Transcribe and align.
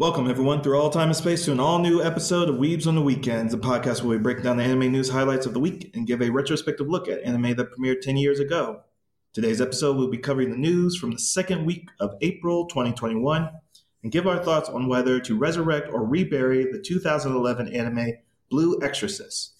Welcome, 0.00 0.30
everyone, 0.30 0.62
through 0.62 0.80
all 0.80 0.88
time 0.88 1.08
and 1.08 1.16
space 1.16 1.44
to 1.44 1.52
an 1.52 1.60
all 1.60 1.78
new 1.78 2.02
episode 2.02 2.48
of 2.48 2.54
Weebs 2.54 2.86
on 2.86 2.94
the 2.94 3.02
Weekends, 3.02 3.52
a 3.52 3.58
podcast 3.58 4.00
where 4.00 4.16
we 4.16 4.22
break 4.22 4.42
down 4.42 4.56
the 4.56 4.62
anime 4.62 4.90
news 4.90 5.10
highlights 5.10 5.44
of 5.44 5.52
the 5.52 5.60
week 5.60 5.90
and 5.92 6.06
give 6.06 6.22
a 6.22 6.30
retrospective 6.30 6.88
look 6.88 7.06
at 7.06 7.22
anime 7.22 7.54
that 7.56 7.70
premiered 7.70 8.00
10 8.00 8.16
years 8.16 8.40
ago. 8.40 8.80
Today's 9.34 9.60
episode 9.60 9.98
will 9.98 10.08
be 10.08 10.16
covering 10.16 10.52
the 10.52 10.56
news 10.56 10.96
from 10.96 11.10
the 11.10 11.18
second 11.18 11.66
week 11.66 11.86
of 12.00 12.14
April 12.22 12.66
2021 12.68 13.50
and 14.02 14.10
give 14.10 14.26
our 14.26 14.42
thoughts 14.42 14.70
on 14.70 14.88
whether 14.88 15.20
to 15.20 15.36
resurrect 15.36 15.90
or 15.92 16.02
rebury 16.02 16.64
the 16.72 16.80
2011 16.80 17.68
anime 17.68 18.14
Blue 18.48 18.80
Exorcist. 18.82 19.52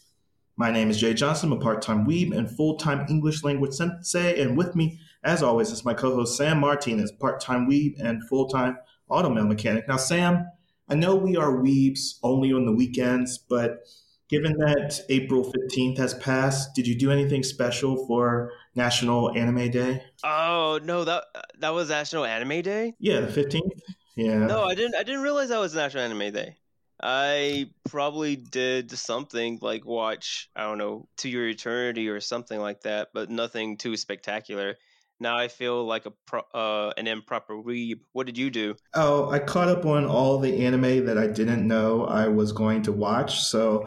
My 0.57 0.70
name 0.70 0.88
is 0.88 0.98
Jay 0.98 1.12
Johnson, 1.12 1.52
I'm 1.52 1.59
a 1.59 1.61
part 1.61 1.83
time 1.83 2.07
Weeb 2.07 2.34
and 2.34 2.51
full 2.51 2.79
time 2.79 3.05
English 3.11 3.45
language 3.45 3.75
sensei, 3.75 4.41
and 4.41 4.57
with 4.57 4.75
me, 4.75 5.01
as 5.23 5.43
always, 5.43 5.70
is 5.70 5.84
my 5.84 5.93
co 5.93 6.15
host 6.15 6.38
Sam 6.38 6.61
Martinez, 6.61 7.12
part 7.12 7.43
time 7.43 7.69
Weeb 7.69 8.01
and 8.02 8.27
full 8.27 8.48
time 8.48 8.79
automail 9.10 9.46
mechanic. 9.46 9.88
Now, 9.88 9.96
Sam, 9.96 10.46
I 10.88 10.95
know 10.95 11.14
we 11.14 11.37
are 11.37 11.52
weebs 11.52 12.19
only 12.23 12.52
on 12.52 12.66
the 12.66 12.73
weekends, 12.73 13.38
but 13.38 13.84
given 14.28 14.56
that 14.59 15.00
April 15.09 15.52
15th 15.52 15.98
has 15.98 16.14
passed, 16.14 16.74
did 16.74 16.86
you 16.86 16.96
do 16.96 17.10
anything 17.10 17.42
special 17.42 18.06
for 18.06 18.52
National 18.74 19.36
Anime 19.36 19.70
Day? 19.70 20.02
Oh, 20.24 20.80
no, 20.83 21.05
that 21.05 21.24
that 21.59 21.70
was 21.70 21.88
National 21.88 22.24
Anime 22.24 22.62
Day? 22.62 22.95
Yeah, 22.98 23.20
the 23.20 23.28
15th. 23.28 23.80
Yeah. 24.16 24.46
No, 24.46 24.64
I 24.64 24.74
didn't 24.74 24.95
I 24.95 25.02
didn't 25.02 25.22
realize 25.22 25.48
that 25.48 25.58
was 25.58 25.74
National 25.74 26.05
Anime 26.05 26.33
Day. 26.33 26.56
I 27.02 27.70
probably 27.88 28.36
did 28.36 28.91
something 28.91 29.58
like 29.62 29.86
watch, 29.86 30.50
I 30.55 30.64
don't 30.64 30.78
know, 30.78 31.08
To 31.19 31.30
Your 31.30 31.48
Eternity 31.48 32.08
or 32.08 32.20
something 32.20 32.61
like 32.61 32.83
that, 32.83 33.08
but 33.14 33.30
nothing 33.30 33.78
too 33.78 33.97
spectacular. 33.97 34.77
Now 35.21 35.37
I 35.37 35.49
feel 35.49 35.85
like 35.85 36.07
a 36.07 36.13
pro, 36.27 36.41
uh, 36.55 36.95
an 36.97 37.07
improper 37.07 37.55
weeb. 37.55 38.01
What 38.13 38.25
did 38.27 38.39
you 38.39 38.51
do? 38.51 38.75
Oh, 38.95 39.31
I 39.31 39.39
caught 39.39 39.69
up 39.69 39.85
on 39.85 40.07
all 40.07 40.39
the 40.39 40.65
anime 40.65 41.05
that 41.05 41.19
I 41.19 41.27
didn't 41.27 41.69
know 41.69 42.07
I 42.07 42.27
was 42.29 42.53
going 42.53 42.83
to 42.85 42.93
watch. 42.93 43.41
So, 43.41 43.87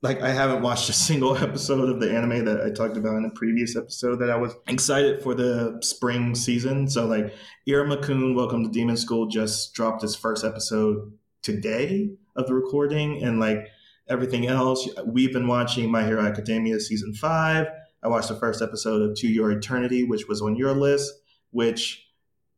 like, 0.00 0.22
I 0.22 0.30
haven't 0.30 0.62
watched 0.62 0.88
a 0.88 0.92
single 1.08 1.36
episode 1.36 1.90
of 1.90 2.00
the 2.00 2.10
anime 2.10 2.46
that 2.46 2.62
I 2.62 2.70
talked 2.70 2.96
about 2.96 3.16
in 3.16 3.26
a 3.26 3.38
previous 3.38 3.76
episode 3.76 4.16
that 4.20 4.30
I 4.30 4.36
was 4.36 4.54
excited 4.66 5.22
for 5.22 5.34
the 5.34 5.78
spring 5.82 6.34
season. 6.34 6.88
So, 6.88 7.04
like, 7.04 7.34
Iruma-kun, 7.68 8.34
Welcome 8.34 8.64
to 8.64 8.70
Demon 8.70 8.96
School 8.96 9.26
just 9.26 9.74
dropped 9.74 10.02
its 10.04 10.16
first 10.16 10.42
episode 10.42 11.12
today 11.42 12.12
of 12.34 12.46
the 12.46 12.54
recording. 12.54 13.22
And, 13.22 13.38
like, 13.38 13.68
everything 14.08 14.46
else, 14.46 14.88
we've 15.04 15.34
been 15.34 15.48
watching 15.48 15.90
My 15.90 16.02
Hero 16.02 16.24
Academia 16.24 16.80
season 16.80 17.12
five. 17.12 17.66
I 18.02 18.08
watched 18.08 18.28
the 18.28 18.36
first 18.36 18.62
episode 18.62 19.02
of 19.02 19.16
To 19.16 19.28
Your 19.28 19.50
Eternity, 19.50 20.04
which 20.04 20.28
was 20.28 20.42
on 20.42 20.56
your 20.56 20.74
list, 20.74 21.12
which 21.50 22.06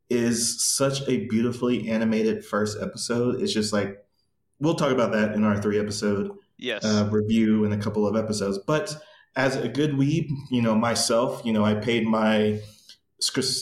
is 0.09 0.63
such 0.63 1.07
a 1.07 1.27
beautifully 1.27 1.89
animated 1.89 2.43
first 2.43 2.77
episode. 2.81 3.41
It's 3.41 3.53
just 3.53 3.71
like 3.73 4.03
we'll 4.59 4.75
talk 4.75 4.91
about 4.91 5.11
that 5.13 5.33
in 5.33 5.43
our 5.43 5.61
three 5.61 5.79
episode 5.79 6.31
yes. 6.57 6.83
uh, 6.83 7.07
review 7.11 7.63
in 7.65 7.71
a 7.71 7.77
couple 7.77 8.07
of 8.07 8.15
episodes. 8.15 8.57
But 8.57 8.97
as 9.35 9.55
a 9.55 9.67
good 9.67 9.91
weeb, 9.91 10.29
you 10.49 10.61
know 10.61 10.75
myself, 10.75 11.41
you 11.45 11.53
know 11.53 11.63
I 11.63 11.75
paid 11.75 12.05
my 12.05 12.59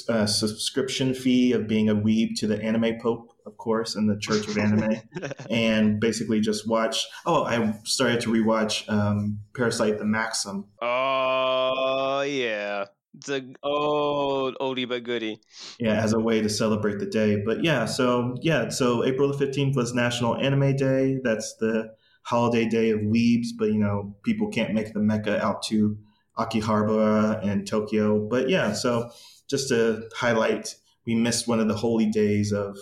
uh, 0.10 0.26
subscription 0.26 1.14
fee 1.14 1.52
of 1.54 1.68
being 1.68 1.90
a 1.90 1.96
weeb 1.96 2.36
to 2.38 2.48
the 2.48 2.62
Anime 2.62 3.00
Pope, 3.00 3.32
of 3.46 3.58
course, 3.58 3.96
in 3.96 4.08
the 4.08 4.18
Church 4.18 4.48
of 4.48 4.58
Anime, 4.58 5.02
and 5.50 6.00
basically 6.00 6.40
just 6.40 6.68
watch. 6.68 7.06
Oh, 7.26 7.44
I 7.44 7.74
started 7.84 8.22
to 8.22 8.30
rewatch 8.32 8.88
um, 8.90 9.40
Parasyte: 9.54 9.98
The 9.98 10.06
Maxim. 10.06 10.66
Oh 10.82 12.22
yeah, 12.22 12.86
the 13.26 13.56
old 13.64 14.56
oldie 14.60 14.88
but 14.88 15.04
goodie. 15.04 15.40
Yeah, 15.80 16.02
as 16.02 16.14
a 16.14 16.20
way 16.20 16.42
to 16.42 16.50
celebrate 16.50 17.00
the 17.00 17.06
day. 17.06 17.42
But 17.44 17.64
yeah, 17.64 17.86
so 17.86 18.36
yeah, 18.42 18.70
so 18.70 19.04
April 19.06 19.32
the 19.32 19.38
fifteenth 19.38 19.76
was 19.76 19.94
National 19.94 20.36
Anime 20.36 20.76
Day. 20.76 21.20
That's 21.24 21.56
the 21.60 21.96
holiday 22.24 22.68
day 22.68 22.92
of 22.92 23.00
weebs, 23.00 23.48
but 23.58 23.70
you 23.70 23.80
know 23.80 24.16
people 24.24 24.50
can't 24.50 24.74
make 24.74 24.94
the 24.94 25.00
mecca 25.00 25.44
out 25.44 25.64
to 25.64 25.98
Akihabara 26.38 27.44
and 27.46 27.66
Tokyo. 27.66 28.20
But 28.20 28.50
yeah, 28.50 28.74
so 28.74 29.10
just 29.50 29.70
to 29.70 30.10
highlight, 30.16 30.76
we 31.06 31.16
missed 31.16 31.48
one 31.48 31.60
of 31.60 31.68
the 31.68 31.76
holy 31.76 32.08
days 32.08 32.52
of 32.52 32.78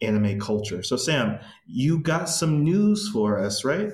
anime 0.00 0.38
culture. 0.38 0.82
So, 0.82 0.96
Sam, 0.96 1.38
you 1.66 1.98
got 1.98 2.28
some 2.28 2.64
news 2.64 3.08
for 3.08 3.38
us, 3.38 3.64
right? 3.64 3.92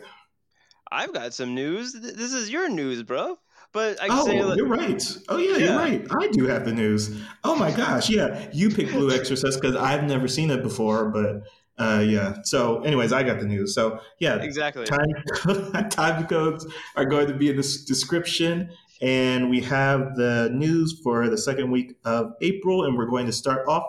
I've 0.91 1.13
got 1.13 1.35
some 1.35 1.55
news. 1.55 1.93
This 1.93 2.33
is 2.33 2.51
your 2.51 2.69
news, 2.69 3.03
bro. 3.03 3.39
But 3.73 4.01
I 4.01 4.09
can 4.09 4.19
oh, 4.19 4.25
say 4.25 4.57
you're 4.57 4.67
right. 4.67 5.19
Oh 5.29 5.37
yeah, 5.37 5.57
yeah, 5.57 5.65
you're 5.67 5.77
right. 5.77 6.07
I 6.19 6.29
do 6.29 6.47
have 6.47 6.65
the 6.65 6.73
news. 6.73 7.21
Oh 7.45 7.55
my 7.55 7.71
gosh, 7.71 8.09
yeah, 8.09 8.49
you 8.53 8.71
picked 8.71 8.93
Blue 8.93 9.11
Exorcist 9.11 9.61
because 9.61 9.77
I've 9.77 10.05
never 10.05 10.27
seen 10.27 10.51
it 10.51 10.63
before, 10.63 11.11
but 11.11 11.43
uh, 11.79 12.01
yeah. 12.01 12.39
So, 12.45 12.83
anyways, 12.83 13.13
I 13.13 13.23
got 13.23 13.41
the 13.41 13.47
news. 13.47 13.75
So, 13.75 14.01
yeah, 14.19 14.37
exactly. 14.37 14.87
Time, 14.87 15.89
time 15.91 16.27
codes 16.27 16.67
are 16.97 17.05
going 17.05 17.27
to 17.29 17.35
be 17.35 17.51
in 17.51 17.57
the 17.57 17.79
description, 17.87 18.71
and 19.01 19.49
we 19.51 19.61
have 19.63 20.17
the 20.17 20.51
news 20.53 21.01
for 21.03 21.29
the 21.29 21.39
second 21.39 21.71
week 21.71 21.97
of 22.05 22.33
April, 22.41 22.85
and 22.85 22.97
we're 22.97 23.07
going 23.07 23.27
to 23.27 23.33
start 23.33 23.67
off 23.69 23.85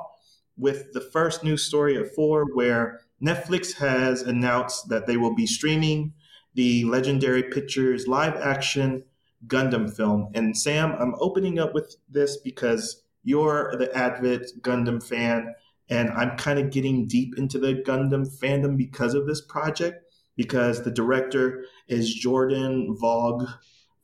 with 0.58 0.92
the 0.94 1.02
first 1.02 1.44
news 1.44 1.64
story 1.64 1.96
of 1.96 2.14
four, 2.14 2.46
where 2.54 3.02
Netflix 3.22 3.74
has 3.76 4.22
announced 4.22 4.90
that 4.90 5.08
they 5.08 5.18
will 5.18 5.36
be 5.36 5.48
streaming 5.48 6.14
the 6.54 6.84
Legendary 6.86 7.44
Pictures 7.44 8.08
live 8.08 8.36
action 8.36 9.04
Gundam 9.48 9.94
film. 9.96 10.30
And 10.34 10.58
Sam, 10.58 10.96
I'm 11.00 11.16
opening 11.20 11.60
up 11.60 11.74
with 11.74 11.96
this 12.10 12.38
because 12.38 13.04
you're 13.24 13.76
the 13.78 13.96
avid 13.96 14.48
Gundam 14.62 15.02
fan, 15.02 15.56
and 15.90 16.10
I'm 16.12 16.38
kind 16.38 16.60
of 16.60 16.72
getting 16.72 17.08
deep 17.08 17.38
into 17.38 17.58
the 17.58 17.76
Gundam 17.86 18.28
fandom 18.40 18.78
because 18.78 19.14
of 19.14 19.28
this 19.28 19.42
project. 19.42 20.04
Because 20.36 20.84
the 20.84 20.92
director 20.92 21.66
is 21.90 22.14
Jordan 22.14 22.96
Vogt, 22.98 23.46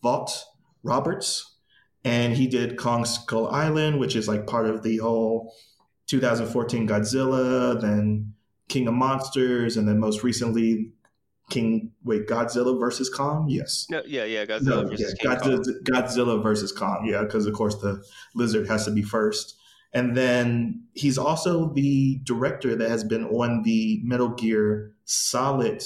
Vogt, 0.03 0.43
Roberts, 0.85 1.55
and 2.03 2.35
he 2.35 2.47
did 2.47 2.77
Kong 2.77 3.03
Skull 3.05 3.47
Island, 3.47 3.99
which 3.99 4.15
is 4.15 4.27
like 4.27 4.47
part 4.47 4.67
of 4.67 4.83
the 4.83 4.97
whole 4.97 5.53
2014 6.07 6.87
Godzilla, 6.87 7.79
then 7.79 8.33
King 8.69 8.87
of 8.87 8.93
Monsters, 8.93 9.77
and 9.77 9.87
then 9.87 9.99
most 9.99 10.23
recently 10.23 10.91
King 11.49 11.91
wait 12.03 12.27
Godzilla 12.27 12.79
versus 12.79 13.09
Kong. 13.09 13.47
Yes. 13.49 13.87
No, 13.89 14.01
yeah, 14.05 14.25
yeah, 14.25 14.45
Godzilla 14.45 14.83
no, 14.83 14.87
versus 14.89 15.15
yeah, 15.21 15.35
Godzilla, 15.35 15.83
Godzilla, 15.83 16.43
versus 16.43 16.71
Kong. 16.71 17.05
Yeah, 17.07 17.23
because 17.23 17.45
of 17.45 17.53
course 17.53 17.75
the 17.75 18.03
lizard 18.33 18.67
has 18.67 18.85
to 18.85 18.91
be 18.91 19.01
first. 19.01 19.55
And 19.93 20.15
then 20.17 20.83
he's 20.93 21.17
also 21.17 21.71
the 21.73 22.19
director 22.23 22.75
that 22.75 22.89
has 22.89 23.03
been 23.03 23.25
on 23.25 23.63
the 23.63 24.01
Metal 24.03 24.29
Gear 24.29 24.93
Solid 25.05 25.83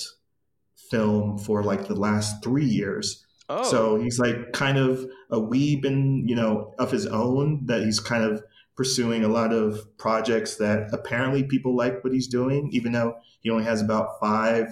film 0.89 1.38
for 1.38 1.61
like 1.61 1.88
the 1.88 1.95
last 1.95 2.43
three 2.43 2.65
years. 2.65 3.25
Oh. 3.49 3.63
So 3.63 3.99
he's 3.99 4.19
like 4.19 4.53
kind 4.53 4.77
of 4.77 5.05
a 5.31 5.39
weeb 5.39 5.85
and 5.85 6.29
you 6.29 6.35
know 6.35 6.73
of 6.77 6.91
his 6.91 7.05
own 7.07 7.65
that 7.65 7.81
he's 7.81 7.99
kind 7.99 8.23
of 8.23 8.43
pursuing 8.77 9.25
a 9.25 9.27
lot 9.27 9.51
of 9.51 9.85
projects 9.97 10.55
that 10.55 10.87
apparently 10.93 11.43
people 11.43 11.75
like 11.75 12.01
what 12.01 12.13
he's 12.13 12.27
doing, 12.27 12.69
even 12.71 12.93
though 12.93 13.15
he 13.41 13.49
only 13.49 13.65
has 13.65 13.81
about 13.81 14.19
five 14.21 14.67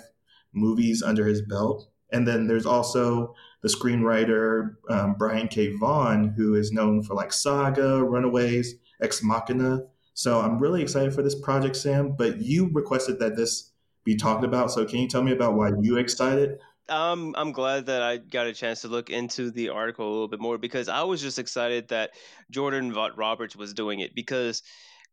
movies 0.53 1.03
under 1.03 1.25
his 1.25 1.41
belt. 1.41 1.89
And 2.13 2.25
then 2.25 2.47
there's 2.47 2.65
also 2.65 3.35
the 3.61 3.67
screenwriter 3.67 4.75
um, 4.89 5.15
Brian 5.17 5.49
K. 5.49 5.75
Vaughan, 5.75 6.29
who 6.37 6.55
is 6.55 6.71
known 6.71 7.03
for 7.03 7.15
like 7.15 7.33
Saga, 7.33 8.01
Runaways, 8.01 8.75
Ex 9.01 9.21
Machina. 9.21 9.81
So 10.13 10.39
I'm 10.39 10.57
really 10.57 10.81
excited 10.81 11.13
for 11.13 11.21
this 11.21 11.35
project, 11.35 11.75
Sam. 11.75 12.15
But 12.17 12.41
you 12.41 12.69
requested 12.71 13.19
that 13.19 13.35
this 13.35 13.71
be 14.05 14.15
talked 14.15 14.45
about. 14.45 14.71
So 14.71 14.85
can 14.85 14.99
you 14.99 15.07
tell 15.09 15.21
me 15.21 15.33
about 15.33 15.55
why 15.55 15.71
you 15.81 15.97
excited? 15.97 16.59
Um, 16.89 17.35
I'm 17.37 17.51
glad 17.51 17.87
that 17.87 18.01
I 18.01 18.17
got 18.17 18.47
a 18.47 18.53
chance 18.53 18.81
to 18.81 18.87
look 18.87 19.09
into 19.09 19.51
the 19.51 19.69
article 19.69 20.07
a 20.07 20.11
little 20.11 20.27
bit 20.29 20.39
more 20.39 20.57
because 20.57 20.87
I 20.87 21.03
was 21.03 21.21
just 21.21 21.37
excited 21.37 21.89
that 21.89 22.11
Jordan 22.49 22.93
Roberts 22.93 23.55
was 23.55 23.73
doing 23.73 23.99
it 23.99 24.15
because 24.15 24.63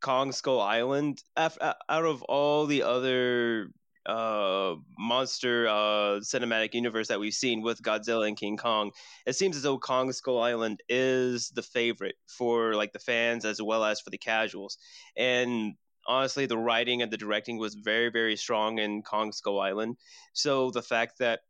Kong 0.01 0.31
Skull 0.31 0.61
Island, 0.61 1.23
out 1.37 1.59
of 1.89 2.23
all 2.23 2.67
the 2.67 2.85
other 2.85 3.71
uh, 4.07 4.77
monster 4.99 5.67
uh, 5.67 6.21
cinematic 6.21 6.75
universe 6.75 7.09
that 7.09 7.19
we've 7.19 7.35
seen 7.35 7.63
with 7.63 7.83
Godzilla 7.83 8.29
and 8.29 8.37
King 8.37 8.57
Kong, 8.57 8.93
it 9.27 9.35
seems 9.35 9.57
as 9.57 9.63
though 9.63 9.79
Kong 9.79 10.13
Skull 10.13 10.41
Island 10.41 10.81
is 10.89 11.51
the 11.51 11.63
favorite 11.63 12.17
for 12.29 12.75
like 12.75 12.93
the 12.93 12.99
fans 13.01 13.45
as 13.45 13.61
well 13.61 13.83
as 13.83 14.01
for 14.01 14.11
the 14.11 14.19
casuals. 14.19 14.79
And 15.17 15.75
honestly, 16.07 16.47
the 16.47 16.59
writing 16.59 17.03
and 17.03 17.11
the 17.11 17.17
directing 17.17 17.59
was 17.59 17.75
very, 17.75 18.11
very 18.11 18.37
strong 18.37 18.79
in 18.79 19.03
Kong 19.03 19.33
Skull 19.33 19.61
Island. 19.61 19.97
So 20.35 20.71
the 20.71 20.83
fact 20.83 21.19
that 21.19 21.41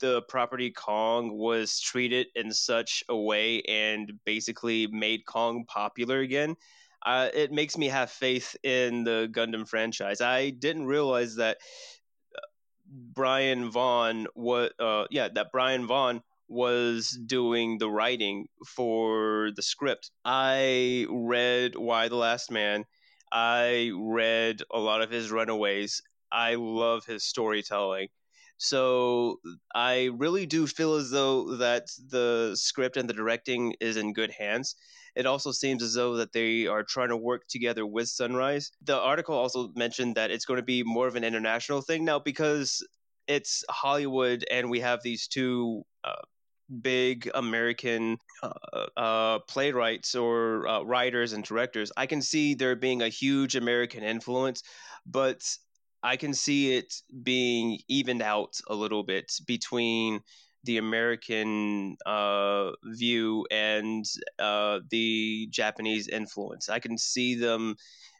the 0.00 0.22
property 0.22 0.70
Kong 0.70 1.36
was 1.36 1.80
treated 1.80 2.26
in 2.34 2.52
such 2.52 3.02
a 3.08 3.16
way 3.16 3.62
and 3.62 4.12
basically 4.24 4.86
made 4.88 5.24
Kong 5.26 5.64
popular 5.66 6.20
again, 6.20 6.56
uh, 7.06 7.28
it 7.34 7.52
makes 7.52 7.76
me 7.76 7.88
have 7.88 8.10
faith 8.10 8.56
in 8.62 9.04
the 9.04 9.28
Gundam 9.30 9.68
franchise. 9.68 10.20
I 10.20 10.50
didn't 10.50 10.86
realize 10.86 11.36
that 11.36 11.58
uh, 12.36 12.40
Brian 12.86 13.70
Vaughan 13.70 14.26
what 14.34 14.72
uh, 14.80 15.06
yeah 15.10 15.28
that 15.34 15.52
Brian 15.52 15.86
Vaughan 15.86 16.22
was 16.48 17.18
doing 17.26 17.78
the 17.78 17.90
writing 17.90 18.46
for 18.66 19.50
the 19.56 19.62
script. 19.62 20.10
I 20.24 21.06
read 21.10 21.76
Y: 21.76 22.08
The 22.08 22.16
Last 22.16 22.50
Man. 22.50 22.84
I 23.32 23.90
read 23.98 24.62
a 24.72 24.78
lot 24.78 25.02
of 25.02 25.10
his 25.10 25.30
Runaways. 25.30 26.02
I 26.30 26.54
love 26.54 27.04
his 27.04 27.24
storytelling. 27.24 28.08
So 28.56 29.40
I 29.74 30.10
really 30.16 30.46
do 30.46 30.66
feel 30.66 30.94
as 30.94 31.10
though 31.10 31.56
that 31.56 31.88
the 32.08 32.52
script 32.54 32.96
and 32.96 33.08
the 33.08 33.14
directing 33.14 33.74
is 33.80 33.96
in 33.96 34.12
good 34.12 34.30
hands. 34.30 34.76
It 35.14 35.26
also 35.26 35.52
seems 35.52 35.82
as 35.82 35.94
though 35.94 36.16
that 36.16 36.32
they 36.32 36.66
are 36.66 36.82
trying 36.82 37.10
to 37.10 37.16
work 37.16 37.42
together 37.48 37.86
with 37.86 38.08
Sunrise. 38.08 38.72
The 38.82 38.98
article 38.98 39.36
also 39.36 39.70
mentioned 39.76 40.16
that 40.16 40.30
it's 40.30 40.44
going 40.44 40.58
to 40.58 40.64
be 40.64 40.82
more 40.82 41.06
of 41.06 41.16
an 41.16 41.24
international 41.24 41.82
thing 41.82 42.04
now 42.04 42.18
because 42.18 42.84
it's 43.26 43.64
Hollywood 43.70 44.44
and 44.50 44.70
we 44.70 44.80
have 44.80 45.02
these 45.02 45.28
two 45.28 45.84
uh, 46.02 46.22
big 46.80 47.30
American 47.34 48.18
uh, 48.42 48.86
uh, 48.96 49.38
playwrights 49.40 50.14
or 50.14 50.66
uh, 50.66 50.82
writers 50.82 51.32
and 51.32 51.44
directors. 51.44 51.92
I 51.96 52.06
can 52.06 52.22
see 52.22 52.54
there 52.54 52.76
being 52.76 53.02
a 53.02 53.08
huge 53.08 53.56
American 53.56 54.02
influence, 54.02 54.62
but 55.06 55.42
I 56.04 56.16
can 56.16 56.34
see 56.34 56.76
it 56.76 56.94
being 57.22 57.80
evened 57.88 58.22
out 58.22 58.60
a 58.68 58.74
little 58.74 59.02
bit 59.02 59.32
between 59.46 60.20
the 60.64 60.76
American 60.78 61.96
uh, 62.06 62.72
view 62.84 63.46
and 63.50 64.04
uh, 64.38 64.80
the 64.90 65.48
Japanese 65.50 66.08
influence. 66.08 66.68
I 66.68 66.78
can 66.78 66.98
see 66.98 67.34
them 67.34 67.76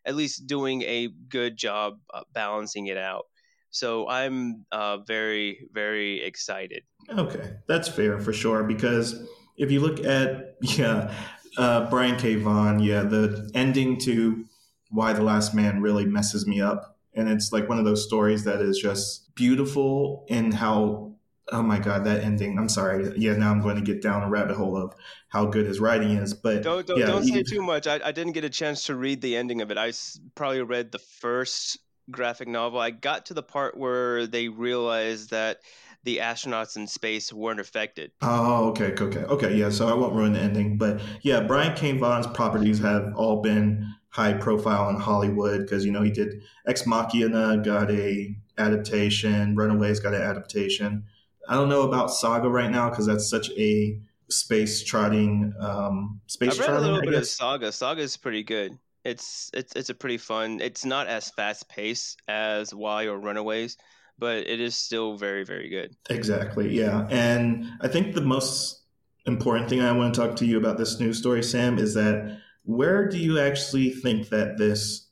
at 0.07 0.15
least 0.15 0.47
doing 0.47 0.83
a 0.83 1.09
good 1.29 1.57
job 1.57 1.99
uh, 2.13 2.23
balancing 2.33 2.87
it 2.87 2.97
out. 2.97 3.27
So 3.71 4.09
I'm 4.09 4.65
uh, 4.73 4.99
very, 4.99 5.69
very 5.73 6.23
excited. 6.23 6.85
Okay, 7.11 7.55
that's 7.67 7.89
fair 7.89 8.19
for 8.21 8.33
sure. 8.33 8.63
Because 8.63 9.27
if 9.57 9.71
you 9.71 9.81
look 9.81 10.05
at 10.05 10.57
yeah, 10.61 11.13
uh, 11.59 11.91
Brian 11.91 12.17
K. 12.17 12.37
Vaughan, 12.37 12.79
yeah, 12.79 13.03
the 13.03 13.51
ending 13.55 13.99
to 14.01 14.45
Y: 14.93 15.13
The 15.13 15.23
Last 15.23 15.55
Man 15.55 15.81
really 15.81 16.05
messes 16.07 16.47
me 16.47 16.61
up, 16.61 16.94
and 17.15 17.29
it's 17.29 17.53
like 17.53 17.69
one 17.69 17.79
of 17.79 17.85
those 17.85 18.05
stories 18.05 18.45
that 18.45 18.61
is 18.61 18.79
just 18.79 19.35
beautiful 19.35 20.25
in 20.29 20.53
how. 20.53 21.13
Oh 21.53 21.63
my 21.63 21.79
god, 21.79 22.05
that 22.05 22.25
ending! 22.25 22.59
I'm 22.59 22.71
sorry. 22.71 23.13
Yeah, 23.19 23.37
now 23.37 23.51
I'm 23.51 23.61
going 23.61 23.77
to 23.77 23.83
get 23.83 24.01
down 24.01 24.23
a 24.23 24.31
rabbit 24.31 24.57
hole 24.57 24.79
of 24.79 24.95
how 25.29 25.45
good 25.45 25.67
his 25.67 25.79
writing 25.79 26.13
is. 26.13 26.33
But 26.33 26.63
don't 26.63 26.87
don't, 26.87 26.99
yeah, 26.99 27.07
don't 27.07 27.25
say 27.25 27.43
too 27.43 27.61
much. 27.61 27.87
I, 27.87 28.01
I 28.03 28.13
didn't 28.13 28.33
get 28.33 28.45
a 28.45 28.51
chance 28.51 28.85
to 28.85 28.95
read 28.95 29.21
the 29.21 29.37
ending 29.37 29.61
of 29.61 29.71
it 29.71 29.77
I 29.77 29.93
probably 30.35 30.63
read 30.63 30.91
the 30.91 30.99
first 30.99 31.79
graphic 32.11 32.49
novel. 32.49 32.81
I 32.81 32.91
got 32.91 33.27
to 33.27 33.35
the 33.35 33.43
part 33.43 33.77
where 33.77 34.27
they 34.27 34.49
realized 34.49 35.31
that 35.31 35.61
the 36.05 36.19
astronauts 36.19 36.77
in 36.77 36.87
space 36.87 37.33
weren't 37.33 37.61
affected. 37.61 38.13
Oh, 38.23 38.69
okay, 38.69 38.95
okay, 38.99 39.25
okay. 39.25 39.55
Yeah, 39.55 39.71
so 39.71 39.89
I 39.89 39.95
won't 39.95 40.15
ruin 40.15 40.35
the 40.35 40.41
ending, 40.41 40.77
but 40.77 41.01
yeah, 41.23 41.41
Brian 41.41 41.75
K. 41.75 41.93
Vaughan's 41.93 42.27
properties 42.29 42.79
have 42.81 43.15
all 43.17 43.41
been 43.41 43.95
high 44.15 44.33
profile 44.33 44.89
in 44.91 44.97
Hollywood 44.97 45.63
because 45.63 45.85
you 45.85 45.91
know 45.91 46.03
he 46.03 46.11
did 46.11 46.41
Ex 46.69 46.87
Machina, 46.87 47.59
got 47.59 47.91
a 47.91 48.37
adaptation, 48.57 49.57
Runaways 49.57 49.99
got 49.99 50.15
an 50.15 50.23
adaptation. 50.23 51.05
I 51.49 51.55
don't 51.55 51.69
know 51.69 51.83
about 51.83 52.13
Saga 52.13 52.49
right 52.49 52.71
now 52.71 52.91
because 52.91 53.07
that's 53.07 53.29
such 53.29 53.51
a 53.51 53.99
space 54.31 54.85
trotting 54.85 55.53
um 55.59 56.21
space 56.29 56.59
I 56.59 56.63
read 56.63 56.67
trotting, 56.67 56.77
a 56.77 56.81
little 56.81 56.99
I 56.99 57.11
bit 57.11 57.15
of. 57.15 57.27
Saga. 57.27 57.73
Saga 57.73 58.03
is 58.03 58.17
pretty 58.17 58.45
good. 58.45 58.79
It's 59.05 59.51
it's 59.53 59.75
it's 59.75 59.91
a 59.91 59.95
pretty 59.95 60.19
fun. 60.19 60.61
It's 60.61 60.85
not 60.85 61.09
as 61.09 61.31
fast 61.31 61.69
paced 61.69 62.23
as 62.29 62.73
Y 62.73 63.07
or 63.07 63.19
Runaways, 63.19 63.77
but 64.17 64.47
it 64.47 64.61
is 64.61 64.77
still 64.77 65.17
very 65.17 65.45
very 65.45 65.69
good. 65.69 65.97
Exactly, 66.09 66.73
yeah. 66.73 67.09
And 67.11 67.67
I 67.81 67.89
think 67.89 68.15
the 68.15 68.21
most 68.23 68.81
important 69.27 69.69
thing 69.69 69.81
I 69.81 69.91
want 69.91 70.15
to 70.15 70.21
talk 70.21 70.37
to 70.37 70.47
you 70.47 70.57
about 70.57 70.79
this 70.79 71.01
news 71.01 71.19
story, 71.19 71.43
Sam, 71.43 71.79
is 71.79 71.95
that 71.95 72.39
where 72.65 73.09
do 73.09 73.19
you 73.19 73.39
actually 73.39 73.91
think 73.91 74.29
that 74.31 74.59
this 74.59 75.09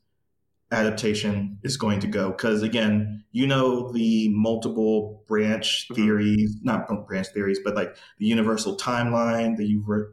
adaptation 0.71 1.59
is 1.63 1.77
going 1.77 2.01
to 2.01 2.07
go? 2.07 2.31
Because 2.31 2.63
again, 2.63 3.25
you 3.33 3.47
know 3.47 3.93
the 3.93 4.29
multiple 4.31 5.25
branch 5.27 5.87
Mhm. 5.91 5.95
theories, 5.97 6.57
not 6.63 6.89
branch 7.07 7.29
theories, 7.35 7.61
but 7.65 7.75
like 7.75 7.97
the 8.19 8.27
universal 8.27 8.77
timeline, 8.77 9.57
the 9.57 9.67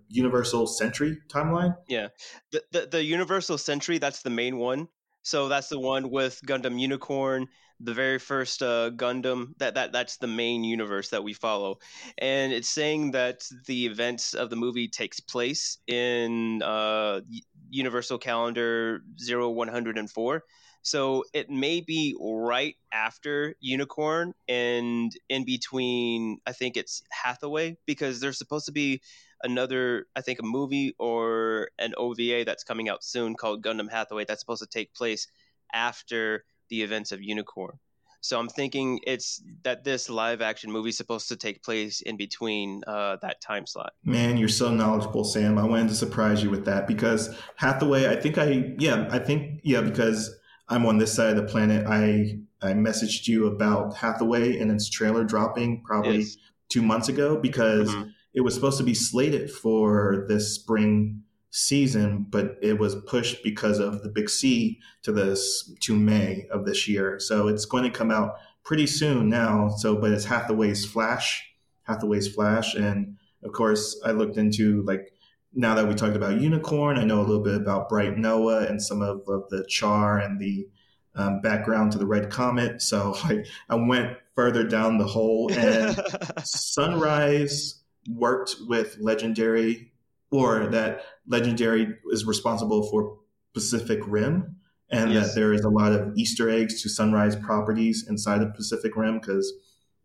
universal 0.09 0.67
century 0.67 1.17
timeline. 1.29 1.75
Yeah, 1.87 2.09
the, 2.51 2.63
the 2.71 2.85
the 2.87 3.03
Universal 3.03 3.57
Century. 3.57 3.97
That's 3.97 4.21
the 4.21 4.29
main 4.29 4.57
one. 4.57 4.87
So 5.21 5.47
that's 5.47 5.69
the 5.69 5.79
one 5.79 6.09
with 6.09 6.41
Gundam 6.45 6.79
Unicorn, 6.79 7.47
the 7.79 7.93
very 7.93 8.19
first 8.19 8.61
uh, 8.61 8.91
Gundam. 8.91 9.57
That 9.57 9.75
that 9.75 9.91
that's 9.91 10.17
the 10.17 10.27
main 10.27 10.63
universe 10.63 11.09
that 11.09 11.23
we 11.23 11.33
follow, 11.33 11.79
and 12.17 12.51
it's 12.53 12.69
saying 12.69 13.11
that 13.11 13.47
the 13.65 13.85
events 13.85 14.33
of 14.33 14.49
the 14.49 14.55
movie 14.55 14.87
takes 14.87 15.19
place 15.19 15.77
in 15.87 16.61
uh, 16.61 17.21
Universal 17.69 18.19
Calendar 18.19 19.01
zero 19.19 19.49
one 19.49 19.67
hundred 19.67 19.97
and 19.97 20.09
four. 20.09 20.43
So 20.81 21.25
it 21.33 21.49
may 21.49 21.81
be 21.81 22.15
right 22.19 22.75
after 22.93 23.55
Unicorn 23.59 24.33
and 24.47 25.11
in 25.27 25.45
between. 25.45 26.39
I 26.47 26.53
think 26.53 26.77
it's 26.77 27.03
Hathaway 27.11 27.77
because 27.85 28.19
there's 28.19 28.37
supposed 28.37 28.65
to 28.67 28.71
be 28.71 29.01
another, 29.43 30.05
I 30.15 30.21
think, 30.21 30.39
a 30.39 30.43
movie 30.43 30.95
or 30.97 31.69
an 31.79 31.93
OVA 31.97 32.43
that's 32.45 32.63
coming 32.63 32.89
out 32.89 33.03
soon 33.03 33.35
called 33.35 33.63
Gundam 33.63 33.91
Hathaway 33.91 34.25
that's 34.25 34.41
supposed 34.41 34.63
to 34.63 34.69
take 34.69 34.93
place 34.93 35.27
after 35.73 36.45
the 36.69 36.81
events 36.83 37.11
of 37.11 37.21
Unicorn. 37.21 37.77
So 38.21 38.37
I'm 38.37 38.49
thinking 38.49 38.99
it's 39.07 39.41
that 39.63 39.85
this 39.85 40.09
live 40.09 40.41
action 40.41 40.71
movie 40.71 40.89
is 40.89 40.97
supposed 40.97 41.29
to 41.29 41.37
take 41.37 41.63
place 41.63 42.01
in 42.01 42.17
between 42.17 42.81
uh, 42.85 43.15
that 43.21 43.39
time 43.41 43.65
slot. 43.65 43.93
Man, 44.03 44.35
you're 44.35 44.49
so 44.49 44.73
knowledgeable, 44.73 45.23
Sam. 45.23 45.57
I 45.57 45.63
wanted 45.63 45.87
to 45.89 45.95
surprise 45.95 46.43
you 46.43 46.49
with 46.49 46.65
that 46.65 46.85
because 46.85 47.33
Hathaway, 47.55 48.07
I 48.09 48.17
think 48.17 48.37
I, 48.37 48.73
yeah, 48.77 49.07
I 49.09 49.19
think, 49.19 49.61
yeah, 49.63 49.79
because 49.81 50.35
I'm 50.67 50.85
on 50.85 50.97
this 50.97 51.13
side 51.13 51.29
of 51.29 51.37
the 51.37 51.43
planet. 51.49 51.87
I, 51.87 52.39
I 52.61 52.73
messaged 52.73 53.27
you 53.27 53.47
about 53.47 53.95
Hathaway 53.95 54.59
and 54.59 54.69
its 54.69 54.89
trailer 54.89 55.23
dropping 55.23 55.83
probably 55.85 56.17
Yes. 56.19 56.35
two 56.67 56.81
months 56.81 57.07
ago 57.07 57.37
because 57.37 57.89
Mhm. 57.89 58.11
it 58.33 58.41
was 58.41 58.53
supposed 58.53 58.77
to 58.79 58.83
be 58.83 58.93
slated 58.93 59.49
for 59.49 60.25
this 60.27 60.53
spring 60.55 61.23
season, 61.51 62.25
but 62.29 62.57
it 62.61 62.77
was 62.79 62.95
pushed 63.07 63.43
because 63.43 63.79
of 63.79 64.03
the 64.03 64.09
big 64.09 64.29
C 64.29 64.79
to 65.03 65.11
this 65.11 65.73
to 65.81 65.95
May 65.95 66.47
of 66.51 66.65
this 66.65 66.87
year. 66.87 67.19
So 67.19 67.47
it's 67.47 67.65
going 67.65 67.83
to 67.83 67.89
come 67.89 68.11
out 68.11 68.35
pretty 68.63 68.87
soon 68.87 69.29
now. 69.29 69.69
So, 69.69 69.95
but 69.95 70.11
it's 70.11 70.25
Hathaway's 70.25 70.85
Flash, 70.85 71.43
Hathaway's 71.83 72.27
Flash, 72.27 72.75
and 72.75 73.17
of 73.43 73.51
course 73.51 73.99
I 74.05 74.11
looked 74.11 74.37
into 74.37 74.83
like 74.83 75.13
now 75.53 75.73
that 75.75 75.87
we 75.87 75.95
talked 75.95 76.15
about 76.15 76.39
Unicorn, 76.39 76.97
I 76.97 77.03
know 77.03 77.21
a 77.21 77.25
little 77.25 77.43
bit 77.43 77.55
about 77.55 77.89
Bright 77.89 78.17
Noa 78.17 78.65
and 78.67 78.81
some 78.81 79.01
of, 79.01 79.21
of 79.27 79.49
the 79.49 79.65
char 79.67 80.19
and 80.19 80.39
the 80.39 80.67
um, 81.15 81.41
background 81.41 81.91
to 81.93 81.97
the 81.97 82.05
Red 82.05 82.29
Comet. 82.29 82.81
So 82.81 83.15
I, 83.23 83.43
I 83.69 83.75
went 83.75 84.17
further 84.35 84.63
down 84.63 84.97
the 84.97 85.07
hole 85.07 85.51
and 85.51 85.99
Sunrise 86.43 87.81
worked 88.07 88.55
with 88.67 88.97
Legendary, 88.99 89.91
or 90.31 90.67
that 90.67 91.03
Legendary 91.29 91.87
is 92.11 92.25
responsible 92.25 92.89
for 92.89 93.17
Pacific 93.53 93.99
Rim, 94.05 94.57
and 94.91 95.11
Yes. 95.13 95.27
that 95.27 95.39
there 95.39 95.53
is 95.53 95.61
a 95.63 95.69
lot 95.69 95.93
of 95.93 96.11
Easter 96.17 96.49
eggs 96.49 96.81
to 96.81 96.89
Sunrise 96.89 97.35
properties 97.35 98.05
inside 98.09 98.41
of 98.41 98.53
Pacific 98.55 98.95
Rim 98.95 99.19
because 99.19 99.53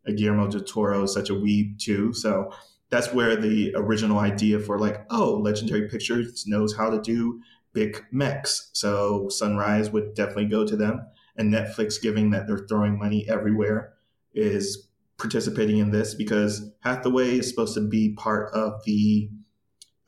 Guillermo 0.07 0.49
del 0.49 0.61
Toro 0.61 1.03
is 1.05 1.13
such 1.13 1.31
a 1.31 1.35
weeb 1.35 1.79
too. 1.79 2.13
So 2.13 2.53
that's 2.91 3.13
where 3.13 3.35
the 3.35 3.73
original 3.75 4.19
idea 4.19 4.61
for 4.61 4.79
like, 4.79 5.05
oh, 5.11 5.39
Legendary 5.39 5.89
Pictures 5.89 6.45
knows 6.47 6.77
how 6.77 6.91
to 6.91 7.01
do 7.01 7.41
big 7.73 8.05
mechs, 8.13 8.71
so 8.73 9.29
Sunrise 9.31 9.91
would 9.91 10.15
definitely 10.15 10.47
go 10.47 10.65
to 10.67 10.77
them. 10.77 11.05
And 11.37 11.53
Netflix, 11.53 12.01
giving 12.01 12.31
that 12.31 12.47
they're 12.47 12.67
throwing 12.69 12.99
money 12.99 13.27
everywhere, 13.29 13.95
is 14.35 14.89
participating 15.19 15.79
in 15.79 15.91
this 15.91 16.15
because 16.15 16.71
Hathaway 16.81 17.39
is 17.39 17.49
supposed 17.49 17.75
to 17.75 17.81
be 17.81 18.15
part 18.15 18.53
of 18.55 18.75
the 18.85 19.31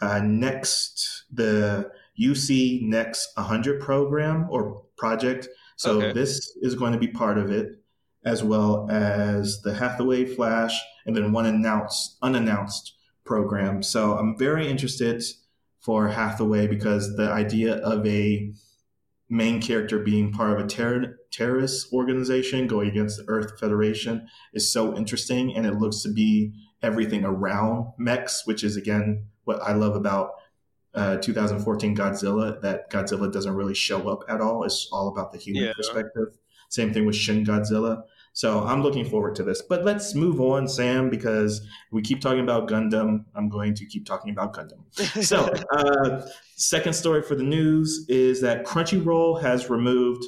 uh, 0.01 0.21
next 0.23 1.25
the 1.33 1.91
UC 2.21 2.83
Next 2.83 3.29
100 3.37 3.81
program 3.81 4.47
or 4.51 4.83
project. 4.97 5.49
So 5.77 5.99
Okay. 5.99 6.13
this 6.13 6.57
is 6.63 6.75
going 6.75 6.93
to 6.93 6.99
be 6.99 7.09
part 7.09 7.37
of 7.39 7.51
it, 7.51 7.83
as 8.25 8.43
well 8.43 8.89
as 8.91 9.61
the 9.63 9.75
Hathaway 9.75 10.25
Flash, 10.25 10.79
and 11.05 11.15
then 11.15 11.33
one 11.33 11.47
announced 11.47 12.17
unannounced 12.23 12.95
program. 13.25 13.83
So 13.83 14.17
I'm 14.17 14.39
very 14.39 14.67
interested 14.69 15.23
for 15.81 16.09
Hathaway 16.09 16.67
because 16.67 17.17
the 17.17 17.31
idea 17.31 17.77
of 17.77 18.07
a 18.07 18.51
main 19.29 19.61
character 19.61 19.99
being 19.99 20.33
part 20.33 20.53
of 20.53 20.65
a 20.65 20.69
terror, 20.69 21.19
terrorist 21.31 21.93
organization 21.93 22.67
going 22.67 22.89
against 22.89 23.19
the 23.19 23.25
Earth 23.29 23.59
Federation 23.61 24.27
is 24.55 24.73
so 24.73 24.97
interesting, 24.97 25.55
and 25.55 25.67
it 25.67 25.75
looks 25.75 26.03
to 26.03 26.13
be 26.13 26.53
everything 26.83 27.25
around 27.25 27.93
mechs, 27.99 28.47
which 28.47 28.65
is 28.65 28.77
again 28.77 29.27
what 29.47 29.61
I 29.63 29.73
love 29.73 29.97
about 29.97 30.33
uh, 30.95 31.17
2014 31.17 31.97
Godzilla. 31.97 32.61
That 32.61 32.91
Godzilla 32.91 33.33
doesn't 33.33 33.55
really 33.55 33.75
show 33.75 34.09
up 34.09 34.21
at 34.29 34.41
all; 34.41 34.63
it's 34.65 34.89
all 34.93 35.09
about 35.09 35.33
the 35.33 35.39
human 35.39 35.65
Yeah. 35.65 35.73
perspective. 35.77 36.37
Same 36.69 36.93
thing 36.93 37.07
with 37.07 37.17
Shin 37.17 37.45
Godzilla. 37.45 38.03
So 38.33 38.65
I'm 38.65 38.83
looking 38.83 39.05
forward 39.09 39.35
to 39.37 39.43
this. 39.43 39.63
But 39.63 39.85
let's 39.85 40.15
move 40.15 40.41
on, 40.43 40.69
Sam, 40.69 41.09
because 41.09 41.67
we 41.91 42.03
keep 42.03 42.21
talking 42.21 42.41
about 42.41 42.69
Gundam. 42.69 43.25
I'm 43.35 43.49
going 43.49 43.73
to 43.77 43.87
keep 43.87 44.05
talking 44.05 44.31
about 44.31 44.53
Gundam. 44.55 44.83
So, 45.25 45.49
uh, 45.73 46.27
second 46.57 46.93
story 46.93 47.23
for 47.23 47.35
the 47.35 47.43
news 47.45 48.05
is 48.11 48.43
that 48.43 48.67
Crunchyroll 48.67 49.41
has 49.41 49.71
removed 49.71 50.23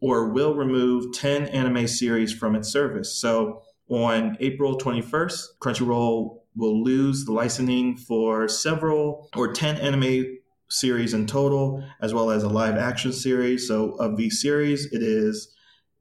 or 0.00 0.30
will 0.30 0.54
remove 0.54 1.12
10 1.12 1.44
anime 1.46 1.86
series 1.86 2.32
from 2.32 2.56
its 2.56 2.68
service. 2.70 3.14
So 3.20 3.62
on 3.88 4.36
April 4.40 4.76
21st, 4.78 5.42
Crunchyroll 5.60 6.37
will 6.58 6.82
lose 6.82 7.24
the 7.24 7.32
licensing 7.32 7.96
for 7.96 8.48
several 8.48 9.30
or 9.36 9.52
10 9.52 9.76
anime 9.76 10.38
series 10.68 11.14
in 11.14 11.26
total, 11.26 11.82
as 12.02 12.12
well 12.12 12.30
as 12.30 12.42
a 12.42 12.48
live 12.48 12.76
action 12.76 13.12
series. 13.12 13.66
So 13.66 13.92
of 13.92 14.16
these 14.16 14.42
series, 14.42 14.92
it 14.92 15.02
is 15.02 15.54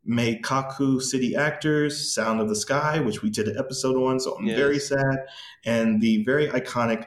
Mekakucity 0.10 1.38
Actors, 1.38 2.14
Sound 2.14 2.42
of 2.42 2.50
the 2.50 2.56
Sky, 2.56 3.00
which 3.00 3.22
we 3.22 3.30
did 3.30 3.48
an 3.48 3.58
episode 3.58 3.96
on, 3.96 4.20
so 4.20 4.36
I'm 4.38 4.48
yes. 4.48 4.58
very 4.58 4.80
sad. 4.80 5.18
And 5.64 6.02
the 6.02 6.24
very 6.24 6.48
iconic 6.48 7.06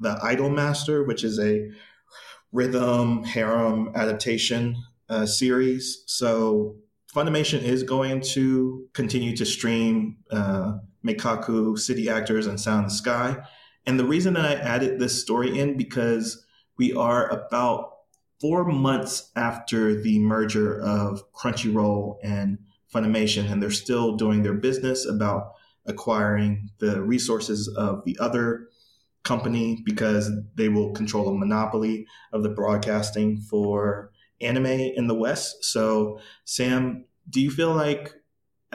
The 0.00 0.14
Idolmaster, 0.14 1.06
which 1.06 1.24
is 1.24 1.38
a 1.40 1.70
rhythm 2.52 3.24
harem 3.24 3.92
adaptation 3.94 4.76
uh, 5.08 5.26
series. 5.26 6.04
So 6.06 6.76
Funimation 7.14 7.62
is 7.62 7.82
going 7.82 8.20
to 8.20 8.88
continue 8.94 9.36
to 9.36 9.44
stream 9.44 10.16
uh, 10.30 10.78
Mekakucity 11.04 12.08
Actors 12.08 12.46
and 12.46 12.60
Sound 12.60 12.86
the 12.86 12.90
Sky. 12.90 13.36
And 13.86 13.98
the 13.98 14.04
reason 14.04 14.34
that 14.34 14.44
I 14.44 14.54
added 14.54 14.98
this 14.98 15.20
story 15.20 15.58
in 15.58 15.76
because 15.76 16.44
we 16.78 16.92
are 16.92 17.28
about 17.28 17.92
four 18.40 18.64
months 18.64 19.30
after 19.36 20.00
the 20.00 20.18
merger 20.18 20.80
of 20.80 21.22
Crunchyroll 21.32 22.18
and 22.22 22.58
Funimation, 22.92 23.50
and 23.50 23.62
they're 23.62 23.70
still 23.70 24.16
doing 24.16 24.42
their 24.42 24.54
business 24.54 25.06
about 25.06 25.52
acquiring 25.86 26.70
the 26.78 27.00
resources 27.02 27.68
of 27.76 28.04
the 28.04 28.16
other 28.20 28.68
company 29.24 29.80
because 29.84 30.30
they 30.56 30.68
will 30.68 30.92
control 30.92 31.28
a 31.28 31.34
monopoly 31.34 32.06
of 32.32 32.42
the 32.42 32.48
broadcasting 32.48 33.38
for 33.38 34.10
anime 34.40 34.66
in 34.66 35.06
the 35.06 35.14
West. 35.14 35.64
So, 35.64 36.18
Sam, 36.44 37.04
do 37.30 37.40
you 37.40 37.50
feel 37.50 37.74
like 37.74 38.12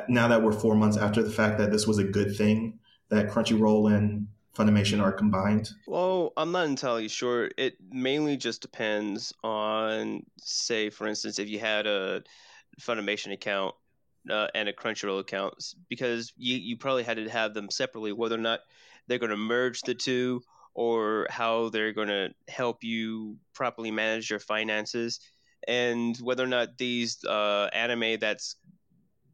now 0.07 0.27
that 0.27 0.41
we're 0.41 0.51
four 0.51 0.75
months 0.75 0.97
after 0.97 1.23
the 1.23 1.29
fact 1.29 1.57
that 1.57 1.71
this 1.71 1.87
was 1.87 1.97
a 1.97 2.03
good 2.03 2.35
thing 2.35 2.79
that 3.09 3.29
Crunchyroll 3.29 3.95
and 3.95 4.27
Funimation 4.55 5.01
are 5.01 5.11
combined? 5.11 5.69
Well, 5.85 6.33
I'm 6.35 6.51
not 6.51 6.65
entirely 6.65 7.07
sure. 7.07 7.49
It 7.57 7.77
mainly 7.91 8.37
just 8.37 8.61
depends 8.61 9.31
on, 9.43 10.25
say, 10.39 10.89
for 10.89 11.07
instance, 11.07 11.39
if 11.39 11.47
you 11.47 11.59
had 11.59 11.85
a 11.85 12.23
Funimation 12.81 13.33
account 13.33 13.75
uh, 14.29 14.47
and 14.55 14.67
a 14.67 14.73
Crunchyroll 14.73 15.19
account, 15.19 15.53
because 15.89 16.33
you, 16.37 16.57
you 16.57 16.77
probably 16.77 17.03
had 17.03 17.17
to 17.17 17.29
have 17.29 17.53
them 17.53 17.69
separately, 17.69 18.11
whether 18.11 18.35
or 18.35 18.39
not 18.39 18.61
they're 19.07 19.19
going 19.19 19.29
to 19.29 19.37
merge 19.37 19.81
the 19.81 19.93
two 19.93 20.41
or 20.73 21.27
how 21.29 21.69
they're 21.69 21.93
going 21.93 22.07
to 22.07 22.29
help 22.47 22.83
you 22.83 23.37
properly 23.53 23.91
manage 23.91 24.29
your 24.29 24.39
finances 24.39 25.19
and 25.67 26.17
whether 26.17 26.43
or 26.43 26.47
not 26.47 26.77
these 26.77 27.23
uh, 27.25 27.69
anime 27.73 28.19
that's 28.19 28.55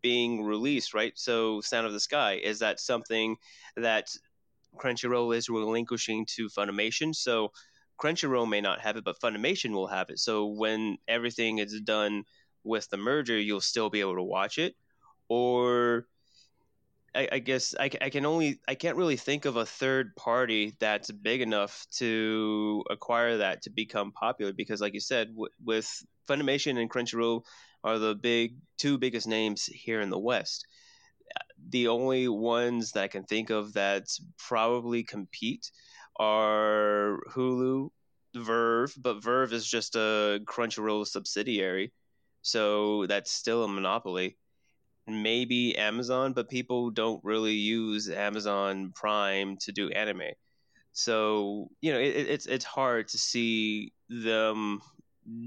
being 0.03 0.43
released, 0.43 0.93
right? 0.93 1.13
So, 1.15 1.61
Sound 1.61 1.87
of 1.87 1.93
the 1.93 1.99
Sky, 1.99 2.33
is 2.43 2.59
that 2.59 2.79
something 2.79 3.37
that 3.75 4.09
Crunchyroll 4.77 5.35
is 5.35 5.49
relinquishing 5.49 6.25
to 6.35 6.47
Funimation. 6.49 7.15
So 7.15 7.51
Crunchyroll 7.99 8.49
may 8.49 8.61
not 8.61 8.81
have 8.81 8.97
it, 8.97 9.03
but 9.03 9.19
Funimation 9.19 9.71
will 9.71 9.87
have 9.87 10.09
it. 10.09 10.19
So 10.19 10.47
when 10.47 10.97
everything 11.07 11.59
is 11.59 11.79
done 11.81 12.23
with 12.63 12.89
the 12.89 12.97
merger, 12.97 13.37
you'll 13.37 13.61
still 13.61 13.89
be 13.89 14.01
able 14.01 14.15
to 14.15 14.23
watch 14.23 14.57
it. 14.57 14.75
Or 15.29 16.07
I, 17.15 17.29
I 17.33 17.39
guess 17.39 17.75
I, 17.79 17.89
I, 18.01 18.09
can 18.09 18.25
only 18.25 18.59
I 18.67 18.75
can't 18.75 18.97
really 18.97 19.17
think 19.17 19.45
of 19.45 19.55
a 19.55 19.65
third 19.65 20.15
party 20.15 20.75
that's 20.79 21.11
big 21.11 21.41
enough 21.41 21.85
to 21.97 22.83
acquire 22.89 23.37
that 23.37 23.63
to 23.63 23.69
become 23.69 24.11
popular 24.11 24.51
because, 24.51 24.81
like 24.81 24.93
you 24.93 24.99
said, 24.99 25.29
w- 25.29 25.51
with 25.63 25.87
Funimation 26.27 26.79
and 26.79 26.89
Crunchyroll 26.89 27.43
are 27.83 27.99
the 27.99 28.15
big 28.15 28.55
two 28.77 28.97
biggest 28.97 29.27
names 29.27 29.65
here 29.65 30.01
in 30.01 30.09
the 30.09 30.19
West 30.19 30.65
the 31.69 31.87
only 31.87 32.27
ones 32.27 32.91
that 32.91 33.03
I 33.03 33.07
can 33.07 33.23
think 33.23 33.49
of 33.49 33.73
that 33.73 34.07
probably 34.37 35.03
compete 35.03 35.71
are 36.19 37.19
Hulu, 37.31 37.89
VRV, 38.35 39.01
but 39.01 39.21
VRV 39.21 39.53
is 39.53 39.67
just 39.67 39.95
a 39.95 40.41
Crunchyroll 40.45 41.07
subsidiary, 41.07 41.91
so 42.41 43.05
that's 43.07 43.31
still 43.31 43.63
a 43.63 43.67
monopoly. 43.67 44.37
Maybe 45.07 45.77
Amazon, 45.77 46.33
but 46.33 46.49
people 46.49 46.89
don't 46.89 47.23
really 47.23 47.55
use 47.55 48.09
Amazon 48.09 48.93
Prime 48.95 49.57
to 49.57 49.71
do 49.71 49.89
anime. 49.89 50.31
So 50.93 51.69
you 51.81 51.91
know, 51.91 51.99
it, 51.99 52.15
it's 52.15 52.45
it's 52.45 52.65
hard 52.65 53.09
to 53.09 53.17
see 53.17 53.91
them 54.09 54.81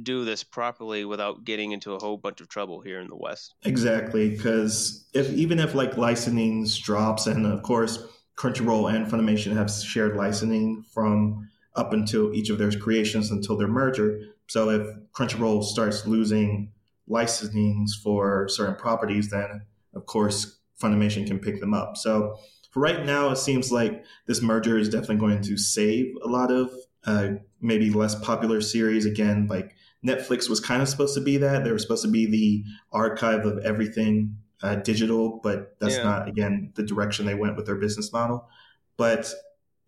do 0.03 0.25
this 0.25 0.43
properly 0.43 1.05
without 1.05 1.45
getting 1.45 1.73
into 1.73 1.93
a 1.93 1.99
whole 1.99 2.17
bunch 2.17 2.41
of 2.41 2.49
trouble 2.49 2.81
here 2.81 3.01
in 3.01 3.09
the 3.09 3.17
West. 3.17 3.55
Exactly, 3.65 4.31
because 4.31 5.07
if 5.13 5.31
even 5.33 5.59
if 5.59 5.75
like 5.75 5.97
licensing 5.97 6.67
drops, 6.83 7.27
and 7.27 7.47
of 7.47 7.63
course 7.63 8.03
Crunchyroll 8.37 8.93
and 8.93 9.07
Funimation 9.07 9.55
have 9.55 9.71
shared 9.71 10.17
licensing 10.17 10.85
from 10.93 11.49
up 11.75 11.93
until 11.93 12.35
each 12.35 12.51
of 12.51 12.59
their 12.59 12.71
creations 12.73 13.31
until 13.31 13.57
their 13.57 13.69
merger. 13.69 14.21
So 14.49 14.71
if 14.71 14.87
Crunchyroll 15.13 15.65
starts 15.65 16.07
losing 16.07 16.73
licensings 17.09 17.91
for 18.03 18.49
certain 18.49 18.77
properties, 18.77 19.31
then 19.31 19.63
of 19.95 20.07
course 20.07 20.59
Funimation 20.81 21.27
can 21.27 21.39
pick 21.39 21.61
them 21.61 21.73
up. 21.75 21.97
So 21.97 22.37
for 22.71 22.81
right 22.81 23.05
now, 23.07 23.31
it 23.31 23.39
seems 23.39 23.73
like 23.73 24.05
this 24.27 24.43
merger 24.43 24.77
is 24.77 24.91
definitely 24.91 25.17
going 25.17 25.43
to 25.43 25.57
save 25.57 26.15
a 26.23 26.29
lot 26.29 26.51
of 26.51 26.71
uh, 27.07 27.29
maybe 27.61 27.91
less 27.91 28.15
popular 28.15 28.61
series. 28.61 29.07
Again, 29.07 29.47
like 29.49 29.75
Netflix 30.05 30.49
was 30.49 30.61
kind 30.61 30.83
of 30.83 30.89
supposed 30.89 31.15
to 31.15 31.21
be 31.21 31.37
that. 31.39 31.65
They 31.65 31.73
were 31.73 31.79
supposed 31.79 32.05
to 32.05 32.11
be 32.11 32.27
the 32.27 32.65
archive 32.93 33.47
of 33.47 33.59
everything 33.65 34.37
uh, 34.63 34.77
digital, 34.77 35.41
but 35.43 35.77
that's 35.81 35.97
yeah. 35.97 36.05
not, 36.05 36.29
again, 36.29 36.73
the 36.75 36.83
direction 36.83 37.27
they 37.27 37.35
went 37.35 37.57
with 37.57 37.67
their 37.67 37.77
business 37.77 38.13
model. 38.13 38.49
But 38.97 39.33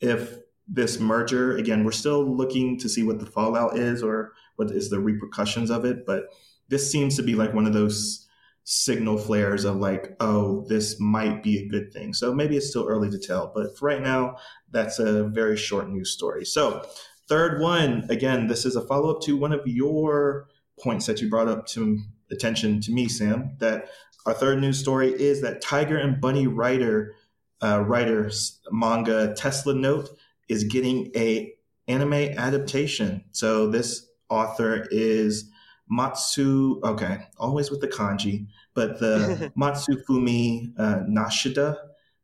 if 0.01 0.39
this 0.67 1.01
merger, 1.01 1.57
again, 1.57 1.85
we're 1.85 1.93
still 1.93 2.25
looking 2.25 2.79
to 2.79 2.89
see 2.89 3.03
what 3.03 3.21
the 3.21 3.27
fallout 3.27 3.79
is 3.79 4.03
or 4.03 4.33
what 4.57 4.71
is 4.71 4.91
the 4.91 5.01
repercussions 5.01 5.71
of 5.71 5.85
it. 5.85 6.05
But 6.05 6.25
this 6.69 6.91
seems 6.91 7.17
to 7.17 7.23
be 7.23 7.35
like 7.35 7.55
one 7.55 7.67
of 7.67 7.73
those 7.73 8.27
signal 8.65 9.17
flares 9.17 9.65
of 9.65 9.77
like, 9.77 10.15
oh, 10.21 10.67
this 10.69 11.01
might 11.01 11.43
be 11.43 11.59
a 11.59 11.69
good 11.69 11.91
thing. 11.91 12.13
So 12.13 12.35
maybe 12.35 12.55
it's 12.55 12.69
still 12.69 12.87
early 12.87 13.09
to 13.09 13.19
tell. 13.19 13.51
But 13.55 13.79
for 13.79 13.87
right 13.87 14.03
now, 14.03 14.37
that's 14.71 14.99
a 14.99 15.25
very 15.25 15.57
short 15.57 15.89
news 15.89 16.11
story. 16.11 16.45
So 16.45 16.87
Third 17.29 17.61
one, 17.61 18.07
again, 18.09 18.47
this 18.47 18.65
is 18.65 18.75
a 18.75 18.81
follow 18.81 19.15
up 19.15 19.21
to 19.23 19.37
one 19.37 19.53
of 19.53 19.67
your 19.67 20.49
points 20.81 21.07
that 21.07 21.21
you 21.21 21.29
brought 21.29 21.49
up 21.49 21.67
to 21.67 21.99
attention 22.31 22.81
to 22.81 22.93
me, 22.93 23.09
Sam. 23.09 23.57
That 23.59 23.89
our 24.27 24.33
third 24.33 24.61
news 24.61 24.79
story 24.79 25.11
is 25.13 25.43
that 25.43 25.61
Tiger 25.61 25.99
and 25.99 26.21
Bunny 26.21 26.47
writer 26.47 27.15
uh, 27.61 27.83
writer's 27.87 28.61
manga 28.71 29.35
Tesla 29.35 29.75
Note 29.75 30.11
is 30.49 30.65
getting 30.65 31.11
a 31.17 31.53
anime 31.87 32.13
adaptation. 32.13 33.25
So 33.33 33.69
this 33.69 34.07
author 34.29 34.87
is 34.91 35.51
Matsu. 35.91 36.81
Okay, 36.85 37.27
always 37.37 37.71
with 37.71 37.81
the 37.81 37.89
kanji, 37.89 38.47
but 38.75 39.01
the 39.01 39.53
Matsufumi 39.59 40.73
uh, 40.79 41.01
Nishida, 41.09 41.77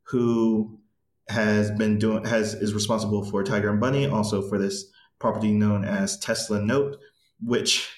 who 0.04 0.78
has 1.28 1.70
been 1.72 1.98
doing 1.98 2.24
has 2.24 2.54
is 2.54 2.74
responsible 2.74 3.24
for 3.24 3.42
Tiger 3.42 3.70
and 3.70 3.80
Bunny, 3.80 4.06
also 4.06 4.46
for 4.48 4.58
this 4.58 4.86
property 5.18 5.52
known 5.52 5.84
as 5.84 6.18
Tesla 6.18 6.60
Note, 6.60 6.98
which 7.42 7.88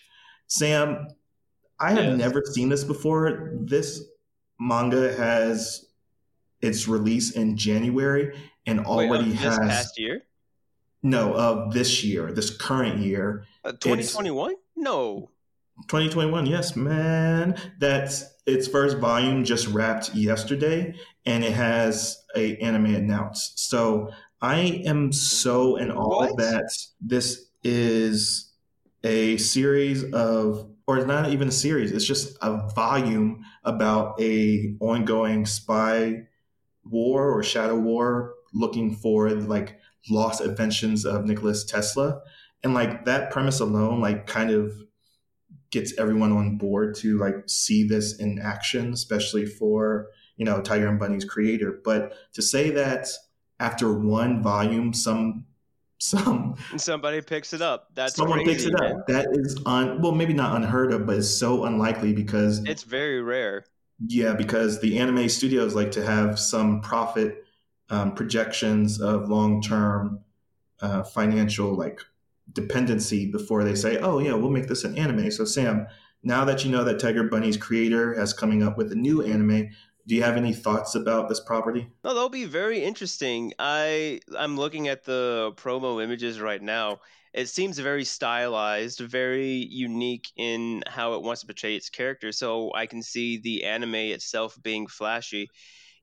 Sam, 0.47 1.09
I 1.81 1.91
have 1.93 2.05
yes. 2.05 2.19
never 2.19 2.43
seen 2.45 2.69
this 2.69 2.85
before. 2.85 3.53
This 3.61 4.03
manga 4.59 5.15
has 5.17 5.87
its 6.61 6.89
release 6.89 7.33
in 7.33 7.57
January 7.57 8.37
and 8.67 8.81
already 8.81 9.31
Wait, 9.31 9.37
has 9.37 9.59
This 9.59 9.69
past 9.69 9.99
year. 9.99 10.23
No, 11.03 11.35
of 11.35 11.73
this 11.73 12.03
year, 12.03 12.33
this 12.33 12.51
current 12.57 12.99
year. 12.99 13.47
Uh, 13.65 13.73
2021? 13.73 14.55
No. 14.75 15.31
2021, 15.89 16.47
yes, 16.47 16.75
man. 16.75 17.61
That's 17.79 18.25
its 18.47 18.67
first 18.67 18.99
volume 18.99 19.45
just 19.45 19.67
wrapped 19.69 20.15
yesterday, 20.15 20.95
and 21.27 21.45
it 21.45 21.53
has 21.53 22.25
a 22.35 22.57
anime 22.57 22.95
announced. 22.95 23.69
So 23.69 24.11
I 24.41 24.83
am 24.85 25.13
so 25.13 25.77
in 25.77 25.91
awe 25.91 26.27
what? 26.27 26.37
that 26.37 26.71
this 27.01 27.47
is 27.63 28.53
a 29.03 29.37
series 29.39 30.05
of 30.13 30.71
or 30.87 30.99
it's 30.99 31.07
not 31.07 31.31
even 31.31 31.49
a 31.49 31.53
series 31.53 31.93
it's 31.93 32.05
just 32.05 32.37
a 32.43 32.69
volume 32.75 33.45
about 33.65 34.21
a 34.21 34.75
ongoing 34.81 35.47
spy 35.47 36.23
war 36.85 37.31
or 37.31 37.43
shadow 37.43 37.77
war 37.77 38.35
looking 38.53 38.95
for 38.95 39.31
like 39.31 39.79
lost 40.11 40.41
inventions 40.41 41.05
of 41.05 41.25
Nicholas 41.25 41.65
Tesla 41.65 42.21
and 42.63 42.75
like 42.75 43.05
that 43.05 43.31
premise 43.31 43.61
alone 43.61 44.01
like 44.01 44.27
kind 44.27 44.51
of 44.51 44.73
gets 45.71 45.99
everyone 45.99 46.33
on 46.33 46.57
board 46.59 46.95
to 46.97 47.19
like 47.19 47.35
see 47.47 47.87
this 47.87 48.19
in 48.19 48.39
action 48.39 48.93
especially 48.93 49.47
for 49.47 50.09
you 50.37 50.45
know 50.45 50.61
Tiger 50.61 50.89
and 50.89 50.99
Bunny's 50.99 51.25
creator 51.25 51.81
but 51.85 52.15
to 52.35 52.43
say 52.43 52.71
that 52.71 53.09
after 53.61 53.93
one 53.93 54.43
volume, 54.43 54.93
some 54.93 55.45
some 55.99 56.57
somebody 56.77 57.21
picks 57.23 57.53
it 57.53 57.63
up. 57.63 57.89
That's 57.95 58.15
someone 58.17 58.45
crazy, 58.45 58.53
picks 58.53 58.65
it 58.65 58.81
man. 58.81 59.01
up. 59.01 59.07
That 59.07 59.27
is 59.33 59.59
un 59.67 60.01
well, 60.03 60.13
maybe 60.13 60.35
not 60.35 60.57
unheard 60.57 60.93
of, 60.93 61.07
but 61.07 61.17
it's 61.19 61.31
so 61.31 61.65
unlikely 61.65 62.13
because 62.13 62.63
It's 62.65 62.83
very 62.83 63.23
rare. 63.23 63.65
yeah, 64.07 64.35
because 64.35 64.81
the 64.81 64.99
anime 64.99 65.29
studios 65.29 65.75
like 65.75 65.91
to 65.93 66.05
have 66.05 66.39
some 66.39 66.81
profit 66.83 67.45
um, 67.89 68.15
projections 68.15 69.01
of 69.01 69.29
long 69.31 69.63
term 69.63 70.21
uh, 70.81 71.03
financial 71.03 71.75
like 71.75 72.01
dependency 72.53 73.31
before 73.31 73.65
they 73.65 73.75
say, 73.75 73.99
oh 73.99 74.19
yeah, 74.19 74.35
we'll 74.35 74.51
make 74.51 74.67
this 74.69 74.85
an 74.85 74.97
anime. 74.99 75.31
So 75.31 75.45
Sam, 75.47 75.87
now 76.23 76.45
that 76.45 76.65
you 76.65 76.71
know 76.71 76.85
that 76.85 77.01
Tiger 77.01 77.25
Bunny's 77.25 77.57
creator 77.57 78.15
has 78.15 78.33
coming 78.33 78.63
up 78.63 78.77
with 78.77 78.93
a 78.93 78.97
new 78.97 79.23
anime, 79.23 79.71
do 80.07 80.15
you 80.15 80.23
have 80.23 80.37
any 80.37 80.53
thoughts 80.53 80.95
about 80.95 81.29
this 81.29 81.41
property? 81.41 81.89
No, 82.05 82.15
that'll 82.15 82.29
be 82.29 82.45
very 82.45 82.83
interesting. 82.83 83.53
I 83.59 84.21
I'm 84.39 84.57
looking 84.57 84.89
at 84.89 85.05
the 85.05 85.53
promo 85.57 86.03
images 86.03 86.41
right 86.41 86.63
now. 86.63 87.01
It 87.33 87.49
seems 87.49 87.79
very 87.79 88.05
stylized, 88.05 89.01
very 89.01 89.67
unique 89.71 90.29
in 90.37 90.83
how 90.87 91.15
it 91.15 91.23
wants 91.23 91.43
to 91.43 91.47
portray 91.47 91.77
its 91.77 91.91
character. 91.91 92.33
So 92.33 92.73
I 92.75 92.87
can 92.87 93.03
see 93.03 93.39
the 93.39 93.65
anime 93.65 93.95
itself 93.95 94.57
being 94.63 94.87
flashy. 94.87 95.49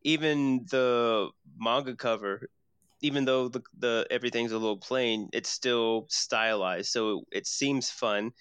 Even 0.04 0.66
the 0.70 1.30
manga 1.58 1.96
cover, 1.96 2.50
even 3.02 3.26
though 3.26 3.48
the 3.48 3.62
the 3.80 4.06
everything's 4.12 4.52
a 4.52 4.58
little 4.58 4.78
plain, 4.78 5.30
it's 5.32 5.50
still 5.50 6.08
stylized. 6.10 6.90
So 6.92 7.24
it 7.32 7.48
seems 7.48 7.90
fun 7.90 8.34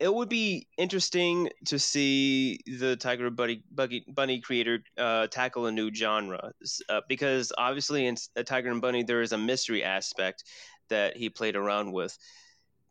it 0.00 0.14
would 0.14 0.28
be 0.28 0.68
interesting 0.76 1.50
to 1.66 1.78
see 1.78 2.60
the 2.66 2.96
Tiger 2.96 3.30
Bunny, 3.30 3.62
Buggy, 3.70 4.04
Bunny 4.08 4.40
creator 4.40 4.80
uh, 4.96 5.26
tackle 5.26 5.66
a 5.66 5.72
new 5.72 5.92
genre 5.92 6.52
uh, 6.88 7.00
because 7.08 7.52
obviously 7.58 8.06
in 8.06 8.16
uh, 8.36 8.44
Tiger 8.44 8.70
and 8.70 8.80
Bunny 8.80 9.02
there 9.02 9.22
is 9.22 9.32
a 9.32 9.38
mystery 9.38 9.82
aspect 9.82 10.44
that 10.88 11.16
he 11.16 11.28
played 11.28 11.56
around 11.56 11.92
with. 11.92 12.16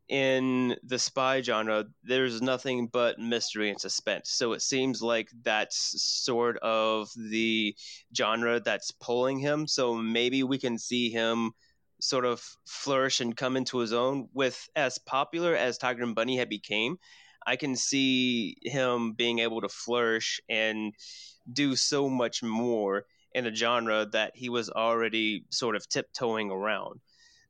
In 0.10 0.78
the 0.84 1.00
spy 1.00 1.42
genre, 1.42 1.86
there's 2.04 2.42
nothing 2.42 2.88
but 2.88 3.20
mystery 3.20 3.70
and 3.70 3.80
suspense. 3.80 4.32
So 4.32 4.54
it 4.54 4.62
seems 4.62 5.02
like 5.02 5.30
that's 5.44 6.02
sort 6.02 6.58
of 6.60 7.10
the 7.18 7.76
genre 8.16 8.62
that's 8.62 8.92
pulling 8.92 9.40
him. 9.40 9.68
So 9.68 9.96
maybe 9.96 10.44
we 10.44 10.58
can 10.58 10.78
see 10.78 11.10
him 11.10 11.52
sort 12.00 12.26
of 12.26 12.44
flourish 12.66 13.20
and 13.22 13.36
come 13.36 13.58
into 13.58 13.80
his 13.80 13.94
own 13.94 14.30
with 14.34 14.70
as 14.76 14.98
popular 15.00 15.56
as 15.56 15.78
Tiger 15.78 16.04
and 16.04 16.16
Bunny 16.16 16.38
had 16.38 16.50
became. 16.50 16.98
I 17.46 17.56
can 17.56 17.76
see 17.76 18.58
him 18.62 19.14
being 19.14 19.40
able 19.40 19.62
to 19.62 19.70
flourish 19.70 20.42
and 20.50 20.94
do 21.52 21.76
so 21.76 22.10
much 22.10 22.44
more 22.44 23.06
in 23.34 23.46
a 23.46 23.56
genre 23.56 24.06
that 24.12 24.34
he 24.36 24.50
was 24.50 24.70
already 24.70 25.46
sort 25.50 25.76
of 25.76 25.88
tiptoeing 25.88 26.52
around. 26.52 27.00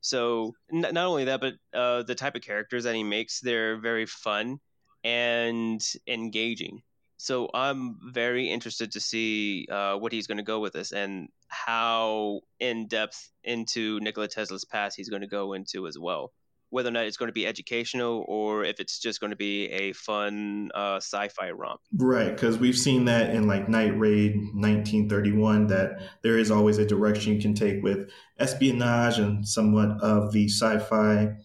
So 0.01 0.53
n- 0.71 0.81
not 0.81 0.97
only 0.97 1.25
that, 1.25 1.41
but 1.41 1.55
uh, 1.73 2.03
the 2.03 2.15
type 2.15 2.35
of 2.35 2.41
characters 2.41 2.83
that 2.83 2.95
he 2.95 3.03
makes, 3.03 3.39
they're 3.39 3.77
very 3.79 4.05
fun 4.05 4.59
and 5.03 5.81
engaging. 6.07 6.81
So 7.17 7.49
I'm 7.53 7.97
very 8.13 8.47
interested 8.49 8.91
to 8.91 8.99
see 8.99 9.67
uh, 9.71 9.95
what 9.95 10.11
he's 10.11 10.27
going 10.27 10.37
to 10.37 10.43
go 10.43 10.59
with 10.59 10.73
this 10.73 10.91
and 10.91 11.29
how 11.47 12.41
in 12.59 12.87
depth 12.87 13.31
into 13.43 13.99
Nikola 13.99 14.27
Tesla's 14.27 14.65
past 14.65 14.95
he's 14.95 15.09
going 15.09 15.23
to 15.23 15.27
go 15.27 15.53
into 15.53 15.87
as 15.87 15.97
well. 15.97 16.31
Whether 16.69 16.89
or 16.89 16.91
not 16.91 17.05
it's 17.05 17.17
going 17.17 17.29
to 17.29 17.33
be 17.33 17.47
educational 17.47 18.25
or 18.27 18.65
if 18.65 18.79
it's 18.79 18.99
just 18.99 19.19
going 19.19 19.31
to 19.31 19.37
be 19.37 19.67
a 19.67 19.93
fun 19.93 20.69
uh, 20.75 20.97
sci-fi 20.97 21.51
romp. 21.51 21.79
Right, 21.95 22.29
because 22.29 22.57
we've 22.57 22.77
seen 22.77 23.05
that 23.05 23.33
in 23.33 23.47
like 23.47 23.69
Night 23.69 23.97
Raid 23.97 24.35
1931 24.35 25.67
that 25.67 26.01
there 26.23 26.37
is 26.37 26.51
always 26.51 26.77
a 26.77 26.85
direction 26.85 27.33
you 27.33 27.41
can 27.41 27.53
take 27.53 27.81
with 27.81 28.09
espionage 28.37 29.17
and 29.17 29.47
somewhat 29.47 30.01
of 30.01 30.33
the 30.33 30.49
sci-fi 30.49 31.37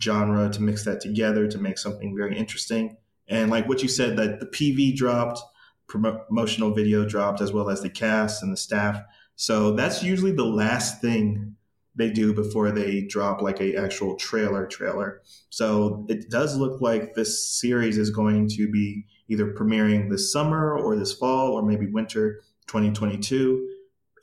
genre 0.00 0.48
to 0.48 0.62
mix 0.62 0.84
that 0.84 1.00
together 1.00 1.48
to 1.48 1.58
make 1.58 1.76
something 1.76 2.16
very 2.16 2.38
interesting. 2.38 2.96
And 3.28 3.50
like 3.50 3.68
what 3.68 3.82
you 3.82 3.88
said, 3.88 4.16
that 4.16 4.40
the 4.40 4.46
PV 4.46 4.96
dropped, 4.96 5.40
promotional 5.86 6.72
video 6.72 7.04
dropped, 7.04 7.40
as 7.40 7.52
well 7.52 7.70
as 7.70 7.82
the 7.82 7.90
cast 7.90 8.42
and 8.42 8.52
the 8.52 8.56
staff. 8.56 9.00
So 9.36 9.72
that's 9.72 10.02
usually 10.02 10.32
the 10.32 10.44
last 10.44 11.00
thing 11.00 11.54
they 11.94 12.10
do 12.10 12.32
before 12.32 12.70
they 12.70 13.02
drop 13.02 13.42
like 13.42 13.60
a 13.60 13.76
actual 13.76 14.16
trailer 14.16 14.66
trailer. 14.66 15.20
So 15.50 16.06
it 16.08 16.30
does 16.30 16.56
look 16.56 16.80
like 16.80 17.14
this 17.14 17.50
series 17.50 17.98
is 17.98 18.10
going 18.10 18.48
to 18.50 18.70
be 18.70 19.04
either 19.28 19.52
premiering 19.52 20.08
this 20.08 20.32
summer 20.32 20.78
or 20.78 20.96
this 20.96 21.12
fall 21.12 21.52
or 21.52 21.62
maybe 21.62 21.86
winter 21.86 22.40
2022. 22.68 23.68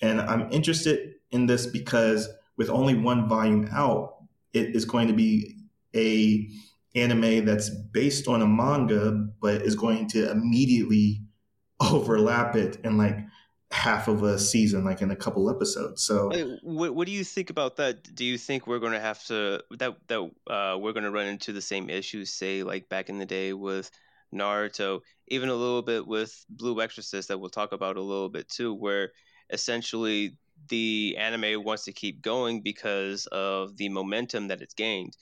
And 0.02 0.22
I'm 0.22 0.52
interested 0.52 1.16
in 1.32 1.46
this 1.46 1.68
because 1.68 2.30
with 2.58 2.70
only 2.70 2.96
one 2.96 3.28
volume 3.28 3.68
out, 3.74 4.16
it 4.54 4.76
is 4.76 4.86
going 4.86 5.10
to 5.10 5.14
be 5.14 5.58
a 5.94 6.50
anime 6.96 7.46
that's 7.46 7.70
based 7.70 8.28
on 8.28 8.42
a 8.42 8.48
manga 8.48 9.12
but 9.42 9.62
is 9.62 9.76
going 9.76 10.08
to 10.08 10.30
immediately 10.32 11.22
overlap 11.80 12.56
it 12.56 12.78
in 12.84 12.98
like 12.98 13.18
half 13.72 14.08
of 14.08 14.24
a 14.24 14.40
season 14.40 14.86
like 14.86 15.02
in 15.02 15.12
a 15.12 15.16
couple 15.16 15.50
episodes. 15.50 16.02
So 16.04 16.32
what, 16.64 16.96
what 16.96 17.06
do 17.06 17.12
you 17.12 17.24
think 17.24 17.50
about 17.50 17.76
that? 17.78 18.16
Do 18.16 18.24
you 18.24 18.38
think 18.38 18.68
we're 18.68 18.80
going 18.80 18.94
to 18.94 19.00
have 19.00 19.24
to 19.26 19.62
that 19.72 19.98
that 20.08 20.20
uh, 20.48 20.78
we're 20.80 20.94
going 20.94 21.04
to 21.04 21.12
run 21.12 21.28
into 21.28 21.52
the 21.52 21.62
same 21.62 21.90
issues 21.90 22.32
say 22.32 22.64
like 22.64 22.88
back 22.90 23.10
in 23.10 23.20
the 23.20 23.26
day 23.26 23.54
with 23.54 23.92
naruto 24.34 25.02
even 25.28 25.50
a 25.50 25.56
little 25.56 25.82
bit 25.82 26.06
with 26.06 26.46
blue 26.50 26.82
exorcist 26.82 27.28
that 27.28 27.40
we'll 27.40 27.50
talk 27.50 27.72
about 27.72 27.98
a 27.98 28.02
little 28.02 28.30
bit 28.30 28.50
too 28.50 28.74
where 28.74 29.12
essentially 29.50 30.36
the 30.70 31.16
anime 31.18 31.64
wants 31.64 31.86
to 31.86 31.94
keep 31.94 32.22
going 32.22 32.62
because 32.62 33.28
of 33.28 33.78
the 33.78 33.88
momentum 33.90 34.48
that 34.48 34.62
it's 34.62 34.74
gained 34.74 35.16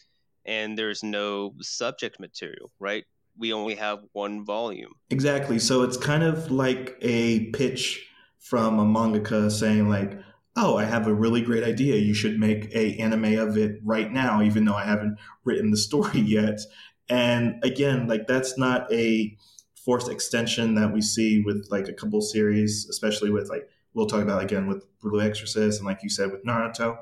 and 0.46 0.78
there's 0.78 1.04
no 1.04 1.54
subject 1.62 2.20
material, 2.20 2.72
right? 2.80 3.06
We 3.38 3.54
only 3.54 3.76
have 3.76 4.00
one 4.12 4.46
volume. 4.46 4.94
Exactly. 5.10 5.60
So 5.60 5.82
it's 5.84 5.98
kind 5.98 6.24
of 6.24 6.52
like 6.52 6.98
a 7.02 7.50
pitch 7.52 8.08
from 8.40 8.80
a 8.80 8.86
mangaka 8.86 9.52
saying 9.52 9.90
like, 9.90 10.20
"Oh, 10.56 10.78
I 10.78 10.84
have 10.84 11.08
a 11.08 11.14
really 11.14 11.42
great 11.42 11.64
idea. 11.64 11.96
You 11.96 12.14
should 12.14 12.40
make 12.40 12.74
a 12.76 12.98
anime 12.98 13.40
of 13.40 13.58
it 13.58 13.80
right 13.84 14.12
now, 14.12 14.42
even 14.42 14.66
though 14.66 14.76
I 14.76 14.86
haven't 14.86 15.18
written 15.46 15.72
the 15.72 15.78
story 15.78 16.20
yet." 16.20 16.62
And 17.10 17.64
again, 17.64 18.08
like 18.08 18.28
that's 18.28 18.58
not 18.58 18.92
a 18.92 19.36
forced 19.84 20.10
extension 20.10 20.76
that 20.76 20.94
we 20.94 21.02
see 21.02 21.42
with 21.42 21.68
like 21.70 21.88
a 21.88 21.94
couple 21.94 22.22
series, 22.22 22.88
especially 22.90 23.30
with 23.30 23.50
like 23.50 23.68
we'll 23.94 24.08
talk 24.08 24.22
about 24.22 24.44
again 24.44 24.68
with 24.68 24.86
Blue 25.02 25.22
Exorcist 25.22 25.80
and 25.80 25.88
like 25.88 26.04
you 26.04 26.10
said 26.10 26.32
with 26.32 26.46
Naruto. 26.46 26.98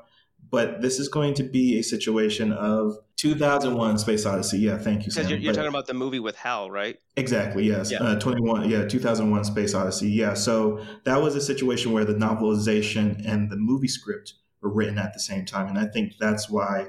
But 0.50 0.82
this 0.82 0.98
is 0.98 1.08
going 1.08 1.34
to 1.34 1.44
be 1.44 1.78
a 1.78 1.82
situation 1.82 2.52
of 2.52 2.98
2001 3.22 3.98
Space 3.98 4.26
Odyssey. 4.26 4.58
Yeah, 4.58 4.78
thank 4.78 5.06
you. 5.06 5.12
Because 5.12 5.30
you're, 5.30 5.38
you're 5.38 5.54
talking 5.54 5.68
about 5.68 5.86
the 5.86 5.94
movie 5.94 6.18
with 6.18 6.34
Hal, 6.34 6.72
right? 6.72 6.98
Exactly. 7.16 7.68
Yes. 7.68 7.92
Yeah. 7.92 8.02
Uh, 8.02 8.18
21. 8.18 8.68
Yeah. 8.68 8.84
2001 8.84 9.44
Space 9.44 9.74
Odyssey. 9.74 10.10
Yeah. 10.10 10.34
So 10.34 10.84
that 11.04 11.22
was 11.22 11.36
a 11.36 11.40
situation 11.40 11.92
where 11.92 12.04
the 12.04 12.14
novelization 12.14 13.24
and 13.24 13.48
the 13.48 13.56
movie 13.56 13.86
script 13.86 14.34
were 14.60 14.72
written 14.72 14.98
at 14.98 15.14
the 15.14 15.20
same 15.20 15.44
time, 15.44 15.68
and 15.68 15.78
I 15.78 15.86
think 15.86 16.14
that's 16.18 16.50
why 16.50 16.88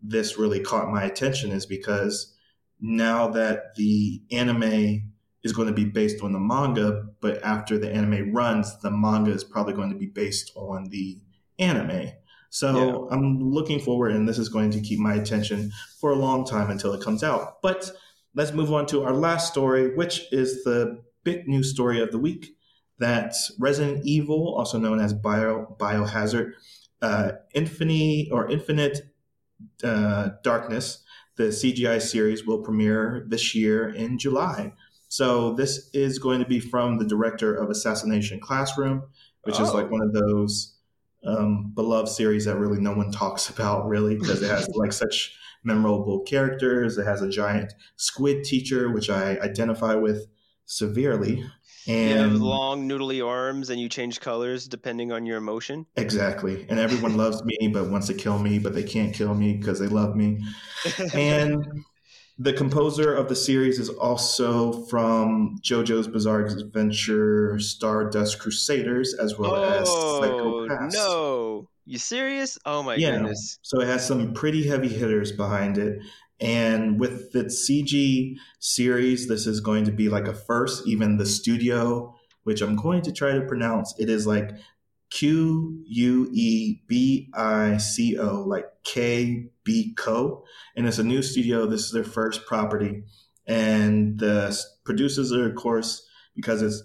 this 0.00 0.38
really 0.38 0.60
caught 0.60 0.88
my 0.88 1.02
attention 1.02 1.50
is 1.50 1.66
because 1.66 2.36
now 2.80 3.28
that 3.28 3.74
the 3.74 4.22
anime 4.30 5.12
is 5.42 5.52
going 5.52 5.68
to 5.68 5.74
be 5.74 5.84
based 5.84 6.22
on 6.22 6.32
the 6.32 6.38
manga, 6.38 7.06
but 7.20 7.42
after 7.42 7.76
the 7.76 7.92
anime 7.92 8.32
runs, 8.32 8.78
the 8.80 8.90
manga 8.90 9.32
is 9.32 9.42
probably 9.42 9.74
going 9.74 9.90
to 9.90 9.98
be 9.98 10.06
based 10.06 10.52
on 10.54 10.90
the 10.90 11.18
anime. 11.58 12.12
So 12.52 13.08
yeah. 13.08 13.16
I'm 13.16 13.40
looking 13.40 13.80
forward, 13.80 14.12
and 14.12 14.28
this 14.28 14.36
is 14.36 14.50
going 14.50 14.72
to 14.72 14.80
keep 14.82 14.98
my 14.98 15.14
attention 15.14 15.72
for 15.98 16.10
a 16.10 16.16
long 16.16 16.44
time 16.44 16.68
until 16.70 16.92
it 16.92 17.02
comes 17.02 17.24
out. 17.24 17.62
But 17.62 17.90
let's 18.34 18.52
move 18.52 18.70
on 18.70 18.84
to 18.88 19.04
our 19.04 19.14
last 19.14 19.50
story, 19.50 19.96
which 19.96 20.30
is 20.32 20.62
the 20.62 21.02
big 21.24 21.48
news 21.48 21.70
story 21.70 22.02
of 22.02 22.12
the 22.12 22.18
week 22.18 22.54
that 22.98 23.34
Resident 23.58 24.04
Evil, 24.04 24.54
also 24.54 24.78
known 24.78 25.00
as 25.00 25.14
Bio, 25.14 25.74
Biohazard, 25.80 26.52
uh, 27.00 27.32
Infinity 27.54 28.28
or 28.30 28.50
Infinite 28.50 29.00
uh, 29.82 30.28
Darkness, 30.42 31.02
the 31.36 31.44
CGI 31.44 32.02
series 32.02 32.46
will 32.46 32.58
premiere 32.58 33.24
this 33.30 33.54
year 33.54 33.88
in 33.88 34.18
July. 34.18 34.74
So 35.08 35.54
this 35.54 35.88
is 35.94 36.18
going 36.18 36.40
to 36.40 36.46
be 36.46 36.60
from 36.60 36.98
the 36.98 37.06
director 37.06 37.54
of 37.54 37.70
Assassination 37.70 38.40
Classroom, 38.40 39.04
which 39.44 39.58
oh. 39.58 39.64
is 39.64 39.72
like 39.72 39.90
one 39.90 40.02
of 40.02 40.12
those 40.12 40.71
um, 41.24 41.72
beloved 41.74 42.08
series 42.08 42.44
that 42.46 42.56
really 42.56 42.80
no 42.80 42.92
one 42.92 43.12
talks 43.12 43.48
about 43.54 43.86
really 43.86 44.16
because 44.16 44.42
it 44.42 44.48
has 44.50 44.68
like 44.74 44.92
such 44.92 45.34
memorable 45.64 46.20
characters. 46.20 46.98
It 46.98 47.04
has 47.04 47.22
a 47.22 47.28
giant 47.28 47.72
squid 47.96 48.44
teacher, 48.44 48.90
which 48.90 49.10
I 49.10 49.38
identify 49.38 49.94
with 49.94 50.26
severely. 50.66 51.44
And 51.86 52.10
you 52.10 52.16
have 52.16 52.32
long 52.34 52.88
noodly 52.88 53.26
arms 53.26 53.70
and 53.70 53.80
you 53.80 53.88
change 53.88 54.20
colors 54.20 54.68
depending 54.68 55.10
on 55.10 55.26
your 55.26 55.36
emotion. 55.36 55.86
Exactly. 55.96 56.64
And 56.68 56.78
everyone 56.78 57.16
loves 57.16 57.42
me 57.44 57.70
but 57.72 57.90
wants 57.90 58.06
to 58.06 58.14
kill 58.14 58.38
me, 58.38 58.58
but 58.58 58.74
they 58.74 58.84
can't 58.84 59.12
kill 59.12 59.34
me 59.34 59.54
because 59.56 59.80
they 59.80 59.88
love 59.88 60.14
me. 60.14 60.44
and 61.14 61.64
the 62.38 62.52
composer 62.52 63.14
of 63.14 63.28
the 63.28 63.36
series 63.36 63.78
is 63.78 63.88
also 63.88 64.84
from 64.86 65.58
JoJo's 65.62 66.08
Bizarre 66.08 66.46
Adventure, 66.46 67.58
Stardust 67.58 68.38
Crusaders, 68.38 69.14
as 69.14 69.38
well 69.38 69.54
oh, 69.54 69.62
as 69.62 69.88
Psycho 69.88 70.68
Pass. 70.68 70.94
No, 70.94 71.68
You 71.84 71.98
serious? 71.98 72.58
Oh 72.64 72.82
my 72.82 72.94
yeah. 72.96 73.12
goodness. 73.12 73.58
So 73.62 73.80
it 73.80 73.86
has 73.86 74.06
some 74.06 74.32
pretty 74.34 74.66
heavy 74.66 74.88
hitters 74.88 75.32
behind 75.32 75.78
it. 75.78 76.00
And 76.40 76.98
with 76.98 77.32
the 77.32 77.44
CG 77.44 78.34
series, 78.58 79.28
this 79.28 79.46
is 79.46 79.60
going 79.60 79.84
to 79.84 79.92
be 79.92 80.08
like 80.08 80.26
a 80.26 80.34
first. 80.34 80.86
Even 80.88 81.16
the 81.16 81.26
studio, 81.26 82.14
which 82.44 82.62
I'm 82.62 82.76
going 82.76 83.02
to 83.02 83.12
try 83.12 83.32
to 83.32 83.42
pronounce, 83.42 83.94
it 83.98 84.08
is 84.08 84.26
like 84.26 84.50
Q 85.12 85.82
U 85.86 86.28
E 86.32 86.80
B 86.86 87.30
I 87.34 87.76
C 87.76 88.18
O, 88.18 88.42
like 88.42 88.66
K 88.84 89.50
B 89.62 89.94
Co. 89.96 90.44
And 90.74 90.86
it's 90.86 90.98
a 90.98 91.04
new 91.04 91.22
studio. 91.22 91.66
This 91.66 91.84
is 91.84 91.92
their 91.92 92.04
first 92.04 92.46
property. 92.46 93.04
And 93.46 94.18
the 94.18 94.58
producers 94.84 95.32
are, 95.32 95.48
of 95.48 95.54
course, 95.54 96.06
because 96.34 96.62
it's 96.62 96.82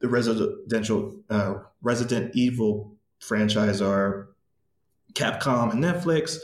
the 0.00 0.08
residential 0.08 1.16
uh, 1.30 1.54
Resident 1.80 2.32
Evil 2.34 2.96
franchise 3.20 3.80
are 3.80 4.28
Capcom 5.14 5.72
and 5.72 5.82
Netflix 5.82 6.38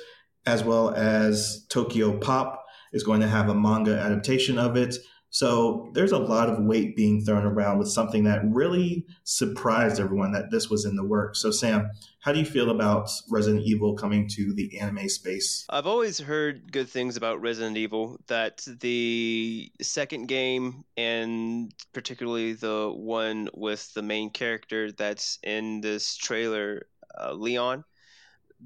as 0.47 0.65
well 0.65 0.91
as 0.95 1.67
Tokyopop 1.69 2.57
is 2.93 3.03
going 3.03 3.21
to 3.21 3.29
have 3.29 3.49
a 3.49 3.55
manga 3.55 3.99
adaptation 3.99 4.59
of 4.59 4.77
it. 4.77 4.97
So 5.31 5.90
there's 5.95 6.12
a 6.12 6.19
lot 6.19 6.49
of 6.49 6.64
weight 6.64 6.97
being 6.97 7.25
thrown 7.25 7.45
around 7.45 7.79
with 7.79 7.88
something 7.88 8.25
that 8.25 8.43
really 8.45 9.07
surprised 9.23 10.01
everyone 10.01 10.33
that 10.33 10.51
this 10.51 10.69
was 10.69 10.85
in 10.85 10.97
the 10.97 11.05
works. 11.05 11.40
So 11.40 11.53
Sam, 11.53 11.88
how 12.19 12.33
do 12.33 12.40
you 12.40 12.45
feel 12.45 12.71
about 12.71 13.09
Resident 13.31 13.62
Evil 13.62 13.95
coming 13.95 14.29
to 14.31 14.53
the 14.53 14.79
anime 14.79 15.09
space? 15.09 15.64
I've 15.71 15.87
always 15.87 16.19
heard 16.19 16.73
good 16.73 16.88
things 16.88 17.16
about 17.16 17.40
Resident 17.40 17.77
Evil 17.77 18.19
that 18.27 18.66
the 18.81 19.71
second 19.81 20.27
game 20.27 20.85
and 20.97 21.73
particularly 21.93 22.53
the 22.53 22.93
one 22.95 23.49
with 23.55 23.93
the 23.95 24.03
main 24.03 24.31
character 24.31 24.90
that's 24.93 25.38
in 25.43 25.81
this 25.81 26.16
trailer 26.16 26.87
uh, 27.19 27.33
Leon 27.33 27.85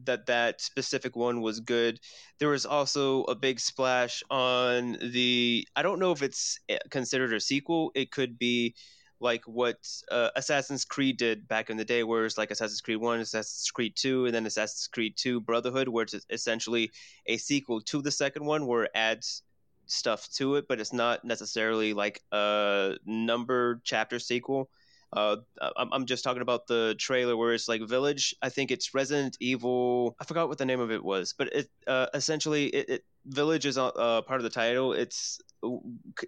that 0.04 0.26
that 0.26 0.60
specific 0.60 1.16
one 1.16 1.40
was 1.40 1.60
good. 1.60 2.00
There 2.38 2.50
was 2.50 2.66
also 2.66 3.22
a 3.24 3.34
big 3.34 3.60
splash 3.60 4.22
on 4.30 4.98
the. 5.00 5.66
I 5.76 5.82
don't 5.82 5.98
know 5.98 6.12
if 6.12 6.22
it's 6.22 6.58
eh, 6.68 6.78
considered 6.90 7.32
a 7.32 7.40
sequel. 7.40 7.92
It 7.94 8.10
could 8.10 8.38
be 8.38 8.74
like 9.20 9.44
what 9.46 9.76
uh, 10.10 10.30
Assassin's 10.36 10.84
Creed 10.84 11.16
did 11.16 11.48
back 11.48 11.70
in 11.70 11.76
the 11.76 11.84
day, 11.84 12.02
where 12.02 12.26
it's 12.26 12.38
like 12.38 12.50
Assassin's 12.50 12.80
Creed 12.80 12.98
One, 12.98 13.20
Assassin's 13.20 13.70
Creed 13.70 13.94
Two, 13.96 14.26
and 14.26 14.34
then 14.34 14.46
Assassin's 14.46 14.88
Creed 14.88 15.14
Two 15.16 15.40
Brotherhood, 15.40 15.88
where 15.88 16.02
it's 16.02 16.14
essentially 16.30 16.90
a 17.26 17.36
sequel 17.36 17.80
to 17.82 18.02
the 18.02 18.10
second 18.10 18.44
one, 18.44 18.66
where 18.66 18.84
it 18.84 18.90
adds 18.94 19.42
stuff 19.86 20.28
to 20.30 20.56
it, 20.56 20.66
but 20.68 20.80
it's 20.80 20.92
not 20.92 21.24
necessarily 21.24 21.92
like 21.92 22.20
a 22.32 22.94
numbered 23.06 23.82
chapter 23.84 24.18
sequel. 24.18 24.70
Uh, 25.14 25.36
I'm 25.76 26.06
just 26.06 26.24
talking 26.24 26.42
about 26.42 26.66
the 26.66 26.96
trailer 26.98 27.36
where 27.36 27.54
it's 27.54 27.68
like 27.68 27.82
Village. 27.82 28.34
I 28.42 28.48
think 28.48 28.72
it's 28.72 28.94
Resident 28.94 29.36
Evil. 29.40 30.16
I 30.20 30.24
forgot 30.24 30.48
what 30.48 30.58
the 30.58 30.66
name 30.66 30.80
of 30.80 30.90
it 30.90 31.04
was, 31.04 31.34
but 31.38 31.52
it 31.52 31.70
uh, 31.86 32.06
essentially 32.14 32.66
it, 32.66 32.88
it, 32.88 33.04
Village 33.26 33.64
is 33.64 33.78
uh, 33.78 33.90
part 34.22 34.40
of 34.40 34.42
the 34.42 34.50
title. 34.50 34.92
It's 34.92 35.40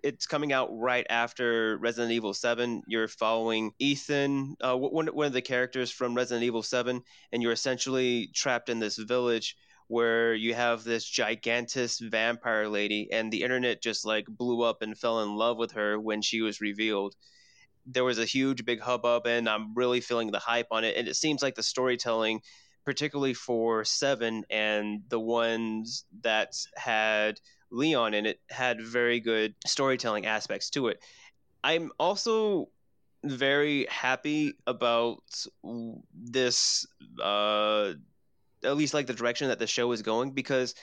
it's 0.04 0.26
coming 0.26 0.52
out 0.52 0.68
right 0.70 1.06
after 1.10 1.76
Resident 1.78 2.12
Evil 2.12 2.32
Seven. 2.32 2.82
You're 2.86 3.08
following 3.08 3.72
Ethan, 3.80 4.56
uh, 4.60 4.76
one 4.76 5.08
one 5.08 5.26
of 5.26 5.32
the 5.32 5.42
characters 5.42 5.90
from 5.90 6.14
Resident 6.14 6.44
Evil 6.44 6.62
Seven, 6.62 7.02
and 7.32 7.42
you're 7.42 7.52
essentially 7.52 8.30
trapped 8.34 8.68
in 8.68 8.78
this 8.78 8.98
village 8.98 9.56
where 9.88 10.34
you 10.34 10.54
have 10.54 10.84
this 10.84 11.04
gigantic 11.04 11.90
vampire 12.00 12.68
lady, 12.68 13.08
and 13.10 13.32
the 13.32 13.42
internet 13.42 13.82
just 13.82 14.06
like 14.06 14.26
blew 14.28 14.62
up 14.62 14.80
and 14.80 14.96
fell 14.96 15.22
in 15.22 15.34
love 15.34 15.56
with 15.58 15.72
her 15.72 15.98
when 15.98 16.22
she 16.22 16.40
was 16.40 16.60
revealed 16.60 17.16
there 17.86 18.04
was 18.04 18.18
a 18.18 18.24
huge 18.24 18.64
big 18.64 18.80
hubbub 18.80 19.26
and 19.26 19.48
i'm 19.48 19.74
really 19.74 20.00
feeling 20.00 20.30
the 20.30 20.38
hype 20.38 20.68
on 20.70 20.84
it 20.84 20.96
and 20.96 21.08
it 21.08 21.16
seems 21.16 21.42
like 21.42 21.54
the 21.54 21.62
storytelling 21.62 22.40
particularly 22.84 23.34
for 23.34 23.84
seven 23.84 24.44
and 24.50 25.02
the 25.08 25.20
ones 25.20 26.04
that 26.22 26.54
had 26.76 27.40
leon 27.70 28.14
in 28.14 28.26
it 28.26 28.40
had 28.50 28.80
very 28.80 29.20
good 29.20 29.54
storytelling 29.66 30.26
aspects 30.26 30.70
to 30.70 30.88
it 30.88 31.02
i'm 31.64 31.90
also 31.98 32.68
very 33.24 33.86
happy 33.90 34.54
about 34.66 35.22
this 36.14 36.86
uh 37.22 37.92
at 38.64 38.76
least 38.76 38.94
like 38.94 39.06
the 39.06 39.14
direction 39.14 39.48
that 39.48 39.58
the 39.58 39.66
show 39.66 39.90
is 39.92 40.02
going 40.02 40.30
because 40.30 40.74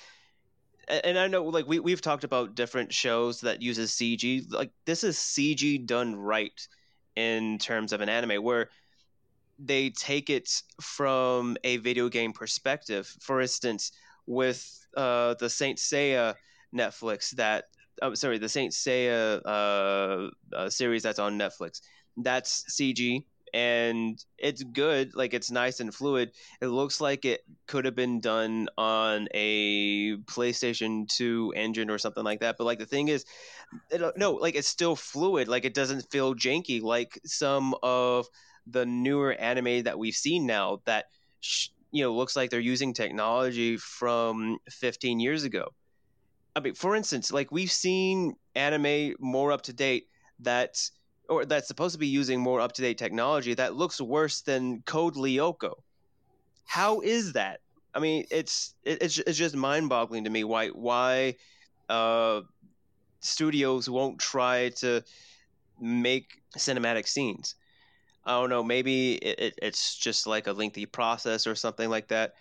and 0.88 1.18
I 1.18 1.28
know 1.28 1.46
like 1.46 1.68
we 1.68 1.80
we've 1.80 2.02
talked 2.02 2.24
about 2.24 2.56
different 2.56 2.94
shows 2.94 3.42
that 3.42 3.62
uses 3.62 3.92
CG. 3.92 4.52
Like 4.52 4.72
this 4.86 5.04
is 5.04 5.18
CG 5.18 5.86
done 5.86 6.16
right 6.16 6.68
in 7.16 7.58
terms 7.58 7.94
of 7.94 8.02
an 8.02 8.10
anime 8.10 8.44
where 8.44 8.70
they 9.60 9.90
take 9.92 10.30
it 10.30 10.50
from 10.82 11.58
a 11.64 11.78
video 11.78 12.10
game 12.10 12.34
perspective. 12.34 13.08
For 13.22 13.42
instance, 13.42 13.92
with 14.26 14.66
uh, 14.98 15.36
the 15.40 15.50
Saint 15.50 15.78
Seiya 15.78 16.36
Netflix 16.76 17.32
that 17.32 17.66
oh, 18.02 18.14
sorry, 18.14 18.38
the 18.38 18.50
Saint 18.50 18.74
Seiya 18.74 19.42
uh, 19.46 20.30
uh, 20.56 20.70
series 20.70 21.04
that's 21.04 21.20
on 21.20 21.38
Netflix. 21.38 21.82
That's 22.18 22.64
CG 22.70 23.24
and 23.54 24.24
it's 24.38 24.64
good. 24.64 25.16
Like 25.16 25.34
it's 25.34 25.52
nice 25.52 25.80
and 25.80 25.94
fluid. 25.94 26.32
It 26.62 26.68
looks 26.68 27.00
like 27.00 27.24
it 27.24 27.42
could 27.68 27.86
have 27.86 27.96
been 27.96 28.20
done 28.20 28.68
on 28.78 29.28
a 29.34 30.18
PlayStation 30.18 31.08
2 31.08 31.54
engine 31.56 31.90
or 31.90 31.98
something 31.98 32.24
like 32.24 32.40
that. 32.40 32.56
But 32.58 32.66
like 32.66 32.80
the 32.80 32.86
thing 32.86 33.10
is, 33.10 33.26
it, 33.92 34.02
uh, 34.02 34.12
no, 34.18 34.34
like 34.34 34.56
it's 34.56 34.68
still 34.68 34.96
fluid. 34.96 35.48
Like 35.48 35.66
it 35.66 35.76
doesn't 35.76 36.10
feel 36.12 36.34
janky 36.34 36.82
like 36.82 37.20
some 37.26 37.76
of 37.84 38.28
the 38.66 38.86
newer 38.86 39.34
anime 39.34 39.84
that 39.84 40.00
we've 40.00 40.16
seen 40.16 40.46
now 40.46 40.82
that 40.86 41.06
sh- 41.42 41.70
you 41.92 42.04
know 42.04 42.14
looks 42.14 42.36
like 42.36 42.50
they're 42.50 42.60
using 42.60 42.94
technology 42.94 43.78
from 43.78 44.58
15 44.70 45.20
years 45.20 45.44
ago. 45.44 45.74
I 46.56 46.60
mean, 46.60 46.74
for 46.74 46.96
instance, 46.96 47.32
like 47.32 47.52
we've 47.52 47.72
seen 47.72 48.36
anime 48.56 49.16
more 49.20 49.52
up 49.52 49.64
to 49.64 49.74
date 49.74 50.08
that's 50.40 50.92
or 51.30 51.46
that's 51.46 51.68
supposed 51.68 51.94
to 51.94 52.00
be 52.00 52.08
using 52.08 52.40
more 52.40 52.62
up 52.62 52.74
to 52.74 52.82
date 52.82 52.98
technology 52.98 53.54
that 53.54 53.76
looks 53.76 54.00
worse 54.02 54.42
than 54.42 54.82
Code 54.82 55.16
Lyoko. 55.16 55.74
How 56.66 57.02
is 57.02 57.34
that? 57.34 57.60
I 57.94 58.00
mean, 58.00 58.26
it's 58.32 58.74
it's 58.84 59.20
it's 59.20 59.38
just 59.38 59.56
mind 59.56 59.90
boggling 59.90 60.24
to 60.24 60.30
me 60.30 60.44
why 60.44 60.70
why 60.70 61.36
uh, 61.90 62.42
studios 63.20 63.90
won't 63.90 64.20
try 64.20 64.70
to 64.78 65.04
make 65.80 66.42
cinematic 66.58 67.08
scenes. 67.08 67.56
I 68.26 68.40
don't 68.40 68.50
know. 68.50 68.64
Maybe 68.64 69.16
it, 69.16 69.40
it, 69.40 69.60
it's 69.62 69.96
just 69.98 70.26
like 70.26 70.48
a 70.48 70.54
lengthy 70.54 70.86
process 70.86 71.46
or 71.46 71.56
something 71.56 71.90
like 71.90 72.08
that. 72.08 72.36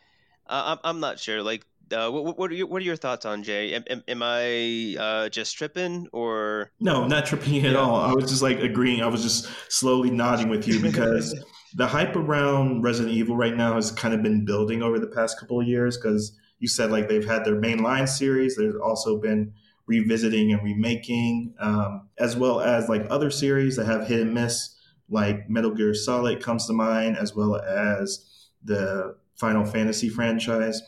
Uh, 0.46 0.76
I'm 0.76 0.78
I'm 0.84 1.00
not 1.00 1.18
sure. 1.18 1.42
Like 1.42 1.66
uh, 1.92 2.10
what, 2.10 2.38
what, 2.38 2.50
are 2.50 2.54
your, 2.54 2.66
what 2.66 2.82
are 2.82 2.84
your 2.84 2.96
thoughts 2.96 3.24
on 3.24 3.42
Jay? 3.42 3.74
Am, 3.74 3.84
am, 3.88 4.02
am 4.08 4.22
I 4.22 4.96
uh, 4.98 5.28
just 5.28 5.56
tripping 5.56 6.08
or 6.12 6.70
no? 6.80 7.06
Not 7.06 7.26
tripping 7.26 7.64
at 7.64 7.72
yeah. 7.72 7.78
all. 7.78 7.96
I 7.96 8.12
was 8.12 8.30
just 8.30 8.42
like 8.42 8.60
agreeing. 8.60 9.02
I 9.02 9.06
was 9.06 9.22
just 9.22 9.48
slowly 9.68 10.10
nodding 10.10 10.48
with 10.48 10.66
you 10.66 10.80
because 10.80 11.38
the 11.74 11.86
hype 11.86 12.16
around 12.16 12.82
Resident 12.82 13.14
Evil 13.14 13.36
right 13.36 13.56
now 13.56 13.74
has 13.74 13.90
kind 13.90 14.14
of 14.14 14.22
been 14.22 14.44
building 14.44 14.82
over 14.82 14.98
the 14.98 15.06
past 15.06 15.38
couple 15.38 15.60
of 15.60 15.66
years. 15.66 15.96
Because 15.96 16.38
you 16.58 16.68
said 16.68 16.90
like 16.90 17.08
they've 17.08 17.26
had 17.26 17.44
their 17.44 17.56
mainline 17.56 18.08
series. 18.08 18.56
There's 18.56 18.76
also 18.76 19.18
been 19.18 19.52
revisiting 19.86 20.52
and 20.52 20.62
remaking, 20.62 21.54
um, 21.58 22.08
as 22.18 22.36
well 22.36 22.60
as 22.60 22.88
like 22.88 23.04
other 23.10 23.30
series 23.30 23.76
that 23.76 23.86
have 23.86 24.06
hit 24.06 24.20
and 24.20 24.32
miss, 24.32 24.76
like 25.10 25.50
Metal 25.50 25.72
Gear 25.72 25.92
Solid 25.92 26.42
comes 26.42 26.66
to 26.66 26.72
mind, 26.72 27.16
as 27.16 27.34
well 27.34 27.56
as 27.56 28.48
the 28.64 29.16
Final 29.36 29.64
Fantasy 29.64 30.08
franchise. 30.08 30.80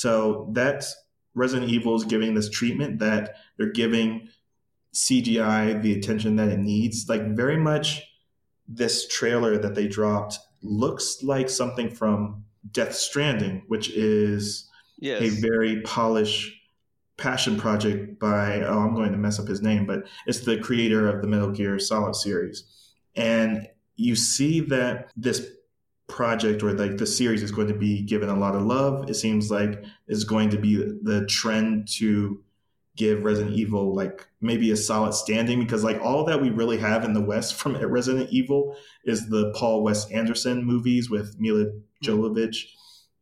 So 0.00 0.48
that's 0.52 0.96
Resident 1.34 1.70
Evil 1.70 1.94
is 1.94 2.04
giving 2.04 2.32
this 2.32 2.48
treatment 2.48 3.00
that 3.00 3.36
they're 3.58 3.70
giving 3.70 4.30
CGI 4.94 5.82
the 5.82 5.92
attention 5.92 6.36
that 6.36 6.48
it 6.48 6.58
needs. 6.58 7.06
Like 7.06 7.36
very 7.36 7.58
much 7.58 8.02
this 8.66 9.06
trailer 9.08 9.58
that 9.58 9.74
they 9.74 9.86
dropped 9.86 10.38
looks 10.62 11.22
like 11.22 11.50
something 11.50 11.90
from 11.90 12.44
Death 12.72 12.94
Stranding, 12.94 13.64
which 13.68 13.90
is 13.90 14.70
yes. 14.98 15.20
a 15.20 15.28
very 15.28 15.82
polished 15.82 16.50
passion 17.18 17.58
project 17.58 18.18
by 18.18 18.62
oh 18.62 18.78
I'm 18.78 18.94
going 18.94 19.12
to 19.12 19.18
mess 19.18 19.38
up 19.38 19.48
his 19.48 19.60
name, 19.60 19.84
but 19.84 20.04
it's 20.26 20.40
the 20.40 20.56
creator 20.56 21.10
of 21.10 21.20
the 21.20 21.28
Metal 21.28 21.50
Gear 21.50 21.78
Solid 21.78 22.16
series. 22.16 22.64
And 23.16 23.68
you 23.96 24.16
see 24.16 24.60
that 24.60 25.10
this 25.14 25.46
project 26.10 26.62
or 26.62 26.72
like 26.72 26.98
the 26.98 27.06
series 27.06 27.42
is 27.42 27.52
going 27.52 27.68
to 27.68 27.74
be 27.74 28.02
given 28.02 28.28
a 28.28 28.36
lot 28.36 28.54
of 28.54 28.62
love. 28.62 29.08
It 29.08 29.14
seems 29.14 29.50
like 29.50 29.82
is 30.08 30.24
going 30.24 30.50
to 30.50 30.58
be 30.58 30.76
the 30.76 31.24
trend 31.26 31.88
to 31.98 32.42
give 32.96 33.22
Resident 33.22 33.56
Evil 33.56 33.94
like 33.94 34.26
maybe 34.40 34.70
a 34.72 34.76
solid 34.76 35.14
standing 35.14 35.60
because 35.60 35.84
like 35.84 36.00
all 36.00 36.24
that 36.24 36.42
we 36.42 36.50
really 36.50 36.76
have 36.78 37.04
in 37.04 37.14
the 37.14 37.20
West 37.20 37.54
from 37.54 37.76
Resident 37.86 38.28
Evil 38.30 38.76
is 39.04 39.28
the 39.28 39.52
Paul 39.56 39.82
Wes 39.82 40.10
Anderson 40.10 40.64
movies 40.64 41.08
with 41.08 41.38
Mila 41.38 41.64
hmm. 41.64 41.78
Jovovich 42.04 42.66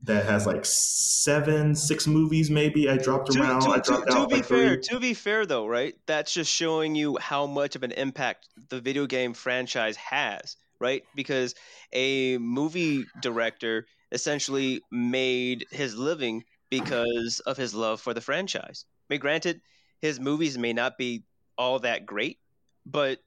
that 0.03 0.24
has 0.24 0.46
like 0.46 0.64
seven, 0.64 1.74
six 1.74 2.07
movies 2.07 2.51
maybe. 2.51 2.88
I 2.88 2.96
dropped 2.96 3.33
to, 3.33 3.40
around. 3.40 3.62
To, 3.62 3.70
I 3.70 3.79
dropped 3.81 4.11
to, 4.11 4.16
out 4.16 4.22
to 4.22 4.29
be 4.29 4.35
like 4.37 4.44
fair, 4.44 4.74
three. 4.74 4.83
to 4.83 5.01
be 5.01 5.14
fair 5.14 5.44
though, 5.44 5.66
right? 5.66 5.94
That's 6.07 6.33
just 6.33 6.53
showing 6.53 6.94
you 6.94 7.18
how 7.18 7.46
much 7.46 7.77
of 7.77 7.83
an 7.83 7.92
impact 7.92 8.48
the 8.68 8.81
video 8.81 9.07
game 9.07 9.35
franchise 9.35 9.96
has 9.96 10.57
right? 10.81 11.03
Because 11.14 11.55
a 11.93 12.38
movie 12.38 13.07
director 13.21 13.87
essentially 14.12 14.83
made 14.91 15.67
his 15.71 15.97
living 15.97 16.45
because 16.71 17.41
of 17.41 17.57
his 17.57 17.75
love 17.75 18.01
for 18.01 18.14
the 18.14 18.21
franchise. 18.21 18.85
I 19.09 19.14
mean, 19.14 19.21
granted, 19.21 19.61
his 20.01 20.21
movies 20.21 20.59
may 20.59 20.73
not 20.73 20.99
be 20.99 21.25
all 21.57 21.81
that 21.81 22.07
great, 22.07 22.38
but 22.87 23.19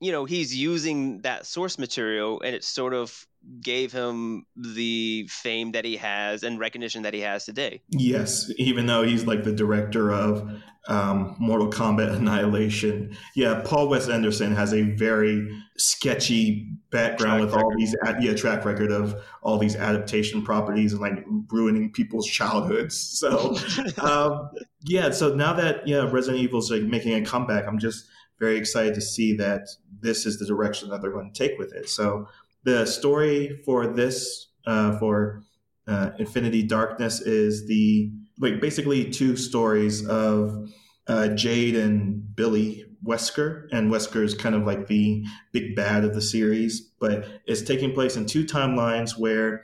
you 0.00 0.12
know 0.12 0.24
he's 0.24 0.54
using 0.54 1.22
that 1.22 1.46
source 1.46 1.78
material 1.78 2.40
and 2.42 2.54
it's 2.54 2.68
sort 2.68 2.92
of 2.92 3.26
gave 3.60 3.92
him 3.92 4.44
the 4.56 5.26
fame 5.28 5.72
that 5.72 5.84
he 5.84 5.96
has 5.96 6.42
and 6.42 6.58
recognition 6.58 7.02
that 7.02 7.14
he 7.14 7.20
has 7.20 7.44
today 7.44 7.80
yes 7.90 8.50
even 8.56 8.86
though 8.86 9.02
he's 9.02 9.26
like 9.26 9.44
the 9.44 9.52
director 9.52 10.10
of 10.12 10.50
um, 10.88 11.34
mortal 11.38 11.68
kombat 11.68 12.14
annihilation 12.14 13.16
yeah 13.34 13.60
paul 13.64 13.88
wes 13.88 14.08
anderson 14.08 14.54
has 14.54 14.72
a 14.72 14.82
very 14.82 15.48
sketchy 15.76 16.68
background 16.90 17.18
track 17.18 17.40
with 17.40 17.54
record. 17.54 17.64
all 17.64 17.72
these 17.76 17.96
yeah 18.20 18.34
track 18.34 18.64
record 18.64 18.92
of 18.92 19.20
all 19.42 19.58
these 19.58 19.76
adaptation 19.76 20.42
properties 20.42 20.92
and 20.92 21.00
like 21.00 21.24
ruining 21.50 21.90
people's 21.92 22.26
childhoods 22.26 22.96
so 23.18 23.56
um, 23.98 24.50
yeah 24.82 25.10
so 25.10 25.34
now 25.34 25.52
that 25.52 25.86
yeah 25.86 26.08
resident 26.10 26.42
evil's 26.42 26.70
like 26.70 26.82
making 26.82 27.14
a 27.14 27.24
comeback 27.24 27.66
i'm 27.66 27.78
just 27.78 28.06
very 28.38 28.56
excited 28.56 28.94
to 28.94 29.00
see 29.00 29.34
that 29.36 29.68
this 30.00 30.26
is 30.26 30.38
the 30.38 30.46
direction 30.46 30.90
that 30.90 31.00
they're 31.00 31.12
going 31.12 31.32
to 31.32 31.48
take 31.48 31.58
with 31.58 31.72
it. 31.72 31.88
So 31.88 32.28
the 32.66 32.84
story 32.84 33.62
for 33.64 33.86
this 33.86 34.48
uh, 34.66 34.98
for 34.98 35.44
uh, 35.86 36.10
Infinity 36.18 36.64
Darkness 36.64 37.20
is 37.20 37.66
the 37.68 38.10
like 38.40 38.60
basically 38.60 39.08
two 39.08 39.36
stories 39.36 40.04
of 40.08 40.68
uh, 41.06 41.28
Jade 41.28 41.76
and 41.76 42.34
Billy 42.34 42.84
Wesker, 43.04 43.68
and 43.70 43.90
Wesker 43.90 44.24
is 44.24 44.34
kind 44.34 44.56
of 44.56 44.64
like 44.66 44.88
the 44.88 45.24
big 45.52 45.76
bad 45.76 46.02
of 46.02 46.12
the 46.12 46.20
series, 46.20 46.80
but 46.98 47.28
it's 47.46 47.62
taking 47.62 47.94
place 47.94 48.16
in 48.16 48.26
two 48.26 48.44
timelines 48.44 49.16
where 49.16 49.62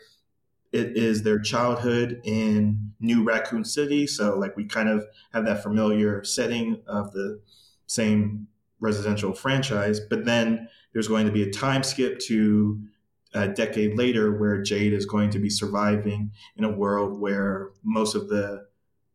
it 0.70 0.96
is 0.96 1.24
their 1.24 1.40
childhood 1.40 2.20
in 2.22 2.92
New 3.00 3.24
Raccoon 3.24 3.64
City. 3.64 4.06
So 4.06 4.38
like 4.38 4.56
we 4.56 4.64
kind 4.64 4.88
of 4.88 5.04
have 5.32 5.44
that 5.46 5.60
familiar 5.60 6.22
setting 6.22 6.80
of 6.86 7.12
the 7.12 7.40
same 7.88 8.46
residential 8.78 9.34
franchise. 9.34 9.98
But 9.98 10.24
then 10.24 10.68
there's 10.92 11.08
going 11.08 11.26
to 11.26 11.32
be 11.32 11.42
a 11.42 11.50
time 11.50 11.82
skip 11.82 12.20
to 12.20 12.80
a 13.34 13.48
decade 13.48 13.96
later 13.96 14.38
where 14.38 14.62
Jade 14.62 14.92
is 14.92 15.06
going 15.06 15.30
to 15.30 15.38
be 15.38 15.50
surviving 15.50 16.32
in 16.56 16.64
a 16.64 16.70
world 16.70 17.20
where 17.20 17.70
most 17.82 18.14
of 18.14 18.28
the 18.28 18.66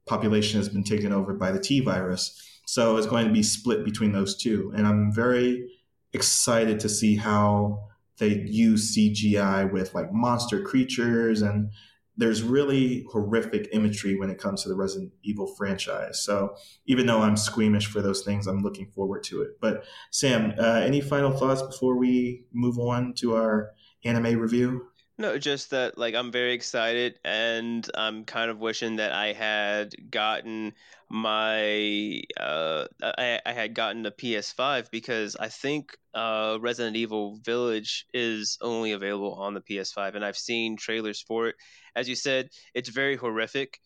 population 0.06 0.60
has 0.60 0.70
been 0.70 0.84
taken 0.84 1.12
over 1.12 1.34
by 1.34 1.52
the 1.52 1.60
T 1.60 1.80
virus. 1.82 2.42
So 2.66 2.98
it's 2.98 3.08
going 3.08 3.28
to 3.28 3.34
be 3.34 3.44
split 3.44 3.86
between 3.86 4.12
those 4.12 4.36
two. 4.36 4.74
And 4.76 4.88
I'm 4.88 5.12
very 5.12 5.70
excited 6.14 6.80
to 6.82 6.90
see 6.90 7.16
how 7.16 7.88
they 8.18 8.40
use 8.40 8.96
CGI 8.96 9.72
with 9.72 9.94
like 9.94 10.12
monster 10.12 10.62
creatures 10.62 11.42
and 11.42 11.70
there's 12.18 12.42
really 12.42 13.06
horrific 13.12 13.70
imagery 13.74 14.18
when 14.18 14.32
it 14.32 14.40
comes 14.40 14.64
to 14.64 14.70
the 14.70 14.76
Resident 14.76 15.14
Evil 15.24 15.46
franchise. 15.46 16.20
So 16.24 16.56
even 16.88 17.06
though 17.06 17.22
I'm 17.22 17.38
squeamish 17.38 17.86
for 17.86 18.02
those 18.02 18.24
things, 18.24 18.48
I'm 18.48 18.64
looking 18.64 18.88
forward 18.88 19.24
to 19.26 19.44
it. 19.44 19.62
But 19.62 19.84
Sam, 20.10 20.54
uh, 20.58 20.82
any 20.84 21.00
final 21.00 21.32
thoughts 21.32 21.62
before 21.62 21.96
we 21.96 22.44
move 22.52 22.80
on 22.80 23.14
to 23.18 23.36
our 23.36 23.70
anime 24.08 24.40
review? 24.40 24.88
No, 25.20 25.40
just 25.40 25.72
that 25.72 25.98
like 25.98 26.14
I'm 26.14 26.32
very 26.32 26.54
excited 26.54 27.20
and 27.26 27.90
I'm 27.96 28.24
kind 28.26 28.52
of 28.52 28.60
wishing 28.60 28.98
that 28.98 29.12
I 29.12 29.34
had 29.34 30.12
gotten 30.12 30.74
my 31.10 32.22
uh 32.40 32.86
I, 33.02 33.42
I 33.46 33.54
had 33.54 33.74
gotten 33.74 34.06
a 34.06 34.12
PS5 34.12 34.92
because 34.92 35.36
I 35.36 35.50
think 35.50 35.98
uh 36.14 36.60
Resident 36.62 36.96
Evil 36.98 37.38
Village 37.44 38.06
is 38.14 38.58
only 38.62 38.92
available 38.92 39.34
on 39.34 39.56
the 39.56 39.62
PS5 39.62 40.16
and 40.16 40.24
I've 40.24 40.38
seen 40.38 40.78
trailers 40.78 41.20
for 41.22 41.48
it. 41.48 41.56
As 41.96 42.08
you 42.08 42.16
said, 42.16 42.50
it's 42.76 42.90
very 42.90 43.16
horrific. 43.16 43.80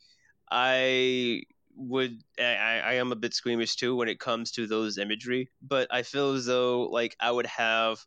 I 0.51 1.43
would 1.75 2.21
I, 2.37 2.81
I 2.83 2.93
am 2.95 3.13
a 3.13 3.15
bit 3.15 3.33
squeamish 3.33 3.77
too 3.77 3.95
when 3.95 4.09
it 4.09 4.19
comes 4.19 4.51
to 4.51 4.67
those 4.67 4.97
imagery, 4.97 5.49
but 5.61 5.87
I 5.91 6.03
feel 6.03 6.33
as 6.33 6.45
though 6.45 6.83
like 6.83 7.15
I 7.21 7.31
would 7.31 7.45
have 7.47 8.05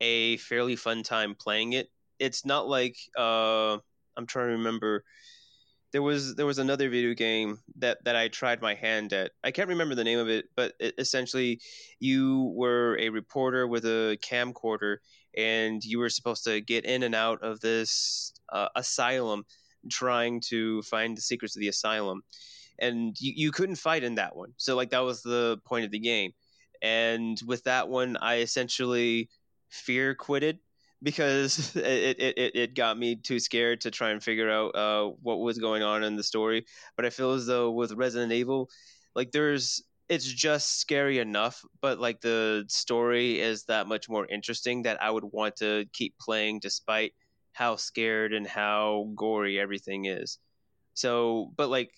a 0.00 0.36
fairly 0.38 0.76
fun 0.76 1.02
time 1.02 1.34
playing 1.34 1.72
it 1.72 1.88
it's 2.20 2.44
not 2.44 2.68
like 2.68 2.96
uh, 3.18 3.78
I'm 4.16 4.26
trying 4.26 4.48
to 4.48 4.52
remember. 4.52 5.04
There 5.92 6.02
was 6.02 6.36
there 6.36 6.46
was 6.46 6.60
another 6.60 6.88
video 6.88 7.14
game 7.14 7.58
that 7.78 8.04
that 8.04 8.14
I 8.14 8.28
tried 8.28 8.62
my 8.62 8.74
hand 8.74 9.12
at. 9.12 9.32
I 9.42 9.50
can't 9.50 9.70
remember 9.70 9.96
the 9.96 10.04
name 10.04 10.20
of 10.20 10.28
it, 10.28 10.44
but 10.54 10.74
it, 10.78 10.94
essentially, 10.98 11.60
you 11.98 12.52
were 12.54 12.96
a 13.00 13.08
reporter 13.08 13.66
with 13.66 13.84
a 13.86 14.16
camcorder, 14.22 14.98
and 15.36 15.82
you 15.82 15.98
were 15.98 16.10
supposed 16.10 16.44
to 16.44 16.60
get 16.60 16.84
in 16.84 17.02
and 17.02 17.14
out 17.14 17.42
of 17.42 17.58
this 17.58 18.32
uh, 18.52 18.68
asylum, 18.76 19.44
trying 19.90 20.40
to 20.42 20.80
find 20.82 21.16
the 21.16 21.22
secrets 21.22 21.56
of 21.56 21.60
the 21.60 21.68
asylum, 21.68 22.22
and 22.78 23.16
you, 23.18 23.32
you 23.34 23.50
couldn't 23.50 23.76
fight 23.76 24.04
in 24.04 24.14
that 24.14 24.36
one. 24.36 24.52
So 24.58 24.76
like 24.76 24.90
that 24.90 25.00
was 25.00 25.22
the 25.22 25.58
point 25.64 25.86
of 25.86 25.90
the 25.90 25.98
game, 25.98 26.30
and 26.82 27.40
with 27.46 27.64
that 27.64 27.88
one, 27.88 28.16
I 28.18 28.36
essentially 28.42 29.28
fear 29.70 30.14
quitted 30.14 30.58
because 31.02 31.74
it, 31.76 32.20
it, 32.20 32.56
it, 32.56 32.74
got 32.74 32.98
me 32.98 33.16
too 33.16 33.40
scared 33.40 33.80
to 33.82 33.90
try 33.90 34.10
and 34.10 34.22
figure 34.22 34.50
out 34.50 34.74
uh, 34.74 35.08
what 35.22 35.40
was 35.40 35.58
going 35.58 35.82
on 35.82 36.04
in 36.04 36.16
the 36.16 36.22
story. 36.22 36.66
But 36.96 37.06
I 37.06 37.10
feel 37.10 37.32
as 37.32 37.46
though 37.46 37.70
with 37.70 37.92
Resident 37.92 38.32
Evil, 38.32 38.68
like 39.14 39.32
there's 39.32 39.82
it's 40.08 40.26
just 40.26 40.80
scary 40.80 41.20
enough, 41.20 41.64
but 41.80 42.00
like 42.00 42.20
the 42.20 42.64
story 42.68 43.40
is 43.40 43.64
that 43.64 43.86
much 43.86 44.08
more 44.08 44.26
interesting 44.26 44.82
that 44.82 45.00
I 45.00 45.10
would 45.10 45.24
want 45.24 45.56
to 45.56 45.86
keep 45.92 46.18
playing 46.18 46.58
despite 46.58 47.14
how 47.52 47.76
scared 47.76 48.32
and 48.32 48.46
how 48.46 49.08
gory 49.14 49.58
everything 49.58 50.06
is. 50.06 50.38
So, 50.94 51.52
but 51.56 51.68
like 51.70 51.92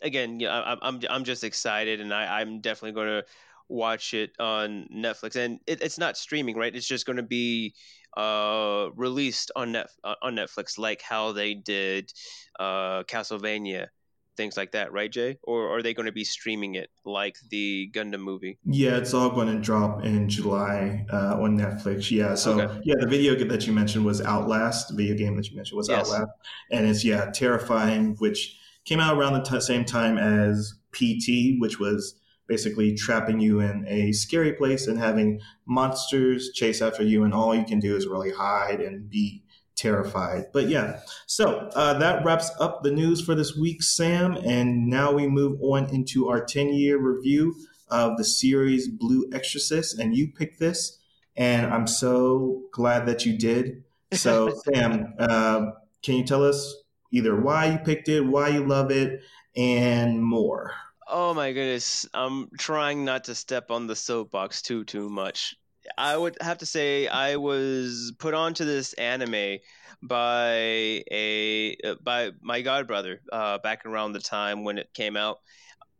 again, 0.00 0.40
yeah, 0.40 0.76
I'm 0.80 1.00
I'm 1.08 1.24
just 1.24 1.44
excited, 1.44 2.00
and 2.00 2.12
I 2.12 2.40
I'm 2.40 2.60
definitely 2.60 2.92
going 2.92 3.08
to 3.08 3.24
watch 3.68 4.14
it 4.14 4.32
on 4.38 4.88
Netflix. 4.94 5.36
And 5.36 5.60
it, 5.66 5.82
it's 5.82 5.98
not 5.98 6.16
streaming, 6.16 6.56
right? 6.56 6.74
It's 6.74 6.86
just 6.86 7.06
going 7.06 7.16
to 7.16 7.22
be 7.22 7.74
uh, 8.16 8.88
released 8.96 9.50
on 9.54 9.72
net 9.72 9.88
uh, 10.02 10.14
on 10.22 10.34
Netflix, 10.34 10.78
like 10.78 11.02
how 11.02 11.32
they 11.32 11.54
did 11.54 12.12
uh, 12.58 13.02
Castlevania, 13.04 13.88
things 14.36 14.56
like 14.56 14.72
that, 14.72 14.92
right, 14.92 15.10
Jay? 15.10 15.38
Or 15.42 15.76
are 15.76 15.82
they 15.82 15.94
going 15.94 16.06
to 16.06 16.12
be 16.12 16.24
streaming 16.24 16.74
it 16.74 16.88
like 17.04 17.36
the 17.50 17.90
Gundam 17.94 18.20
movie? 18.20 18.58
Yeah, 18.64 18.96
it's 18.96 19.14
all 19.14 19.30
going 19.30 19.54
to 19.54 19.60
drop 19.60 20.04
in 20.04 20.28
July 20.28 21.06
uh, 21.12 21.40
on 21.40 21.58
Netflix. 21.58 22.10
Yeah, 22.10 22.34
so 22.34 22.60
okay. 22.60 22.80
yeah, 22.84 22.94
the 22.98 23.06
video 23.06 23.34
that 23.34 23.66
you 23.66 23.72
mentioned 23.72 24.04
was 24.04 24.20
Outlast. 24.22 24.88
The 24.88 24.94
video 24.94 25.14
game 25.16 25.36
that 25.36 25.48
you 25.50 25.56
mentioned 25.56 25.76
was 25.76 25.88
yes. 25.88 26.10
Outlast, 26.10 26.30
and 26.72 26.86
it's 26.86 27.04
yeah, 27.04 27.30
terrifying, 27.30 28.16
which 28.18 28.56
came 28.84 29.00
out 29.00 29.18
around 29.18 29.34
the 29.34 29.42
t- 29.42 29.60
same 29.60 29.84
time 29.84 30.16
as 30.16 30.74
PT, 30.92 31.60
which 31.60 31.78
was 31.78 32.14
basically 32.48 32.94
trapping 32.94 33.38
you 33.40 33.60
in 33.60 33.84
a 33.86 34.12
scary 34.12 34.52
place 34.54 34.86
and 34.86 34.98
having 34.98 35.40
monsters 35.66 36.50
chase 36.54 36.80
after 36.82 37.02
you, 37.02 37.24
and 37.24 37.34
all 37.34 37.54
you 37.54 37.64
can 37.64 37.78
do 37.78 37.94
is 37.94 38.06
really 38.06 38.32
hide 38.32 38.80
and 38.80 39.08
be 39.08 39.44
terrified. 39.78 40.46
But 40.52 40.68
yeah, 40.68 41.00
so 41.26 41.70
uh, 41.74 41.98
that 41.98 42.24
wraps 42.24 42.50
up 42.60 42.82
the 42.82 42.90
news 42.90 43.20
for 43.20 43.34
this 43.34 43.56
week, 43.56 43.82
Sam. 43.82 44.36
And 44.44 44.88
now 44.88 45.12
we 45.12 45.26
move 45.26 45.58
on 45.62 45.88
into 45.94 46.28
our 46.28 46.44
10 46.44 46.74
year 46.74 46.98
review 46.98 47.54
of 47.88 48.16
the 48.18 48.24
series 48.24 48.88
Blue 48.88 49.30
Exorcist. 49.32 49.98
And 49.98 50.16
you 50.16 50.28
picked 50.28 50.58
this, 50.58 50.98
and 51.36 51.72
I'm 51.72 51.86
so 51.86 52.62
glad 52.72 53.06
that 53.06 53.24
you 53.24 53.38
did. 53.38 53.84
So, 54.12 54.52
Sam, 54.74 55.14
uh, 55.18 55.66
can 56.02 56.16
you 56.16 56.24
tell 56.24 56.44
us 56.44 56.74
either 57.12 57.40
why 57.40 57.66
you 57.66 57.78
picked 57.78 58.08
it, 58.08 58.22
why 58.22 58.48
you 58.48 58.66
love 58.66 58.90
it, 58.90 59.20
and 59.56 60.22
more? 60.22 60.74
Oh 61.10 61.32
my 61.32 61.52
goodness. 61.52 62.06
I'm 62.12 62.50
trying 62.58 63.04
not 63.04 63.24
to 63.24 63.34
step 63.34 63.70
on 63.70 63.86
the 63.86 63.96
soapbox 63.96 64.60
too 64.62 64.84
too 64.84 65.08
much. 65.08 65.54
I 65.96 66.16
would 66.16 66.36
have 66.42 66.58
to 66.58 66.66
say 66.66 67.06
I 67.08 67.36
was 67.36 68.12
put 68.18 68.34
onto 68.34 68.64
this 68.66 68.92
anime 68.92 69.58
by 70.02 71.02
a 71.10 71.76
uh, 71.82 71.94
by 72.02 72.32
my 72.42 72.62
godbrother 72.62 73.20
uh, 73.32 73.58
back 73.58 73.86
around 73.86 74.12
the 74.12 74.20
time 74.20 74.64
when 74.64 74.76
it 74.76 74.92
came 74.92 75.16
out. 75.16 75.38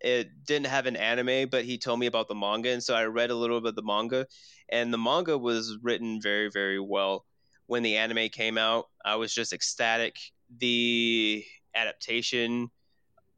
It 0.01 0.44
didn't 0.44 0.66
have 0.66 0.87
an 0.87 0.97
anime, 0.97 1.49
but 1.49 1.64
he 1.64 1.79
told 1.79 2.01
me 2.01 2.07
about 2.07 2.29
the 2.29 2.35
manga, 2.35 2.71
and 2.71 2.83
so 2.83 2.94
I 2.94 3.05
read 3.05 3.31
a 3.31 3.35
little 3.35 3.61
bit 3.61 3.71
of 3.71 3.77
the 3.77 3.83
manga, 3.83 4.27
and 4.68 4.92
the 4.92 4.99
manga 4.99 5.38
was 5.38 5.79
written 5.83 6.21
very 6.23 6.51
very 6.51 6.81
well. 6.81 7.25
When 7.66 7.83
the 7.83 7.97
anime 7.97 8.29
came 8.29 8.59
out, 8.59 8.87
I 9.05 9.16
was 9.16 9.35
just 9.35 9.55
ecstatic. 9.55 10.16
The 10.59 11.44
adaptation 11.75 12.71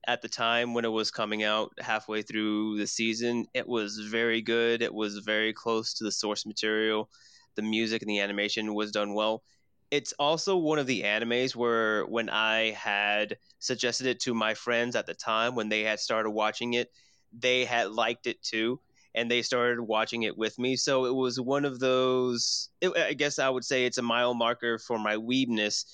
at 0.07 0.23
the 0.23 0.29
time 0.29 0.75
when 0.75 0.85
it 0.85 0.89
was 0.89 1.11
coming 1.11 1.43
out 1.43 1.73
halfway 1.79 2.23
through 2.23 2.79
the 2.79 2.87
season. 2.87 3.47
It 3.55 3.69
was 3.69 3.99
very 3.99 4.43
good. 4.43 4.83
It 4.83 4.95
was 4.95 5.19
very 5.19 5.53
close 5.53 5.95
to 5.95 6.05
the 6.05 6.13
source 6.13 6.47
material. 6.47 7.11
The 7.57 7.63
music 7.63 8.03
and 8.03 8.09
the 8.09 8.21
animation 8.21 8.75
was 8.75 8.93
done 8.93 9.15
well. 9.15 9.43
It's 9.91 10.13
also 10.19 10.57
one 10.57 10.79
of 10.79 10.87
the 10.87 11.03
animes 11.03 11.57
where 11.57 12.07
when 12.07 12.31
I 12.31 12.71
had 12.71 13.37
suggested 13.59 14.07
it 14.07 14.21
to 14.21 14.35
my 14.35 14.55
friends 14.55 14.95
at 14.95 15.07
the 15.07 15.15
time 15.15 15.55
when 15.55 15.69
they 15.69 15.83
had 15.83 15.99
started 15.99 16.31
watching 16.31 16.75
it, 16.75 16.91
they 17.33 17.65
had 17.65 17.91
liked 17.91 18.27
it 18.27 18.43
too 18.43 18.81
and 19.15 19.31
they 19.31 19.43
started 19.43 19.83
watching 19.83 20.23
it 20.23 20.37
with 20.39 20.59
me. 20.59 20.77
So 20.77 21.07
it 21.07 21.15
was 21.15 21.41
one 21.41 21.65
of 21.65 21.81
those. 21.81 22.69
It, 22.81 22.97
I 22.97 23.13
guess 23.15 23.39
I 23.39 23.49
would 23.49 23.65
say 23.65 23.85
it's 23.85 23.99
a 23.99 24.03
mile 24.03 24.35
marker 24.35 24.79
for 24.79 24.99
my 24.99 25.17
weebness 25.17 25.85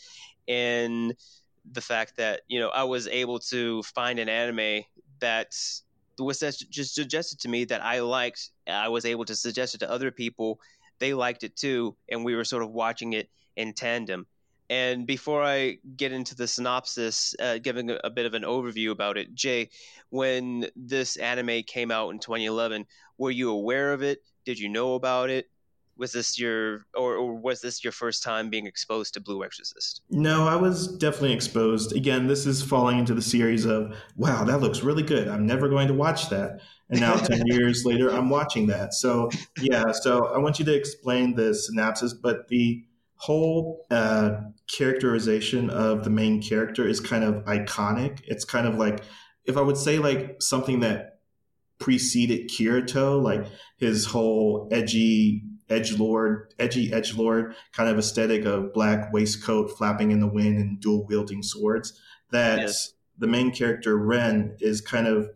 in 0.46 1.14
the 1.72 1.80
fact 1.80 2.16
that 2.16 2.42
you 2.48 2.60
know 2.60 2.68
I 2.68 2.84
was 2.84 3.06
able 3.06 3.38
to 3.50 3.82
find 3.82 4.18
an 4.18 4.28
anime 4.28 4.84
that 5.20 5.54
was 6.18 6.40
just 6.40 6.94
suggested 6.94 7.40
to 7.40 7.48
me 7.48 7.64
that 7.66 7.84
I 7.84 8.00
liked. 8.00 8.50
I 8.66 8.88
was 8.88 9.04
able 9.04 9.24
to 9.26 9.36
suggest 9.36 9.74
it 9.74 9.78
to 9.78 9.90
other 9.90 10.10
people. 10.10 10.60
They 10.98 11.14
liked 11.14 11.44
it 11.44 11.56
too, 11.56 11.96
and 12.08 12.24
we 12.24 12.34
were 12.34 12.44
sort 12.44 12.62
of 12.62 12.70
watching 12.70 13.12
it 13.12 13.28
in 13.56 13.74
tandem. 13.74 14.26
And 14.68 15.06
before 15.06 15.44
I 15.44 15.78
get 15.96 16.12
into 16.12 16.34
the 16.34 16.48
synopsis, 16.48 17.34
uh, 17.38 17.58
giving 17.58 17.90
a, 17.90 18.00
a, 18.02 18.10
bit 18.10 18.26
of 18.26 18.34
an 18.34 18.42
overview 18.42 18.90
about 18.90 19.16
it, 19.16 19.32
Jay, 19.32 19.70
when 20.10 20.66
this 20.74 21.16
anime 21.16 21.62
came 21.62 21.92
out 21.92 22.10
in 22.10 22.18
2011, 22.18 22.84
were 23.16 23.30
you 23.30 23.50
aware 23.50 23.92
of 23.92 24.02
it? 24.02 24.22
Did 24.44 24.58
you 24.58 24.68
know 24.68 24.94
about 24.94 25.30
it? 25.30 25.48
Was 25.96 26.12
this 26.12 26.38
your, 26.38 26.86
or, 26.94 27.14
or 27.14 27.34
was 27.34 27.60
this 27.60 27.82
your 27.82 27.92
first 27.92 28.22
time 28.22 28.50
being 28.50 28.66
exposed 28.66 29.14
to 29.14 29.20
Blue 29.20 29.44
Exorcist? 29.44 30.02
No, 30.10 30.46
I 30.46 30.56
was 30.56 30.88
definitely 30.98 31.32
exposed. 31.32 31.94
Again, 31.96 32.26
this 32.26 32.46
is 32.46 32.62
falling 32.62 32.98
into 32.98 33.14
the 33.14 33.22
series 33.22 33.64
of, 33.64 33.96
wow, 34.16 34.44
that 34.44 34.60
looks 34.60 34.82
really 34.82 35.02
good. 35.02 35.28
I'm 35.28 35.46
never 35.46 35.68
going 35.68 35.88
to 35.88 35.94
watch 35.94 36.28
that. 36.30 36.60
And 36.90 37.00
now, 37.00 37.14
10 37.14 37.42
years 37.46 37.84
later, 37.84 38.10
I'm 38.10 38.30
watching 38.30 38.66
that. 38.68 38.94
So, 38.94 39.30
yeah, 39.60 39.92
so 39.92 40.26
I 40.26 40.38
want 40.38 40.58
you 40.58 40.64
to 40.66 40.74
explain 40.74 41.34
the 41.34 41.54
synopsis, 41.54 42.12
but 42.12 42.48
the 42.48 42.84
whole 43.16 43.86
uh, 43.90 44.36
characterization 44.70 45.70
of 45.70 46.04
the 46.04 46.10
main 46.10 46.42
character 46.42 46.86
is 46.86 47.00
kind 47.00 47.24
of 47.24 47.44
iconic. 47.44 48.20
It's 48.26 48.44
kind 48.44 48.66
of 48.66 48.76
like 48.76 49.02
if 49.46 49.56
I 49.56 49.60
would 49.60 49.76
say 49.76 49.98
like 49.98 50.42
something 50.42 50.80
that 50.80 51.20
preceded 51.78 52.50
Kirito, 52.50 53.22
like 53.22 53.46
his 53.78 54.04
whole 54.06 54.68
edgy 54.70 55.44
edge 55.68 55.98
lord, 55.98 56.54
edgy 56.58 56.92
edge 56.92 57.14
lord 57.14 57.54
kind 57.72 57.88
of 57.88 57.98
aesthetic 57.98 58.44
of 58.44 58.72
black 58.72 59.12
waistcoat 59.12 59.76
flapping 59.76 60.10
in 60.10 60.20
the 60.20 60.26
wind 60.26 60.58
and 60.58 60.80
dual 60.80 61.04
wielding 61.06 61.42
swords. 61.42 62.00
That 62.30 62.60
yes. 62.60 62.94
the 63.18 63.26
main 63.26 63.52
character 63.52 63.96
Ren 63.96 64.56
is 64.60 64.80
kind 64.80 65.06
of 65.06 65.30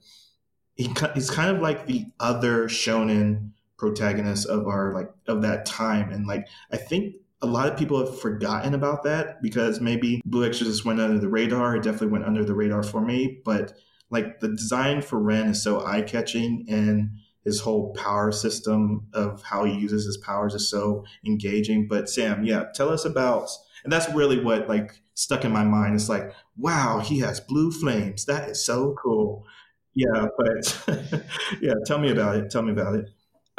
he, 0.75 0.93
he's 1.15 1.31
kind 1.31 1.55
of 1.55 1.63
like 1.63 1.87
the 1.87 2.07
other 2.19 2.65
shonen 2.65 3.51
protagonist 3.77 4.47
of 4.47 4.67
our 4.67 4.93
like 4.93 5.11
of 5.27 5.43
that 5.43 5.67
time 5.67 6.11
and 6.11 6.27
like 6.27 6.47
I 6.71 6.77
think 6.77 7.15
a 7.43 7.47
lot 7.47 7.69
of 7.69 7.79
people 7.79 7.99
have 8.05 8.21
forgotten 8.21 8.75
about 8.75 9.03
that 9.05 9.41
because 9.41 9.81
maybe 9.81 10.21
Blue 10.27 10.45
Exorcist 10.45 10.85
went 10.85 11.01
under 11.01 11.19
the 11.19 11.29
radar. 11.29 11.77
It 11.77 11.83
definitely 11.83 12.09
went 12.09 12.27
under 12.27 12.45
the 12.45 12.55
radar 12.55 12.83
for 12.83 13.01
me, 13.01 13.41
but 13.45 13.73
like 14.11 14.41
the 14.41 14.49
design 14.49 15.01
for 15.01 15.19
Ren 15.19 15.49
is 15.49 15.63
so 15.63 15.85
eye 15.85 16.03
catching 16.03 16.67
and 16.69 17.11
his 17.45 17.61
whole 17.61 17.95
power 17.95 18.33
system 18.33 19.07
of 19.15 19.43
how 19.43 19.65
he 19.65 19.75
uses 19.75 20.05
his 20.05 20.19
powers 20.19 20.55
is 20.55 20.71
so 20.71 21.05
engaging. 21.27 21.89
But 21.89 22.09
Sam, 22.09 22.45
yeah, 22.45 22.65
tell 22.75 22.89
us 22.91 23.05
about, 23.05 23.49
and 23.85 23.93
that's 23.93 24.13
really 24.13 24.43
what 24.43 24.69
like 24.69 25.01
stuck 25.15 25.45
in 25.45 25.53
my 25.53 25.65
mind. 25.65 25.95
It's 25.95 26.09
like, 26.09 26.33
wow, 26.57 26.99
he 27.01 27.21
has 27.21 27.41
blue 27.41 27.71
flames. 27.71 28.25
That 28.27 28.49
is 28.51 28.65
so 28.65 28.95
cool. 29.03 29.47
Yeah, 29.95 30.27
but 30.39 30.85
yeah, 31.61 31.75
tell 31.87 31.99
me 31.99 32.11
about 32.11 32.37
it. 32.37 32.51
Tell 32.51 32.63
me 32.63 32.73
about 32.73 32.95
it. 32.95 33.07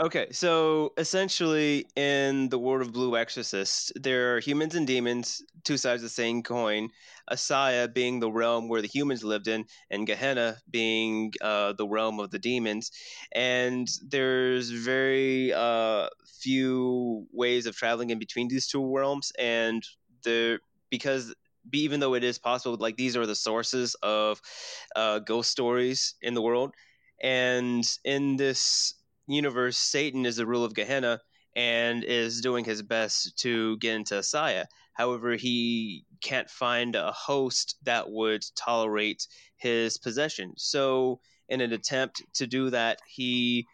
Okay, 0.01 0.31
so 0.31 0.93
essentially, 0.97 1.85
in 1.95 2.49
the 2.49 2.57
world 2.57 2.81
of 2.81 2.91
Blue 2.91 3.15
Exorcist, 3.15 3.91
there 3.95 4.35
are 4.35 4.39
humans 4.39 4.73
and 4.73 4.87
demons, 4.87 5.43
two 5.63 5.77
sides 5.77 6.01
of 6.01 6.05
the 6.05 6.09
same 6.09 6.41
coin. 6.41 6.89
Assiah 7.29 7.93
being 7.93 8.19
the 8.19 8.31
realm 8.31 8.67
where 8.67 8.81
the 8.81 8.87
humans 8.87 9.23
lived 9.23 9.47
in, 9.47 9.65
and 9.91 10.07
Gehenna 10.07 10.57
being 10.67 11.33
uh, 11.39 11.73
the 11.73 11.87
realm 11.87 12.19
of 12.19 12.31
the 12.31 12.39
demons. 12.39 12.89
And 13.31 13.87
there's 14.03 14.71
very 14.71 15.53
uh, 15.53 16.07
few 16.39 17.27
ways 17.31 17.67
of 17.67 17.75
traveling 17.75 18.09
in 18.09 18.17
between 18.17 18.47
these 18.47 18.65
two 18.67 18.83
realms, 18.95 19.31
and 19.37 19.83
the 20.23 20.59
because 20.89 21.35
even 21.73 21.99
though 21.99 22.15
it 22.15 22.23
is 22.23 22.39
possible, 22.39 22.75
like 22.79 22.97
these 22.97 23.15
are 23.15 23.27
the 23.27 23.35
sources 23.35 23.93
of 24.01 24.41
uh, 24.95 25.19
ghost 25.19 25.51
stories 25.51 26.15
in 26.23 26.33
the 26.33 26.41
world, 26.41 26.73
and 27.21 27.87
in 28.03 28.37
this 28.37 28.95
universe, 29.31 29.77
Satan 29.77 30.25
is 30.25 30.35
the 30.35 30.45
rule 30.45 30.63
of 30.63 30.73
Gehenna 30.73 31.19
and 31.55 32.03
is 32.03 32.41
doing 32.41 32.63
his 32.65 32.81
best 32.81 33.37
to 33.39 33.77
get 33.77 33.95
into 33.95 34.15
Assiah. 34.15 34.65
However, 34.93 35.35
he 35.35 36.05
can't 36.21 36.49
find 36.49 36.95
a 36.95 37.11
host 37.11 37.77
that 37.83 38.09
would 38.09 38.43
tolerate 38.55 39.27
his 39.57 39.97
possession. 39.97 40.53
So, 40.57 41.19
in 41.49 41.61
an 41.61 41.73
attempt 41.73 42.23
to 42.35 42.47
do 42.47 42.69
that, 42.69 42.99
he 43.07 43.67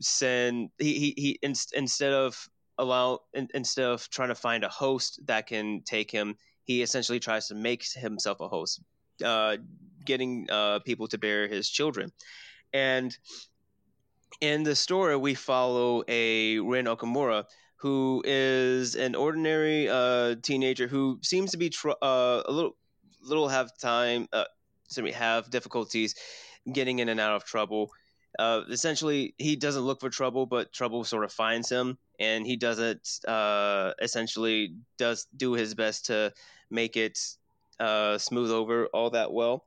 send 0.00 0.70
he 0.78 0.98
he, 0.98 1.14
he 1.16 1.38
in, 1.42 1.54
instead 1.74 2.12
of 2.12 2.48
allow 2.78 3.20
in, 3.32 3.48
instead 3.54 3.86
of 3.86 4.08
trying 4.10 4.30
to 4.30 4.34
find 4.34 4.64
a 4.64 4.68
host 4.68 5.20
that 5.26 5.46
can 5.46 5.82
take 5.82 6.10
him, 6.10 6.36
he 6.64 6.82
essentially 6.82 7.20
tries 7.20 7.48
to 7.48 7.54
make 7.54 7.84
himself 7.92 8.40
a 8.40 8.48
host, 8.48 8.80
uh, 9.24 9.56
getting 10.04 10.46
uh, 10.50 10.80
people 10.80 11.06
to 11.08 11.18
bear 11.18 11.46
his 11.46 11.68
children, 11.68 12.10
and 12.72 13.16
in 14.40 14.62
the 14.62 14.74
story, 14.74 15.16
we 15.16 15.34
follow 15.34 16.04
a 16.08 16.58
Rin 16.58 16.86
Okumura 16.86 17.44
who 17.84 18.22
is 18.24 18.94
an 18.94 19.14
ordinary 19.14 19.90
uh, 19.90 20.36
teenager 20.42 20.86
who 20.86 21.18
seems 21.22 21.50
to 21.50 21.58
be 21.58 21.68
tr- 21.68 21.90
uh, 22.00 22.42
a 22.46 22.50
little 22.50 22.76
little 23.20 23.48
have 23.48 23.76
time 23.76 24.26
uh, 24.32 24.44
have 25.12 25.50
difficulties 25.50 26.14
getting 26.72 27.00
in 27.00 27.10
and 27.10 27.20
out 27.20 27.36
of 27.36 27.44
trouble. 27.44 27.90
Uh, 28.38 28.62
essentially, 28.70 29.34
he 29.36 29.54
doesn't 29.54 29.82
look 29.82 30.00
for 30.00 30.08
trouble, 30.08 30.46
but 30.46 30.72
trouble 30.72 31.04
sort 31.04 31.24
of 31.24 31.32
finds 31.32 31.68
him, 31.70 31.98
and 32.18 32.46
he 32.46 32.56
doesn't 32.56 33.20
uh, 33.28 33.92
essentially 34.00 34.74
does 34.96 35.26
do 35.36 35.52
his 35.52 35.74
best 35.74 36.06
to 36.06 36.32
make 36.70 36.96
it 36.96 37.18
uh, 37.78 38.16
smooth 38.16 38.50
over 38.50 38.86
all 38.86 39.10
that 39.10 39.30
well 39.30 39.64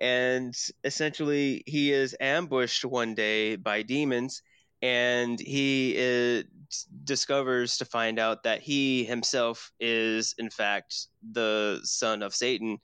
and 0.00 0.54
essentially 0.84 1.62
he 1.66 1.92
is 1.92 2.16
ambushed 2.20 2.84
one 2.84 3.14
day 3.14 3.56
by 3.56 3.82
demons 3.82 4.42
and 4.82 5.38
he 5.38 5.94
is, 5.94 6.44
discovers 7.04 7.76
to 7.76 7.84
find 7.84 8.18
out 8.18 8.44
that 8.44 8.60
he 8.60 9.04
himself 9.04 9.72
is 9.78 10.34
in 10.38 10.48
fact 10.48 11.08
the 11.32 11.80
son 11.84 12.22
of 12.22 12.34
satan 12.34 12.78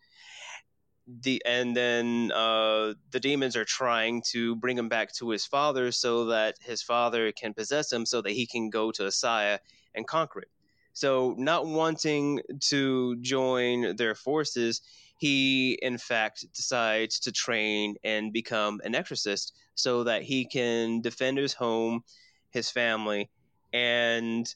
the 1.22 1.40
and 1.46 1.76
then 1.76 2.33
uh, 2.35 2.94
the 3.11 3.20
demons 3.20 3.57
are 3.57 3.64
trying 3.64 4.22
to 4.31 4.57
bring 4.57 4.76
him 4.76 4.88
back 4.88 5.12
to 5.14 5.31
his 5.31 5.46
father 5.46 5.92
so 5.92 6.26
that 6.26 6.57
his 6.61 6.83
father 6.83 7.31
can 7.33 7.55
possess 7.55 7.92
him 7.92 8.05
so 8.05 8.20
that 8.22 8.33
he 8.33 8.46
can 8.46 8.70
go 8.70 8.90
to 8.90 9.05
Assiah 9.05 9.59
and 9.94 10.07
conquer 10.07 10.40
it. 10.40 10.48
So, 10.92 11.35
not 11.38 11.66
wanting 11.66 12.40
to 12.68 13.16
join 13.16 13.96
their 13.96 14.14
forces, 14.14 14.81
he 15.16 15.79
in 15.83 15.98
fact 15.98 16.44
decides 16.55 17.20
to 17.20 17.33
train 17.33 17.96
and 18.05 18.33
become 18.33 18.81
an 18.85 18.94
exorcist 18.94 19.55
so 19.74 20.05
that 20.05 20.22
he 20.22 20.44
can 20.46 21.00
defend 21.00 21.38
his 21.38 21.55
home, 21.55 22.02
his 22.50 22.70
family, 22.70 23.31
and 23.72 24.55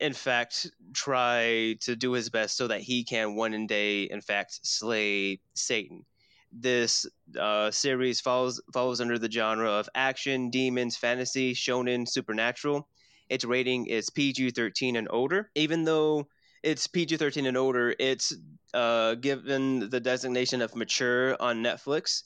in 0.00 0.12
fact 0.12 0.70
try 0.92 1.76
to 1.80 1.96
do 1.96 2.12
his 2.12 2.28
best 2.28 2.56
so 2.56 2.66
that 2.66 2.80
he 2.80 3.04
can 3.04 3.36
one 3.36 3.66
day 3.66 4.04
in 4.04 4.20
fact 4.20 4.60
slay 4.66 5.40
Satan. 5.54 6.04
This 6.52 7.06
uh, 7.38 7.70
series 7.72 8.20
follows 8.20 8.60
follows 8.72 9.00
under 9.00 9.18
the 9.18 9.30
genre 9.30 9.70
of 9.70 9.88
action, 9.94 10.50
demons, 10.50 10.96
fantasy, 10.96 11.52
shonen, 11.52 12.08
supernatural. 12.08 12.88
Its 13.28 13.44
rating 13.44 13.86
is 13.86 14.10
PG 14.10 14.50
13 14.50 14.94
and 14.96 15.08
older. 15.10 15.50
Even 15.56 15.82
though 15.84 16.28
it's 16.64 16.86
PG 16.86 17.18
13 17.18 17.44
and 17.44 17.56
older, 17.58 17.94
it's 17.98 18.34
uh, 18.72 19.14
given 19.16 19.90
the 19.90 20.00
designation 20.00 20.62
of 20.62 20.74
mature 20.74 21.36
on 21.40 21.62
Netflix, 21.62 22.22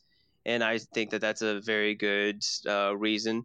and 0.46 0.62
I 0.62 0.78
think 0.78 1.10
that 1.10 1.20
that's 1.20 1.42
a 1.42 1.60
very 1.60 1.96
good 1.96 2.44
uh, 2.66 2.96
reason. 2.96 3.44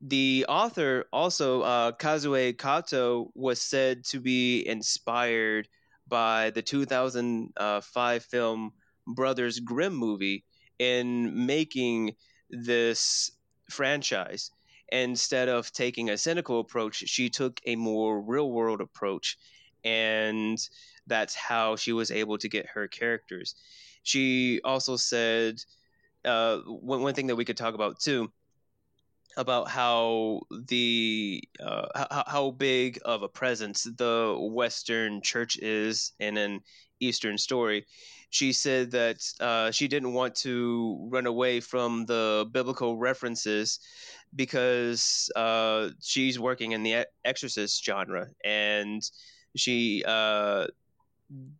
The 0.00 0.46
author 0.48 1.04
also, 1.12 1.60
uh, 1.60 1.92
Kazue 1.92 2.56
Kato, 2.56 3.30
was 3.34 3.60
said 3.60 4.04
to 4.06 4.20
be 4.20 4.66
inspired 4.66 5.68
by 6.08 6.50
the 6.50 6.62
2005 6.62 8.24
film 8.24 8.72
Brothers 9.06 9.60
Grimm 9.60 9.94
movie 9.94 10.44
in 10.78 11.46
making 11.46 12.16
this 12.48 13.30
franchise. 13.70 14.50
Instead 14.88 15.48
of 15.48 15.72
taking 15.72 16.10
a 16.10 16.16
cynical 16.16 16.60
approach, 16.60 16.96
she 17.08 17.28
took 17.28 17.60
a 17.66 17.76
more 17.76 18.20
real 18.20 18.50
world 18.50 18.80
approach. 18.80 19.36
And 19.86 20.58
that's 21.06 21.34
how 21.34 21.76
she 21.76 21.92
was 21.92 22.10
able 22.10 22.38
to 22.38 22.48
get 22.48 22.66
her 22.66 22.88
characters. 22.88 23.54
She 24.02 24.60
also 24.64 24.96
said 24.96 25.62
uh, 26.24 26.58
one, 26.58 27.02
one 27.02 27.14
thing 27.14 27.28
that 27.28 27.36
we 27.36 27.44
could 27.44 27.56
talk 27.56 27.74
about 27.74 28.00
too 28.00 28.30
about 29.36 29.68
how 29.68 30.40
the 30.50 31.42
uh, 31.60 31.86
how, 32.10 32.24
how 32.26 32.50
big 32.50 32.98
of 33.04 33.22
a 33.22 33.28
presence 33.28 33.82
the 33.82 34.36
Western 34.38 35.20
Church 35.22 35.58
is 35.58 36.12
in 36.18 36.36
an 36.36 36.60
Eastern 37.00 37.36
story. 37.36 37.86
She 38.30 38.52
said 38.52 38.90
that 38.92 39.18
uh, 39.40 39.70
she 39.70 39.88
didn't 39.88 40.14
want 40.14 40.34
to 40.36 41.08
run 41.10 41.26
away 41.26 41.60
from 41.60 42.06
the 42.06 42.46
biblical 42.50 42.96
references 42.96 43.78
because 44.34 45.30
uh, 45.36 45.90
she's 46.02 46.38
working 46.38 46.72
in 46.72 46.82
the 46.82 47.06
Exorcist 47.24 47.84
genre, 47.84 48.28
and 48.44 49.02
she 49.56 50.04
uh, 50.06 50.66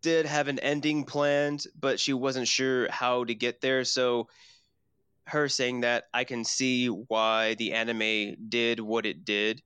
did 0.02 0.26
have 0.26 0.48
an 0.48 0.58
ending 0.58 1.04
planned, 1.04 1.66
but 1.78 1.98
she 1.98 2.12
wasn't 2.12 2.48
sure 2.48 2.90
how 2.90 3.24
to 3.24 3.34
get 3.34 3.60
there. 3.60 3.84
So 3.84 4.28
her 5.26 5.48
saying 5.48 5.80
that 5.80 6.04
I 6.14 6.24
can 6.24 6.44
see 6.44 6.86
why 6.86 7.54
the 7.54 7.72
anime 7.72 8.48
did 8.48 8.80
what 8.80 9.06
it 9.06 9.24
did 9.24 9.62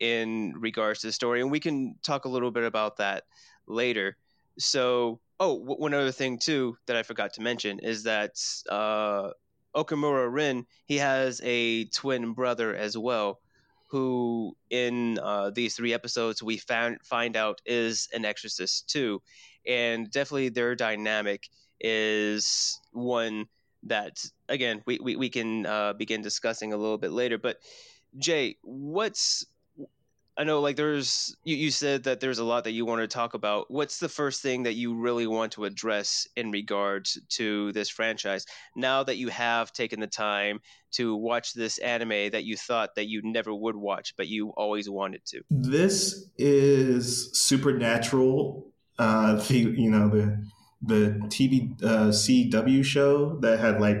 in 0.00 0.54
regards 0.58 1.00
to 1.00 1.08
the 1.08 1.12
story, 1.12 1.40
and 1.40 1.50
we 1.50 1.60
can 1.60 1.96
talk 2.02 2.24
a 2.24 2.28
little 2.28 2.50
bit 2.50 2.64
about 2.64 2.96
that 2.98 3.24
later. 3.66 4.16
So, 4.58 5.20
oh, 5.38 5.54
one 5.54 5.94
other 5.94 6.12
thing 6.12 6.38
too 6.38 6.76
that 6.86 6.96
I 6.96 7.02
forgot 7.02 7.34
to 7.34 7.42
mention 7.42 7.78
is 7.80 8.04
that 8.04 8.36
uh, 8.70 9.30
Okumura 9.74 10.32
Rin 10.32 10.66
he 10.86 10.96
has 10.96 11.40
a 11.44 11.84
twin 11.86 12.32
brother 12.32 12.74
as 12.74 12.96
well, 12.96 13.40
who 13.88 14.56
in 14.70 15.18
uh, 15.22 15.50
these 15.50 15.74
three 15.76 15.94
episodes 15.94 16.42
we 16.42 16.56
found 16.56 16.98
find 17.04 17.36
out 17.36 17.60
is 17.66 18.08
an 18.12 18.24
exorcist 18.24 18.88
too, 18.88 19.22
and 19.66 20.10
definitely 20.10 20.48
their 20.48 20.74
dynamic 20.74 21.48
is 21.80 22.80
one 22.92 23.46
that 23.84 24.24
again 24.48 24.82
we, 24.86 24.98
we, 25.02 25.16
we 25.16 25.28
can 25.28 25.66
uh, 25.66 25.92
begin 25.92 26.22
discussing 26.22 26.72
a 26.72 26.76
little 26.76 26.98
bit 26.98 27.12
later. 27.12 27.38
But 27.38 27.58
jay 28.18 28.56
what's 28.62 29.44
i 30.36 30.44
know 30.44 30.60
like 30.60 30.76
there's 30.76 31.36
you, 31.44 31.56
you 31.56 31.70
said 31.70 32.04
that 32.04 32.20
there's 32.20 32.38
a 32.38 32.44
lot 32.44 32.64
that 32.64 32.72
you 32.72 32.84
want 32.84 33.00
to 33.00 33.06
talk 33.06 33.34
about 33.34 33.70
what's 33.70 33.98
the 33.98 34.08
first 34.08 34.42
thing 34.42 34.62
that 34.62 34.74
you 34.74 34.94
really 34.94 35.26
want 35.26 35.52
to 35.52 35.64
address 35.64 36.26
in 36.36 36.50
regards 36.50 37.18
to 37.28 37.72
this 37.72 37.88
franchise 37.88 38.46
now 38.74 39.02
that 39.02 39.16
you 39.16 39.28
have 39.28 39.72
taken 39.72 40.00
the 40.00 40.06
time 40.06 40.58
to 40.92 41.14
watch 41.14 41.52
this 41.52 41.78
anime 41.78 42.30
that 42.30 42.44
you 42.44 42.56
thought 42.56 42.94
that 42.94 43.06
you 43.06 43.20
never 43.24 43.54
would 43.54 43.76
watch 43.76 44.14
but 44.16 44.28
you 44.28 44.50
always 44.50 44.88
wanted 44.88 45.24
to 45.24 45.42
this 45.50 46.30
is 46.38 47.30
supernatural 47.38 48.72
uh 48.98 49.34
the 49.48 49.58
you 49.58 49.90
know 49.90 50.08
the 50.08 50.46
the 50.82 51.18
TV 51.28 51.82
uh, 51.82 52.08
CW 52.08 52.84
show 52.84 53.38
that 53.40 53.58
had 53.58 53.80
like 53.80 53.98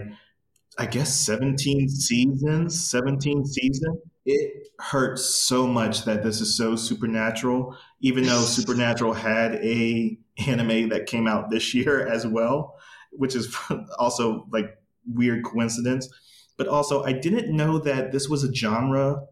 I 0.78 0.86
guess 0.86 1.14
17 1.14 1.88
seasons, 1.88 2.88
17 2.88 3.46
seasons. 3.46 3.98
It 4.26 4.65
hurts 4.78 5.24
so 5.24 5.66
much 5.66 6.04
that 6.04 6.22
this 6.22 6.40
is 6.40 6.56
so 6.56 6.76
supernatural, 6.76 7.76
even 8.00 8.24
though 8.24 8.40
Supernatural 8.44 9.12
had 9.12 9.54
a 9.56 10.18
anime 10.46 10.88
that 10.90 11.06
came 11.06 11.26
out 11.26 11.50
this 11.50 11.74
year 11.74 12.06
as 12.12 12.26
well, 12.26 12.76
which 13.12 13.34
is 13.34 13.54
also 13.98 14.46
like 14.52 14.78
weird 15.06 15.44
coincidence. 15.44 16.08
But 16.56 16.68
also, 16.68 17.04
I 17.04 17.12
didn't 17.12 17.54
know 17.54 17.78
that 17.80 18.12
this 18.12 18.28
was 18.28 18.42
a 18.42 18.52
genre, 18.52 19.22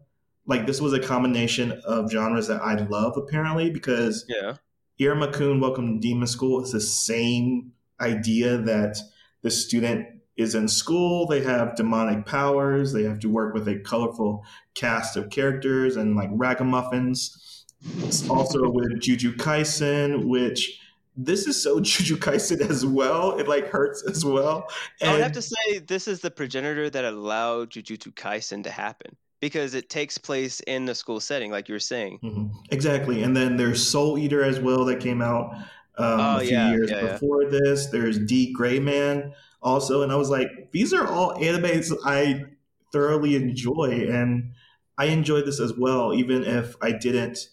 like 0.45 0.67
this 0.67 0.79
was 0.79 0.93
a 0.93 0.99
combination 0.99 1.81
of 1.83 2.11
genres 2.11 2.47
that 2.47 2.61
I 2.61 2.75
love 2.75 3.17
apparently 3.17 3.71
because 3.71 4.25
yeah. 4.27 4.57
Iruma-kun 4.99 5.59
Welcome 5.59 5.95
to 5.95 6.07
Demon 6.07 6.27
School 6.27 6.63
is 6.63 6.71
the 6.71 6.79
same 6.79 7.71
idea 7.99 8.57
that 8.57 8.97
the 9.41 9.49
student 9.49 10.07
is 10.37 10.55
in 10.55 10.67
school, 10.67 11.25
they 11.27 11.41
have 11.41 11.75
demonic 11.75 12.25
powers, 12.25 12.91
they 12.91 13.03
have 13.03 13.19
to 13.19 13.29
work 13.29 13.53
with 13.53 13.67
a 13.67 13.79
colorful 13.79 14.43
cast 14.73 15.15
of 15.15 15.29
characters 15.29 15.95
and 15.95 16.15
like 16.15 16.29
ragamuffins. 16.31 17.63
It's 17.99 18.29
also 18.29 18.69
with 18.69 18.99
Juju 18.99 19.35
Kaisen, 19.35 20.25
which 20.25 20.79
this 21.15 21.47
is 21.47 21.61
so 21.61 21.79
Juju 21.81 22.17
Kaisen 22.17 22.61
as 22.69 22.85
well. 22.85 23.37
It 23.37 23.47
like 23.47 23.67
hurts 23.67 24.03
as 24.09 24.25
well. 24.25 24.67
And 25.01 25.09
I 25.09 25.13
would 25.13 25.23
have 25.23 25.31
to 25.33 25.41
say 25.41 25.79
this 25.79 26.07
is 26.07 26.19
the 26.19 26.31
progenitor 26.31 26.89
that 26.89 27.05
allowed 27.05 27.71
Jujutsu 27.71 28.13
Kaisen 28.13 28.63
to 28.63 28.71
happen 28.71 29.15
because 29.39 29.75
it 29.75 29.89
takes 29.89 30.17
place 30.17 30.59
in 30.61 30.85
the 30.85 30.95
school 30.95 31.19
setting, 31.19 31.51
like 31.51 31.69
you 31.69 31.75
were 31.75 31.79
saying. 31.79 32.19
Mm-hmm. 32.23 32.47
Exactly. 32.71 33.23
And 33.23 33.35
then 33.35 33.57
there's 33.57 33.85
Soul 33.85 34.17
Eater 34.17 34.43
as 34.43 34.59
well 34.59 34.85
that 34.85 34.99
came 34.99 35.21
out 35.21 35.53
um, 35.97 36.19
oh, 36.19 36.37
a 36.37 36.39
few 36.41 36.49
yeah, 36.49 36.71
years 36.71 36.91
yeah, 36.91 37.13
before 37.13 37.43
yeah. 37.43 37.49
this. 37.51 37.87
There's 37.87 38.17
D 38.19 38.51
Gray 38.51 38.79
Man 38.79 39.33
also, 39.65 40.03
and 40.03 40.11
I 40.11 40.15
was 40.15 40.29
like, 40.29 40.71
these 40.71 40.93
are 40.93 41.07
all 41.07 41.35
animes 41.35 41.91
I 42.05 42.45
thoroughly 42.93 43.35
enjoy, 43.35 44.07
and 44.09 44.53
I 44.97 45.05
enjoyed 45.05 45.45
this 45.45 45.59
as 45.59 45.73
well, 45.73 46.13
even 46.13 46.45
if 46.45 46.75
I 46.81 46.93
didn't 46.93 47.49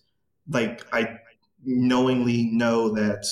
like 0.48 0.84
I 0.92 1.18
knowingly 1.64 2.44
know 2.52 2.90
that 2.90 3.24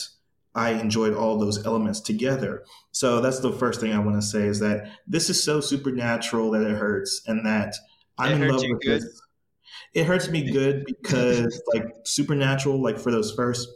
I 0.54 0.70
enjoyed 0.70 1.14
all 1.14 1.38
those 1.38 1.64
elements 1.64 2.00
together. 2.00 2.64
So 2.92 3.20
that's 3.20 3.40
the 3.40 3.52
first 3.52 3.80
thing 3.80 3.92
I 3.92 3.98
want 3.98 4.16
to 4.16 4.26
say 4.26 4.42
is 4.46 4.60
that 4.60 4.90
this 5.06 5.28
is 5.30 5.42
so 5.42 5.60
supernatural 5.60 6.50
that 6.52 6.62
it 6.62 6.76
hurts, 6.76 7.22
and 7.26 7.44
that 7.46 7.74
I'm 8.18 8.42
in 8.42 8.48
love 8.48 8.62
with 8.62 8.80
good? 8.80 9.02
this. 9.02 9.22
It 9.92 10.06
hurts 10.06 10.28
me 10.28 10.50
good 10.50 10.86
because 10.86 11.62
like 11.74 11.84
supernatural, 12.04 12.80
like 12.80 12.98
for 12.98 13.10
those 13.10 13.32
first 13.32 13.68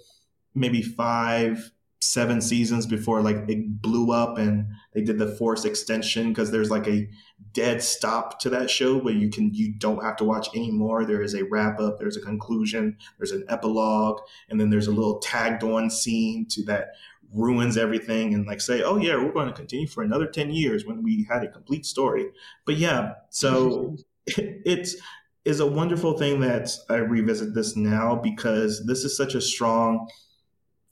maybe 0.55 0.81
five, 0.81 1.71
seven 2.05 2.41
seasons 2.41 2.87
before 2.87 3.23
like 3.23 3.49
it 3.49 3.81
blew 3.81 4.13
up 4.13 4.37
and 4.37 4.67
they 4.93 5.01
did 5.01 5.19
the 5.19 5.27
force 5.37 5.65
extension 5.65 6.29
because 6.29 6.51
there's 6.51 6.71
like 6.71 6.87
a 6.87 7.09
dead 7.53 7.83
stop 7.83 8.39
to 8.39 8.51
that 8.51 8.69
show 8.69 8.99
where 8.99 9.15
you 9.15 9.31
can 9.31 9.53
you 9.55 9.73
don't 9.79 10.03
have 10.03 10.17
to 10.17 10.25
watch 10.25 10.49
anymore. 10.55 11.05
There 11.05 11.23
is 11.23 11.35
a 11.35 11.45
wrap 11.45 11.81
up 11.81 11.99
there's 11.99 12.17
a 12.17 12.21
conclusion 12.21 12.97
there's 13.19 13.33
an 13.33 13.45
epilogue 13.49 14.21
and 14.51 14.61
then 14.61 14.69
there's 14.69 14.87
a 14.87 14.93
little 14.93 15.19
tagged 15.19 15.65
on 15.65 15.89
scene 15.89 16.47
to 16.51 16.63
that 16.65 16.89
ruins 17.33 17.77
everything 17.77 18.35
and 18.35 18.47
like 18.47 18.61
say 18.61 18.83
oh 18.83 18.97
yeah 18.97 19.17
we're 19.17 19.33
going 19.33 19.49
to 19.49 19.55
continue 19.55 19.89
for 19.89 20.03
another 20.05 20.27
10 20.27 20.51
years 20.51 20.85
when 20.85 21.03
we 21.03 21.27
had 21.31 21.43
a 21.43 21.49
complete 21.49 21.87
story. 21.87 22.27
But 22.67 22.77
yeah 22.77 23.15
so 23.31 23.97
it's 24.27 24.97
is 25.45 25.61
a 25.61 25.67
wonderful 25.67 26.17
thing 26.17 26.41
that 26.41 26.71
I 26.89 26.97
revisit 26.97 27.55
this 27.55 27.77
now 27.77 28.15
because 28.15 28.85
this 28.87 29.05
is 29.05 29.17
such 29.17 29.35
a 29.35 29.41
strong 29.41 30.09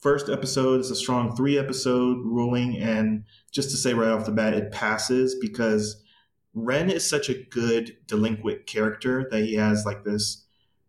first 0.02 0.28
episode 0.28 0.80
is 0.80 0.90
a 0.90 0.96
strong 0.96 1.34
three 1.34 1.56
episode 1.56 2.18
ruling. 2.24 2.76
And 2.76 3.24
just 3.52 3.70
to 3.70 3.76
say 3.76 3.94
right 3.94 4.10
off 4.10 4.26
the 4.26 4.32
bat, 4.32 4.52
it 4.52 4.72
passes 4.72 5.36
because 5.40 6.02
Ren 6.54 6.90
is 6.90 7.08
such 7.08 7.30
a 7.30 7.42
good 7.50 7.96
delinquent 8.06 8.66
character 8.66 9.26
that 9.30 9.44
he 9.44 9.54
has 9.54 9.86
like 9.86 10.04
this 10.04 10.44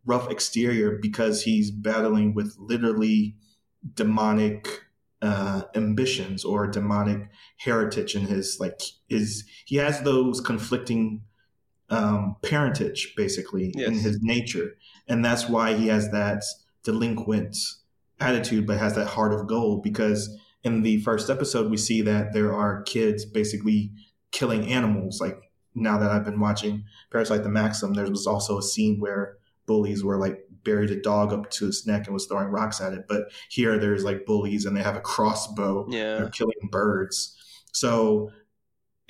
rough 0.06 0.30
exterior 0.30 0.98
because 1.02 1.44
he's 1.44 1.72
battling 1.72 2.34
with 2.34 2.56
literally 2.60 3.38
demonic 3.94 4.82
uh, 5.22 5.62
ambitions 5.76 6.44
or 6.44 6.68
demonic 6.68 7.30
heritage 7.58 8.14
in 8.14 8.26
his 8.26 8.58
like 8.60 8.82
is 9.08 9.46
he 9.66 9.78
has 9.78 10.02
those 10.02 10.42
conflicting 10.42 11.22
um, 11.90 12.36
parentage 12.42 13.14
basically 13.16 13.72
yes. 13.74 13.88
in 13.88 13.94
his 13.94 14.20
nature 14.22 14.76
and 15.08 15.24
that's 15.24 15.48
why 15.48 15.76
he 15.76 15.88
has 15.88 16.12
that 16.12 16.44
delinquent 16.84 17.56
attitude, 18.20 18.68
but 18.68 18.78
has 18.78 18.96
that 18.96 19.08
heart 19.08 19.34
of 19.34 19.48
gold. 19.48 19.84
Because 19.84 20.36
in 20.64 20.82
the 20.82 21.02
first 21.02 21.30
episode, 21.30 21.70
we 21.70 21.78
see 21.78 22.02
that 22.02 22.34
there 22.34 22.54
are 22.54 22.84
kids 22.84 23.26
basically 23.26 23.92
killing 24.32 24.72
animals. 24.72 25.20
Like 25.20 25.38
now 25.76 25.98
that 25.98 26.12
I've 26.12 26.26
been 26.26 26.40
watching 26.40 26.86
Parasyte 27.12 27.44
the 27.44 27.50
Maxim, 27.50 27.94
there 27.94 28.10
was 28.10 28.28
also 28.28 28.58
a 28.58 28.64
scene 28.64 29.00
where 29.00 29.38
bullies 29.66 30.04
were 30.04 30.18
like 30.18 30.46
buried 30.64 30.92
a 30.92 31.02
dog 31.02 31.34
up 31.34 31.50
to 31.52 31.68
its 31.68 31.86
neck 31.86 32.06
and 32.06 32.14
was 32.14 32.26
throwing 32.26 32.48
rocks 32.48 32.82
at 32.82 32.94
it. 32.94 33.06
But 33.08 33.32
here 33.50 33.78
there's 33.78 34.04
like 34.04 34.26
bullies 34.26 34.66
and 34.66 34.76
they 34.76 34.84
have 34.84 34.96
a 34.96 35.02
crossbow. 35.02 35.88
Yeah. 35.90 36.18
They're 36.18 36.30
killing 36.30 36.70
birds. 36.72 37.38
So 37.72 38.32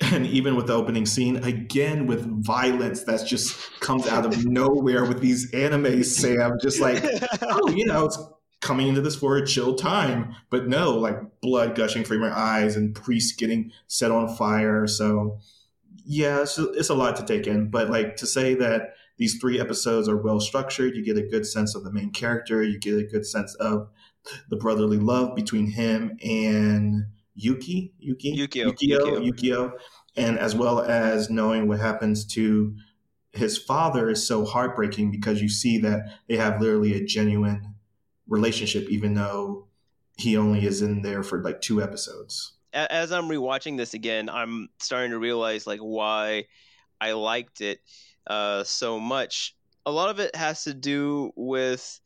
and 0.00 0.26
even 0.26 0.56
with 0.56 0.66
the 0.66 0.74
opening 0.74 1.06
scene, 1.06 1.36
again 1.44 2.06
with 2.06 2.24
violence 2.44 3.04
that's 3.04 3.22
just 3.22 3.56
comes 3.80 4.06
out 4.08 4.26
of 4.26 4.44
nowhere 4.46 5.04
with 5.04 5.20
these 5.20 5.52
animes, 5.52 6.06
Sam. 6.06 6.58
Just 6.60 6.80
like, 6.80 7.04
oh, 7.42 7.70
you 7.70 7.86
know, 7.86 8.06
it's 8.06 8.18
coming 8.64 8.88
into 8.88 9.02
this 9.02 9.14
for 9.14 9.36
a 9.36 9.46
chill 9.46 9.74
time. 9.74 10.34
But 10.50 10.66
no, 10.66 10.98
like 10.98 11.40
blood 11.40 11.76
gushing 11.76 12.02
from 12.02 12.22
your 12.22 12.32
eyes 12.32 12.76
and 12.76 12.94
priests 12.94 13.36
getting 13.36 13.70
set 13.86 14.10
on 14.10 14.34
fire. 14.34 14.86
So 14.86 15.38
yeah, 16.04 16.42
it's, 16.42 16.58
it's 16.58 16.88
a 16.88 16.94
lot 16.94 17.14
to 17.16 17.24
take 17.24 17.46
in. 17.46 17.70
But 17.70 17.90
like 17.90 18.16
to 18.16 18.26
say 18.26 18.54
that 18.54 18.94
these 19.18 19.38
three 19.38 19.60
episodes 19.60 20.08
are 20.08 20.16
well 20.16 20.40
structured, 20.40 20.96
you 20.96 21.04
get 21.04 21.18
a 21.18 21.28
good 21.28 21.46
sense 21.46 21.74
of 21.74 21.84
the 21.84 21.92
main 21.92 22.10
character, 22.10 22.62
you 22.64 22.80
get 22.80 22.98
a 22.98 23.04
good 23.04 23.26
sense 23.26 23.54
of 23.56 23.90
the 24.48 24.56
brotherly 24.56 24.98
love 24.98 25.36
between 25.36 25.70
him 25.70 26.16
and 26.24 27.04
Yuki, 27.34 27.92
Yuki, 27.98 28.36
Yukio, 28.36 28.72
Yukio, 28.72 28.98
Yukio, 28.98 29.30
Yukio, 29.30 29.72
and 30.16 30.38
as 30.38 30.54
well 30.54 30.80
as 30.80 31.28
knowing 31.28 31.68
what 31.68 31.80
happens 31.80 32.24
to 32.24 32.74
his 33.32 33.58
father 33.58 34.08
is 34.08 34.26
so 34.26 34.44
heartbreaking 34.44 35.10
because 35.10 35.42
you 35.42 35.48
see 35.48 35.78
that 35.78 36.18
they 36.28 36.36
have 36.36 36.60
literally 36.60 36.94
a 36.94 37.04
genuine 37.04 37.73
relationship, 38.28 38.88
even 38.88 39.14
though 39.14 39.66
he 40.16 40.36
only 40.36 40.64
is 40.64 40.82
in 40.82 41.02
there 41.02 41.22
for 41.22 41.42
like 41.42 41.60
two 41.60 41.82
episodes. 41.82 42.52
As 42.72 43.12
I'm 43.12 43.28
rewatching 43.28 43.76
this 43.76 43.94
again, 43.94 44.28
I'm 44.28 44.68
starting 44.78 45.10
to 45.10 45.18
realize 45.18 45.66
like 45.66 45.80
why 45.80 46.46
I 47.00 47.12
liked 47.12 47.60
it 47.60 47.80
uh, 48.26 48.64
so 48.64 48.98
much. 48.98 49.54
A 49.86 49.90
lot 49.90 50.10
of 50.10 50.18
it 50.18 50.34
has 50.34 50.64
to 50.64 50.74
do 50.74 51.32
with 51.36 52.00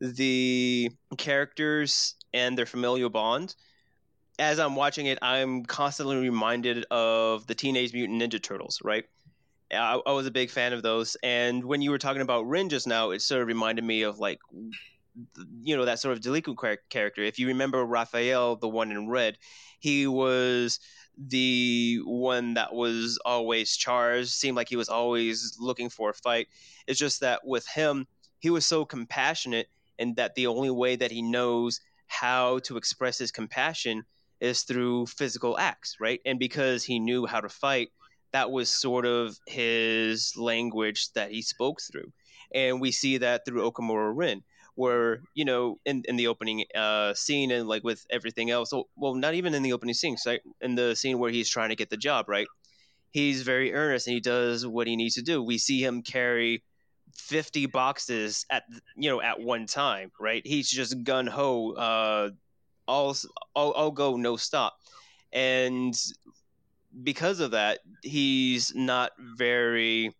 the 0.00 0.90
characters 1.18 2.14
and 2.32 2.56
their 2.56 2.66
familial 2.66 3.10
bond. 3.10 3.54
As 4.38 4.58
I'm 4.58 4.76
watching 4.76 5.06
it, 5.06 5.18
I'm 5.22 5.64
constantly 5.64 6.16
reminded 6.16 6.84
of 6.90 7.46
the 7.46 7.54
Teenage 7.54 7.92
Mutant 7.92 8.20
Ninja 8.20 8.42
Turtles, 8.42 8.80
right? 8.82 9.04
I, 9.72 10.00
I 10.06 10.12
was 10.12 10.26
a 10.26 10.30
big 10.30 10.50
fan 10.50 10.72
of 10.72 10.82
those. 10.82 11.16
And 11.22 11.64
when 11.64 11.82
you 11.82 11.90
were 11.90 11.98
talking 11.98 12.22
about 12.22 12.46
Rin 12.46 12.68
just 12.68 12.86
now, 12.86 13.10
it 13.10 13.22
sort 13.22 13.42
of 13.42 13.48
reminded 13.48 13.84
me 13.84 14.02
of 14.02 14.18
like 14.18 14.38
you 15.62 15.76
know 15.76 15.84
that 15.84 16.00
sort 16.00 16.12
of 16.12 16.22
delinquent 16.22 16.58
character. 16.88 17.22
If 17.22 17.38
you 17.38 17.48
remember 17.48 17.84
Raphael, 17.84 18.56
the 18.56 18.68
one 18.68 18.90
in 18.90 19.08
red, 19.08 19.38
he 19.78 20.06
was 20.06 20.80
the 21.16 22.00
one 22.04 22.54
that 22.54 22.74
was 22.74 23.18
always 23.24 23.76
charged. 23.76 24.30
Seemed 24.30 24.56
like 24.56 24.68
he 24.68 24.76
was 24.76 24.88
always 24.88 25.56
looking 25.60 25.90
for 25.90 26.10
a 26.10 26.14
fight. 26.14 26.48
It's 26.86 26.98
just 26.98 27.20
that 27.20 27.46
with 27.46 27.66
him, 27.66 28.06
he 28.38 28.50
was 28.50 28.66
so 28.66 28.84
compassionate, 28.84 29.68
and 29.98 30.16
that 30.16 30.34
the 30.34 30.48
only 30.48 30.70
way 30.70 30.96
that 30.96 31.10
he 31.10 31.22
knows 31.22 31.80
how 32.06 32.58
to 32.60 32.76
express 32.76 33.18
his 33.18 33.32
compassion 33.32 34.04
is 34.40 34.62
through 34.62 35.06
physical 35.06 35.58
acts, 35.58 35.96
right? 36.00 36.20
And 36.26 36.38
because 36.38 36.84
he 36.84 36.98
knew 36.98 37.26
how 37.26 37.40
to 37.40 37.48
fight, 37.48 37.88
that 38.32 38.50
was 38.50 38.68
sort 38.68 39.06
of 39.06 39.38
his 39.46 40.34
language 40.36 41.12
that 41.12 41.30
he 41.30 41.40
spoke 41.40 41.80
through. 41.80 42.12
And 42.52 42.80
we 42.80 42.90
see 42.90 43.18
that 43.18 43.44
through 43.44 43.70
Okumura 43.70 44.12
Rin, 44.14 44.42
where, 44.74 45.20
you 45.34 45.44
know, 45.44 45.78
in, 45.84 46.02
in 46.08 46.16
the 46.16 46.28
opening 46.28 46.64
uh, 46.74 47.14
scene 47.14 47.50
and 47.50 47.68
like 47.68 47.84
with 47.84 48.04
everything 48.10 48.50
else, 48.50 48.72
well, 48.96 49.14
not 49.14 49.34
even 49.34 49.54
in 49.54 49.62
the 49.62 49.72
opening 49.72 49.94
scene, 49.94 50.16
right? 50.26 50.40
In 50.60 50.74
the 50.74 50.94
scene 50.94 51.18
where 51.18 51.30
he's 51.30 51.48
trying 51.48 51.70
to 51.70 51.76
get 51.76 51.90
the 51.90 51.96
job, 51.96 52.28
right? 52.28 52.46
He's 53.10 53.42
very 53.42 53.72
earnest 53.72 54.06
and 54.06 54.14
he 54.14 54.20
does 54.20 54.66
what 54.66 54.86
he 54.86 54.96
needs 54.96 55.14
to 55.14 55.22
do. 55.22 55.42
We 55.42 55.58
see 55.58 55.82
him 55.82 56.02
carry 56.02 56.62
50 57.14 57.66
boxes 57.66 58.44
at 58.50 58.64
you 58.96 59.08
know 59.08 59.20
at 59.20 59.38
one 59.38 59.66
time 59.66 60.10
right 60.18 60.42
he's 60.44 60.68
just 60.68 61.04
gun 61.04 61.28
ho 61.28 61.72
uh 61.74 62.30
all, 62.88 63.14
all 63.54 63.70
all 63.70 63.90
go 63.92 64.16
no 64.16 64.36
stop 64.36 64.74
and 65.32 65.94
because 67.02 67.40
of 67.40 67.52
that, 67.52 67.80
he's 68.02 68.72
not 68.74 69.12
very 69.18 70.14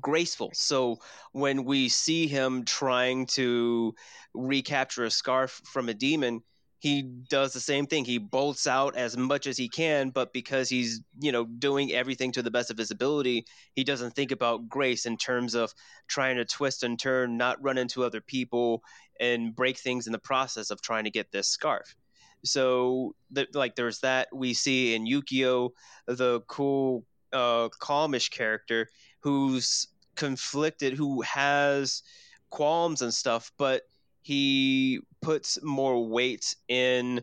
graceful. 0.00 0.50
So 0.54 0.98
when 1.32 1.64
we 1.64 1.88
see 1.88 2.26
him 2.26 2.64
trying 2.64 3.26
to 3.26 3.94
recapture 4.34 5.04
a 5.04 5.10
scarf 5.10 5.60
from 5.64 5.88
a 5.88 5.94
demon, 5.94 6.42
he 6.80 7.02
does 7.02 7.52
the 7.52 7.60
same 7.60 7.86
thing. 7.86 8.04
He 8.04 8.18
bolts 8.18 8.66
out 8.68 8.96
as 8.96 9.16
much 9.16 9.48
as 9.48 9.56
he 9.56 9.68
can, 9.68 10.10
but 10.10 10.32
because 10.32 10.68
he's, 10.68 11.00
you 11.18 11.32
know, 11.32 11.44
doing 11.44 11.92
everything 11.92 12.30
to 12.32 12.42
the 12.42 12.52
best 12.52 12.70
of 12.70 12.78
his 12.78 12.92
ability, 12.92 13.46
he 13.74 13.82
doesn't 13.82 14.14
think 14.14 14.30
about 14.30 14.68
grace 14.68 15.04
in 15.04 15.16
terms 15.16 15.54
of 15.54 15.72
trying 16.06 16.36
to 16.36 16.44
twist 16.44 16.84
and 16.84 16.98
turn, 16.98 17.36
not 17.36 17.62
run 17.62 17.78
into 17.78 18.04
other 18.04 18.20
people 18.20 18.82
and 19.18 19.56
break 19.56 19.76
things 19.76 20.06
in 20.06 20.12
the 20.12 20.20
process 20.20 20.70
of 20.70 20.80
trying 20.80 21.04
to 21.04 21.10
get 21.10 21.32
this 21.32 21.48
scarf. 21.48 21.96
So, 22.44 23.16
the, 23.32 23.48
like, 23.52 23.74
there's 23.74 23.98
that 24.00 24.28
we 24.32 24.54
see 24.54 24.94
in 24.94 25.04
Yukio, 25.04 25.70
the 26.06 26.42
cool, 26.46 27.04
uh, 27.32 27.68
calmish 27.80 28.30
character 28.30 28.88
who's 29.20 29.88
conflicted, 30.14 30.94
who 30.94 31.22
has 31.22 32.02
qualms 32.50 33.02
and 33.02 33.12
stuff, 33.12 33.52
but 33.58 33.82
he 34.22 35.00
puts 35.20 35.58
more 35.62 36.06
weight 36.06 36.54
in 36.68 37.22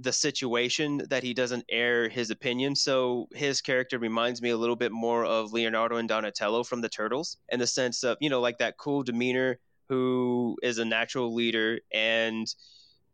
the 0.00 0.12
situation 0.12 1.02
that 1.10 1.22
he 1.22 1.34
doesn't 1.34 1.64
air 1.68 2.08
his 2.08 2.30
opinion. 2.30 2.76
So 2.76 3.28
his 3.34 3.60
character 3.60 3.98
reminds 3.98 4.40
me 4.40 4.50
a 4.50 4.56
little 4.56 4.76
bit 4.76 4.92
more 4.92 5.24
of 5.24 5.52
Leonardo 5.52 5.96
and 5.96 6.08
Donatello 6.08 6.62
from 6.62 6.80
the 6.80 6.88
Turtles 6.88 7.36
in 7.48 7.58
the 7.58 7.66
sense 7.66 8.04
of, 8.04 8.16
you 8.20 8.30
know, 8.30 8.40
like 8.40 8.58
that 8.58 8.78
cool 8.78 9.02
demeanor 9.02 9.58
who 9.88 10.56
is 10.62 10.78
a 10.78 10.84
natural 10.84 11.34
leader 11.34 11.80
and 11.92 12.54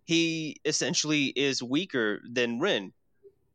he 0.04 0.60
essentially 0.66 1.26
is 1.28 1.62
weaker 1.62 2.20
than 2.30 2.60
Rin. 2.60 2.92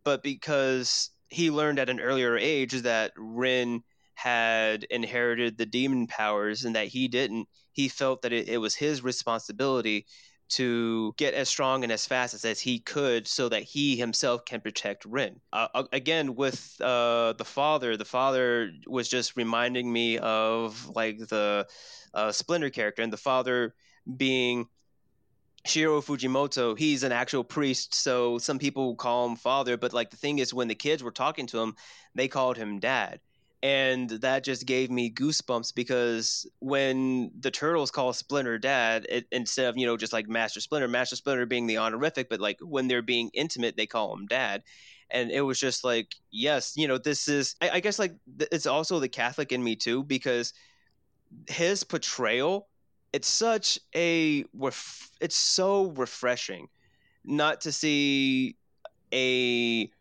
But 0.03 0.23
because 0.23 1.11
he 1.29 1.51
learned 1.51 1.77
at 1.77 1.89
an 1.89 1.99
earlier 1.99 2.35
age 2.37 2.73
that 2.81 3.11
Rin 3.15 3.83
had 4.19 4.83
inherited 4.85 5.57
the 5.57 5.65
demon 5.65 6.05
powers 6.05 6.65
and 6.65 6.75
that 6.75 6.87
he 6.87 7.07
didn't, 7.07 7.47
he 7.71 7.87
felt 7.87 8.21
that 8.21 8.33
it, 8.33 8.49
it 8.49 8.57
was 8.57 8.75
his 8.75 9.01
responsibility 9.01 10.05
to 10.49 11.13
get 11.15 11.33
as 11.33 11.47
strong 11.47 11.83
and 11.83 11.91
as 11.91 12.05
fast 12.05 12.33
as, 12.33 12.43
as 12.43 12.59
he 12.59 12.79
could 12.79 13.27
so 13.27 13.47
that 13.47 13.63
he 13.63 13.95
himself 13.95 14.43
can 14.43 14.59
protect 14.59 15.05
Rin. 15.05 15.39
Uh, 15.53 15.83
again, 15.93 16.35
with 16.35 16.75
uh, 16.81 17.33
the 17.33 17.45
father, 17.45 17.95
the 17.95 18.03
father 18.03 18.71
was 18.87 19.07
just 19.07 19.37
reminding 19.37 19.91
me 19.91 20.17
of 20.17 20.91
like 20.93 21.19
the 21.19 21.65
uh, 22.13 22.31
Splinter 22.33 22.71
character, 22.71 23.01
and 23.03 23.13
the 23.13 23.17
father 23.17 23.73
being 24.17 24.67
Shiro 25.65 26.01
Fujimoto, 26.01 26.77
he's 26.77 27.03
an 27.03 27.11
actual 27.13 27.43
priest, 27.43 27.93
so 27.95 28.37
some 28.37 28.59
people 28.59 28.95
call 28.95 29.29
him 29.29 29.35
father, 29.37 29.77
but 29.77 29.93
like 29.93 30.09
the 30.09 30.17
thing 30.17 30.39
is 30.39 30.53
when 30.53 30.67
the 30.67 30.75
kids 30.75 31.03
were 31.03 31.11
talking 31.11 31.47
to 31.47 31.59
him, 31.59 31.75
they 32.15 32.27
called 32.27 32.57
him 32.57 32.79
dad. 32.79 33.19
And 33.61 34.09
that 34.09 34.45
just 34.45 34.65
gave 34.65 34.89
me 34.89 35.11
goosebumps 35.11 35.75
because 35.75 36.47
when 36.59 37.31
the 37.37 37.51
turtles 37.51 37.91
call 37.91 38.13
Splinter 38.13 38.57
dad, 38.57 39.05
it, 39.09 39.27
instead 39.31 39.65
of, 39.65 39.77
you 39.77 39.85
know, 39.85 39.97
just 39.97 40.13
like 40.13 40.29
Master 40.29 40.61
Splinter, 40.61 40.87
Master 40.87 41.17
Splinter 41.17 41.45
being 41.45 41.67
the 41.67 41.77
honorific, 41.77 42.29
but 42.29 42.39
like 42.39 42.57
when 42.61 42.87
they're 42.87 43.01
being 43.01 43.29
intimate, 43.33 43.75
they 43.75 43.85
call 43.85 44.13
him 44.13 44.27
dad. 44.27 44.63
And 45.09 45.29
it 45.29 45.41
was 45.41 45.59
just 45.59 45.83
like, 45.83 46.15
yes, 46.31 46.73
you 46.77 46.87
know, 46.87 46.97
this 46.97 47.27
is, 47.27 47.55
I, 47.61 47.69
I 47.71 47.79
guess 47.81 47.99
like 47.99 48.15
it's 48.39 48.65
also 48.65 48.99
the 48.99 49.09
Catholic 49.09 49.51
in 49.51 49.61
me 49.61 49.75
too, 49.75 50.03
because 50.03 50.53
his 51.47 51.83
portrayal 51.83 52.67
it's 53.11 53.27
such 53.27 53.79
a 53.95 54.45
ref- 54.53 55.11
it's 55.19 55.35
so 55.35 55.87
refreshing 55.91 56.67
not 57.23 57.61
to 57.61 57.71
see 57.71 58.55
a 59.13 59.91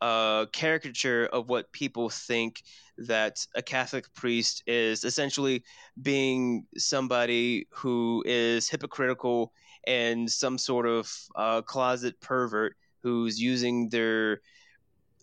uh, 0.00 0.46
caricature 0.46 1.26
of 1.26 1.48
what 1.48 1.72
people 1.72 2.08
think 2.08 2.62
that 2.98 3.46
a 3.54 3.62
Catholic 3.62 4.12
priest 4.14 4.62
is 4.66 5.04
essentially 5.04 5.62
being 6.00 6.66
somebody 6.76 7.66
who 7.70 8.22
is 8.26 8.68
hypocritical 8.68 9.52
and 9.86 10.30
some 10.30 10.58
sort 10.58 10.86
of 10.86 11.12
uh, 11.36 11.62
closet 11.62 12.20
pervert 12.20 12.76
who's 13.02 13.40
using 13.40 13.88
their 13.88 14.40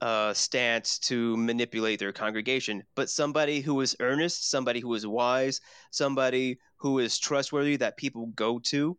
uh, 0.01 0.33
stance 0.33 0.99
to 0.99 1.37
manipulate 1.37 1.99
their 1.99 2.11
congregation, 2.11 2.83
but 2.95 3.09
somebody 3.09 3.61
who 3.61 3.79
is 3.81 3.95
earnest, 3.99 4.49
somebody 4.49 4.79
who 4.79 4.93
is 4.93 5.07
wise, 5.07 5.61
somebody 5.91 6.59
who 6.77 6.99
is 6.99 7.17
trustworthy 7.17 7.77
that 7.77 7.97
people 7.97 8.27
go 8.35 8.59
to. 8.59 8.97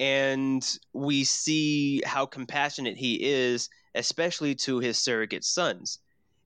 And 0.00 0.64
we 0.92 1.24
see 1.24 2.02
how 2.04 2.26
compassionate 2.26 2.96
he 2.96 3.18
is, 3.22 3.68
especially 3.94 4.54
to 4.56 4.78
his 4.78 4.98
surrogate 4.98 5.44
sons. 5.44 5.98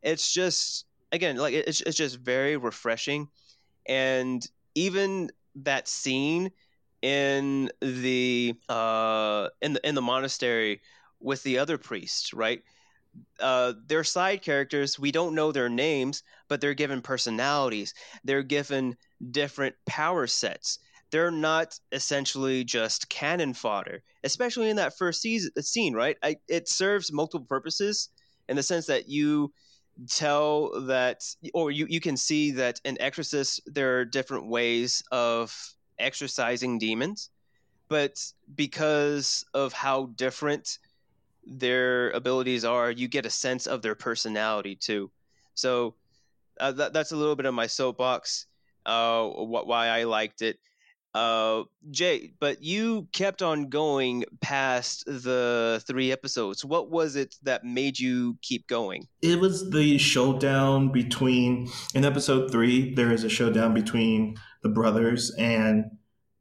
It's 0.03 0.32
just, 0.32 0.86
again, 1.12 1.36
like 1.36 1.55
it's, 1.55 1.80
it's 1.82 1.96
just 1.96 2.18
very 2.18 2.57
refreshing. 2.57 3.28
And 3.86 4.46
even 4.74 5.30
that 5.57 5.88
scene 5.88 6.50
in 7.03 7.68
the 7.80 8.55
uh 8.68 9.48
in 9.61 9.72
the 9.72 9.88
in 9.88 9.96
the 9.96 10.03
monastery 10.03 10.80
with 11.20 11.42
the 11.42 11.59
other 11.59 11.76
priests, 11.76 12.32
right? 12.32 12.62
uh, 13.40 13.74
they're 13.86 14.05
side 14.05 14.42
characters. 14.42 14.98
We 14.98 15.12
don't 15.12 15.34
know 15.34 15.53
their 15.53 15.68
names, 15.68 16.22
but 16.48 16.61
they're 16.61 16.74
given 16.74 17.03
personalities. 17.03 17.94
They're 18.24 18.42
given 18.42 18.96
different 19.30 19.74
power 19.86 20.26
sets. 20.26 20.78
They're 21.12 21.30
not 21.30 21.78
essentially 21.92 22.64
just 22.64 23.08
cannon 23.08 23.54
fodder, 23.54 24.02
especially 24.24 24.70
in 24.70 24.76
that 24.76 24.96
first 24.96 25.20
season, 25.20 25.52
scene, 25.62 25.94
right? 25.94 26.16
I, 26.22 26.36
it 26.48 26.68
serves 26.68 27.12
multiple 27.12 27.46
purposes 27.46 28.08
in 28.48 28.56
the 28.56 28.62
sense 28.62 28.86
that 28.86 29.08
you 29.08 29.52
tell 30.08 30.80
that, 30.86 31.22
or 31.54 31.70
you, 31.70 31.86
you 31.88 32.00
can 32.00 32.16
see 32.16 32.50
that 32.52 32.80
in 32.84 33.00
Exorcist, 33.00 33.60
there 33.66 33.98
are 33.98 34.04
different 34.04 34.48
ways 34.48 35.02
of 35.12 35.54
exorcising 35.98 36.78
demons. 36.78 37.30
But 37.88 38.18
because 38.56 39.44
of 39.52 39.74
how 39.74 40.06
different 40.16 40.78
their 41.46 42.10
abilities 42.12 42.64
are, 42.64 42.90
you 42.90 43.06
get 43.06 43.26
a 43.26 43.30
sense 43.30 43.66
of 43.66 43.82
their 43.82 43.94
personality 43.94 44.76
too. 44.76 45.10
So 45.54 45.94
uh, 46.58 46.72
that, 46.72 46.94
that's 46.94 47.12
a 47.12 47.16
little 47.16 47.36
bit 47.36 47.44
of 47.44 47.52
my 47.52 47.66
soapbox. 47.66 48.46
Uh, 48.86 49.28
what 49.28 49.66
why 49.66 49.88
I 49.88 50.04
liked 50.04 50.42
it. 50.42 50.58
Uh, 51.14 51.64
Jay, 51.90 52.32
but 52.40 52.62
you 52.62 53.06
kept 53.12 53.42
on 53.42 53.68
going 53.68 54.24
past 54.40 55.04
the 55.04 55.82
three 55.86 56.10
episodes. 56.10 56.64
What 56.64 56.90
was 56.90 57.16
it 57.16 57.34
that 57.42 57.64
made 57.64 57.98
you 57.98 58.38
keep 58.40 58.66
going? 58.66 59.08
It 59.20 59.38
was 59.38 59.70
the 59.70 59.98
showdown 59.98 60.90
between 60.90 61.68
in 61.94 62.06
episode 62.06 62.50
three. 62.50 62.94
There 62.94 63.12
is 63.12 63.24
a 63.24 63.28
showdown 63.28 63.74
between 63.74 64.36
the 64.62 64.70
brothers, 64.70 65.30
and 65.36 65.84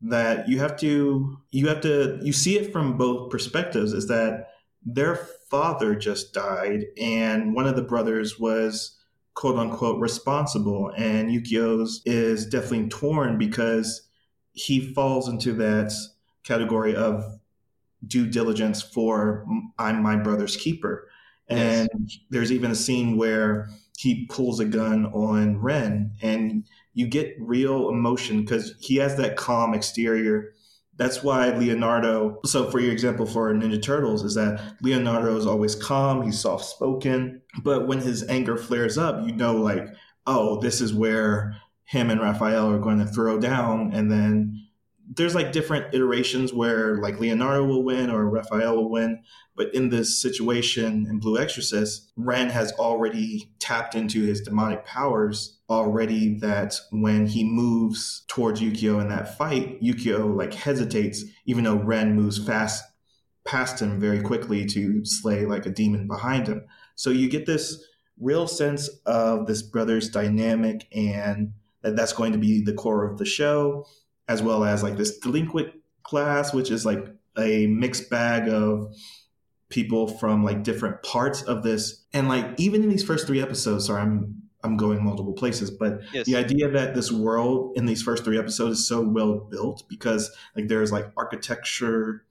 that 0.02 0.48
you 0.48 0.60
have 0.60 0.78
to 0.78 1.38
you 1.52 1.68
have 1.68 1.82
to 1.82 2.20
you 2.22 2.32
see 2.32 2.58
it 2.58 2.72
from 2.72 2.98
both 2.98 3.30
perspectives. 3.30 3.92
Is 3.92 4.08
that 4.08 4.52
their 4.86 5.16
father 5.50 5.96
just 5.96 6.34
died, 6.34 6.86
and 6.98 7.54
one 7.54 7.68
of 7.68 7.76
the 7.76 7.82
brothers 7.82 8.40
was 8.40 8.98
quote 9.34 9.58
unquote 9.58 10.00
responsible. 10.00 10.92
And 10.96 11.30
Yukio's 11.30 12.02
is 12.06 12.46
definitely 12.46 12.88
torn 12.88 13.38
because 13.38 14.08
he 14.54 14.94
falls 14.94 15.28
into 15.28 15.54
that 15.54 15.94
category 16.44 16.96
of 16.96 17.40
due 18.08 18.26
diligence 18.26 18.82
for 18.82 19.46
I'm 19.78 20.02
my 20.02 20.16
brother's 20.16 20.58
keeper. 20.58 21.08
And 21.48 21.90
yes. 22.08 22.20
there's 22.30 22.52
even 22.52 22.72
a 22.72 22.76
scene 22.76 23.18
where 23.18 23.70
he 23.98 24.26
pulls 24.28 24.60
a 24.60 24.66
gun 24.66 25.06
on 25.08 25.60
Ren, 25.60 26.14
and 26.22 26.64
you 26.94 27.08
get 27.08 27.36
real 27.40 27.90
emotion 27.90 28.42
because 28.42 28.74
he 28.80 28.96
has 28.98 29.16
that 29.18 29.36
calm 29.36 29.74
exterior 29.74 30.54
that's 31.02 31.24
why 31.24 31.50
Leonardo. 31.50 32.40
So, 32.46 32.70
for 32.70 32.80
your 32.80 32.92
example, 32.92 33.26
for 33.26 33.52
Ninja 33.54 33.82
Turtles, 33.82 34.24
is 34.24 34.36
that 34.36 34.62
Leonardo 34.84 35.36
is 35.36 35.48
always 35.48 35.74
calm, 35.74 36.22
he's 36.22 36.40
soft 36.40 36.66
spoken, 36.66 37.42
but 37.64 37.88
when 37.88 38.00
his 38.00 38.28
anger 38.30 38.56
flares 38.56 39.00
up, 39.00 39.26
you 39.26 39.34
know, 39.34 39.56
like, 39.56 39.88
oh, 40.28 40.60
this 40.62 40.80
is 40.80 40.94
where 40.94 41.56
him 41.92 42.10
and 42.10 42.22
Raphael 42.22 42.72
are 42.72 42.80
going 42.80 43.00
to 43.00 43.06
throw 43.06 43.38
down, 43.38 43.92
and 43.92 44.10
then 44.10 44.66
there's 45.14 45.36
like 45.36 45.52
different 45.52 45.94
iterations 45.94 46.54
where 46.54 46.96
like 47.02 47.20
Leonardo 47.20 47.66
will 47.66 47.84
win 47.84 48.10
or 48.10 48.30
Raphael 48.30 48.78
will 48.78 48.90
win. 48.90 49.22
But 49.58 49.76
in 49.76 49.90
this 49.90 50.22
situation 50.22 51.06
in 51.10 51.20
Blue 51.20 51.38
Exorcist, 51.38 52.14
Ren 52.16 52.50
has 52.50 52.72
already 52.74 53.52
tapped 53.60 53.94
into 53.94 54.22
his 54.24 54.40
demonic 54.40 54.86
powers 54.86 55.60
already 55.70 56.40
that 56.40 56.76
when 56.92 57.28
he 57.28 57.44
moves 57.44 58.24
towards 58.30 58.62
Yukio 58.62 59.02
in 59.02 59.10
that 59.10 59.38
fight, 59.38 59.82
Yukio 59.84 60.34
like 60.34 60.54
hesitates, 60.54 61.26
even 61.46 61.66
though 61.66 61.76
Ren 61.76 62.16
moves 62.16 62.38
fast 62.38 62.86
past 63.44 63.82
him 63.82 64.00
very 64.00 64.22
quickly 64.22 64.66
to 64.68 65.02
slay 65.04 65.46
like 65.46 65.66
a 65.66 65.72
demon 65.72 66.08
behind 66.08 66.48
him. 66.48 66.64
So 66.96 67.10
you 67.10 67.30
get 67.30 67.46
this 67.46 67.84
real 68.18 68.48
sense 68.48 68.88
of 69.06 69.48
this 69.48 69.62
brother's 69.62 70.10
dynamic 70.10 70.88
and 70.96 71.52
that 71.82 71.96
that's 71.96 72.14
going 72.14 72.32
to 72.32 72.38
be 72.38 72.62
the 72.62 72.74
core 72.74 73.06
of 73.10 73.18
the 73.18 73.26
show 73.26 73.86
as 74.28 74.42
well 74.42 74.64
as 74.64 74.82
like 74.82 74.98
this 74.98 75.20
delinquent 75.20 75.74
class, 76.04 76.54
which 76.54 76.72
is 76.72 76.86
like 76.86 77.06
a 77.38 77.68
mixed 77.68 78.10
bag 78.10 78.48
of 78.48 78.94
people 79.70 80.08
from 80.08 80.44
like 80.44 80.64
different 80.64 81.02
parts 81.04 81.42
of 81.44 81.64
this. 81.64 82.06
And 82.14 82.28
like 82.28 82.46
even 82.58 82.84
in 82.84 82.90
these 82.90 83.04
first 83.04 83.28
three 83.28 83.42
episodes, 83.42 83.88
sorry, 83.88 84.02
I'm 84.02 84.42
I'm 84.64 84.78
going 84.78 85.04
multiple 85.04 85.34
places, 85.34 85.72
but 85.72 86.02
yes. 86.14 86.28
the 86.28 86.36
idea 86.36 86.70
that 86.70 86.94
this 86.94 87.12
world 87.12 87.76
in 87.76 87.88
these 87.88 88.04
first 88.04 88.24
three 88.24 88.38
episodes 88.38 88.80
is 88.80 88.88
so 88.88 89.02
well 89.02 89.40
built 89.40 89.84
because 89.90 90.32
like 90.56 90.68
there's 90.68 90.92
like 90.92 91.08
architecture, 91.18 92.26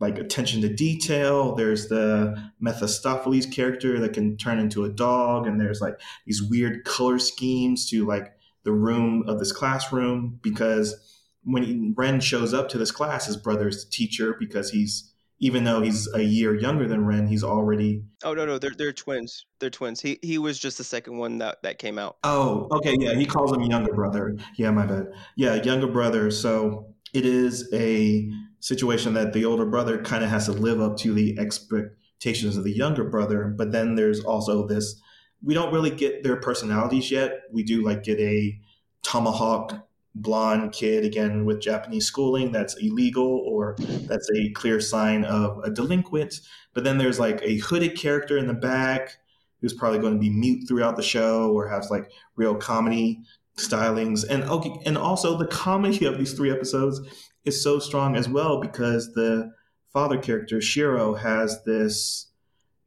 like 0.00 0.16
attention 0.18 0.62
to 0.62 0.72
detail. 0.72 1.54
There's 1.54 1.88
the 1.88 2.42
Mephistopheles 2.58 3.46
character 3.46 4.00
that 4.00 4.14
can 4.14 4.38
turn 4.38 4.58
into 4.58 4.84
a 4.84 4.88
dog, 4.88 5.46
and 5.46 5.60
there's 5.60 5.82
like 5.82 6.00
these 6.26 6.42
weird 6.42 6.84
color 6.84 7.18
schemes 7.18 7.88
to 7.90 8.06
like 8.06 8.32
the 8.68 8.74
room 8.74 9.24
of 9.26 9.38
this 9.38 9.50
classroom 9.50 10.38
because 10.42 10.94
when 11.42 11.62
he, 11.62 11.94
Ren 11.96 12.20
shows 12.20 12.52
up 12.52 12.68
to 12.68 12.78
this 12.78 12.90
class, 12.90 13.24
his 13.24 13.38
brother's 13.38 13.86
the 13.86 13.90
teacher 13.90 14.36
because 14.38 14.70
he's 14.70 15.14
even 15.40 15.64
though 15.64 15.80
he's 15.80 16.12
a 16.12 16.20
year 16.20 16.54
younger 16.54 16.86
than 16.86 17.06
Ren, 17.06 17.26
he's 17.26 17.44
already. 17.44 18.02
Oh 18.24 18.34
no, 18.34 18.44
no, 18.44 18.58
they're 18.58 18.74
they're 18.76 18.92
twins. 18.92 19.46
They're 19.58 19.70
twins. 19.70 20.02
He 20.02 20.18
he 20.20 20.36
was 20.36 20.58
just 20.58 20.76
the 20.76 20.84
second 20.84 21.16
one 21.16 21.38
that 21.38 21.62
that 21.62 21.78
came 21.78 21.98
out. 21.98 22.18
Oh, 22.24 22.68
okay, 22.72 22.94
yeah. 22.98 23.14
He 23.14 23.24
calls 23.24 23.52
him 23.52 23.62
younger 23.62 23.94
brother. 23.94 24.36
Yeah, 24.56 24.70
my 24.70 24.84
bad. 24.84 25.06
Yeah, 25.36 25.54
younger 25.54 25.86
brother. 25.86 26.30
So 26.30 26.94
it 27.14 27.24
is 27.24 27.72
a 27.72 28.30
situation 28.60 29.14
that 29.14 29.32
the 29.32 29.46
older 29.46 29.64
brother 29.64 30.02
kind 30.02 30.22
of 30.22 30.28
has 30.28 30.44
to 30.44 30.52
live 30.52 30.80
up 30.82 30.98
to 30.98 31.14
the 31.14 31.38
expectations 31.38 32.58
of 32.58 32.64
the 32.64 32.76
younger 32.76 33.04
brother. 33.04 33.54
But 33.56 33.72
then 33.72 33.94
there's 33.94 34.22
also 34.22 34.66
this. 34.66 35.00
We 35.42 35.54
don't 35.54 35.72
really 35.72 35.90
get 35.90 36.22
their 36.22 36.36
personalities 36.36 37.10
yet. 37.10 37.42
We 37.52 37.62
do 37.62 37.84
like 37.84 38.02
get 38.02 38.18
a 38.18 38.58
tomahawk 39.02 39.88
blonde 40.14 40.72
kid 40.72 41.04
again 41.04 41.44
with 41.44 41.60
Japanese 41.60 42.06
schooling 42.06 42.50
that's 42.50 42.74
illegal 42.74 43.44
or 43.46 43.76
that's 43.78 44.28
a 44.34 44.50
clear 44.50 44.80
sign 44.80 45.24
of 45.24 45.62
a 45.64 45.70
delinquent. 45.70 46.40
But 46.74 46.84
then 46.84 46.98
there's 46.98 47.20
like 47.20 47.40
a 47.42 47.58
hooded 47.58 47.96
character 47.96 48.36
in 48.36 48.46
the 48.46 48.54
back 48.54 49.18
who's 49.60 49.74
probably 49.74 49.98
going 49.98 50.14
to 50.14 50.20
be 50.20 50.30
mute 50.30 50.66
throughout 50.66 50.96
the 50.96 51.02
show 51.02 51.50
or 51.52 51.68
has 51.68 51.90
like 51.90 52.10
real 52.36 52.54
comedy 52.54 53.20
stylings. 53.56 54.24
And 54.28 54.44
okay, 54.44 54.72
and 54.84 54.96
also 54.96 55.36
the 55.36 55.46
comedy 55.46 56.04
of 56.04 56.18
these 56.18 56.32
three 56.32 56.50
episodes 56.50 57.00
is 57.44 57.62
so 57.62 57.78
strong 57.78 58.16
as 58.16 58.28
well 58.28 58.60
because 58.60 59.12
the 59.14 59.52
father 59.92 60.18
character 60.18 60.60
Shiro 60.60 61.14
has 61.14 61.62
this 61.64 62.28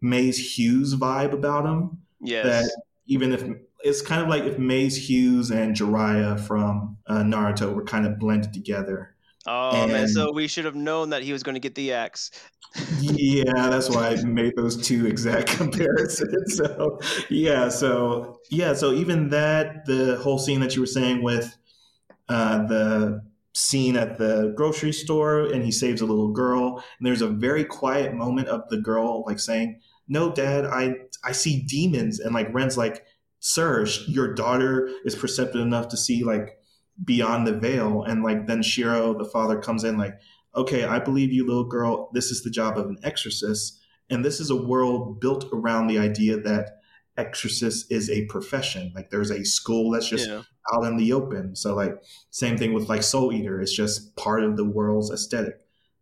Maes 0.01 0.57
Hughes 0.57 0.95
vibe 0.95 1.33
about 1.33 1.65
him. 1.65 2.00
Yes. 2.21 2.45
That 2.45 2.81
even 3.07 3.31
if 3.31 3.43
it's 3.83 4.01
kind 4.01 4.21
of 4.21 4.27
like 4.27 4.43
if 4.43 4.57
Maes 4.57 5.09
Hughes 5.09 5.51
and 5.51 5.75
Jiraiya 5.75 6.39
from 6.39 6.97
uh, 7.07 7.23
Naruto 7.23 7.73
were 7.73 7.83
kind 7.83 8.05
of 8.05 8.19
blended 8.19 8.53
together. 8.53 9.15
Oh 9.47 9.71
and, 9.71 9.91
man, 9.91 10.07
so 10.07 10.31
we 10.31 10.47
should 10.47 10.65
have 10.65 10.75
known 10.75 11.09
that 11.09 11.23
he 11.23 11.33
was 11.33 11.41
going 11.41 11.55
to 11.55 11.59
get 11.59 11.73
the 11.73 11.93
axe. 11.93 12.29
yeah, 12.99 13.69
that's 13.69 13.89
why 13.89 14.09
I 14.09 14.23
made 14.23 14.55
those 14.55 14.77
two 14.87 15.07
exact 15.07 15.47
comparisons. 15.57 16.57
So 16.57 16.99
yeah, 17.29 17.69
so 17.69 18.39
yeah, 18.49 18.73
so 18.73 18.93
even 18.93 19.29
that, 19.29 19.85
the 19.85 20.17
whole 20.17 20.37
scene 20.37 20.59
that 20.59 20.75
you 20.75 20.81
were 20.81 20.87
saying 20.87 21.23
with 21.23 21.57
uh, 22.29 22.67
the 22.67 23.21
scene 23.53 23.97
at 23.97 24.17
the 24.17 24.53
grocery 24.55 24.93
store, 24.93 25.51
and 25.51 25.63
he 25.63 25.71
saves 25.71 26.01
a 26.01 26.05
little 26.05 26.31
girl, 26.31 26.75
and 26.99 27.07
there's 27.07 27.21
a 27.21 27.27
very 27.27 27.65
quiet 27.65 28.13
moment 28.13 28.47
of 28.47 28.69
the 28.69 28.77
girl 28.77 29.23
like 29.25 29.39
saying, 29.39 29.81
"No, 30.11 30.31
Dad, 30.31 30.65
I 30.65 30.95
I 31.23 31.31
see 31.31 31.63
demons," 31.63 32.19
and 32.19 32.35
like 32.35 32.53
Ren's 32.53 32.77
like 32.77 33.05
sir, 33.41 33.85
your 34.07 34.33
daughter 34.33 34.89
is 35.03 35.15
perceptive 35.15 35.61
enough 35.61 35.89
to 35.89 35.97
see 35.97 36.23
like 36.23 36.57
beyond 37.03 37.45
the 37.45 37.53
veil. 37.53 38.03
And 38.03 38.23
like 38.23 38.47
then 38.47 38.61
Shiro, 38.61 39.17
the 39.17 39.25
father, 39.25 39.59
comes 39.59 39.83
in 39.83 39.97
like, 39.97 40.17
okay, 40.55 40.85
I 40.85 40.99
believe 40.99 41.33
you, 41.33 41.45
little 41.45 41.65
girl. 41.65 42.09
This 42.13 42.31
is 42.31 42.43
the 42.43 42.49
job 42.49 42.77
of 42.77 42.85
an 42.85 42.99
exorcist. 43.03 43.79
And 44.09 44.23
this 44.23 44.39
is 44.39 44.49
a 44.49 44.55
world 44.55 45.19
built 45.19 45.49
around 45.51 45.87
the 45.87 45.97
idea 45.97 46.37
that 46.37 46.81
exorcist 47.17 47.91
is 47.91 48.09
a 48.09 48.25
profession. 48.25 48.91
Like 48.95 49.09
there's 49.09 49.31
a 49.31 49.43
school 49.43 49.91
that's 49.91 50.07
just 50.07 50.29
yeah. 50.29 50.43
out 50.73 50.85
in 50.85 50.97
the 50.97 51.11
open. 51.13 51.55
So 51.55 51.73
like 51.75 51.95
same 52.29 52.57
thing 52.57 52.73
with 52.73 52.89
like 52.89 53.03
Soul 53.03 53.33
Eater. 53.33 53.59
It's 53.59 53.75
just 53.75 54.15
part 54.15 54.43
of 54.43 54.55
the 54.55 54.65
world's 54.65 55.11
aesthetic. 55.11 55.59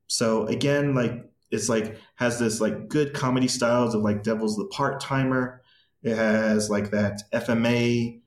So 0.08 0.46
again, 0.48 0.94
like 0.94 1.29
it's 1.52 1.70
like 1.70 1.98
has 2.16 2.40
this 2.40 2.62
like 2.62 2.88
good 2.88 3.14
comedy 3.14 3.48
styles 3.48 3.96
of 3.96 4.02
like 4.02 4.24
Devil's 4.24 4.56
the 4.58 4.66
part 4.66 5.00
timer 5.00 5.62
it 6.04 6.16
has 6.16 6.70
like 6.70 6.92
that 6.92 7.22
FMA 7.34 8.22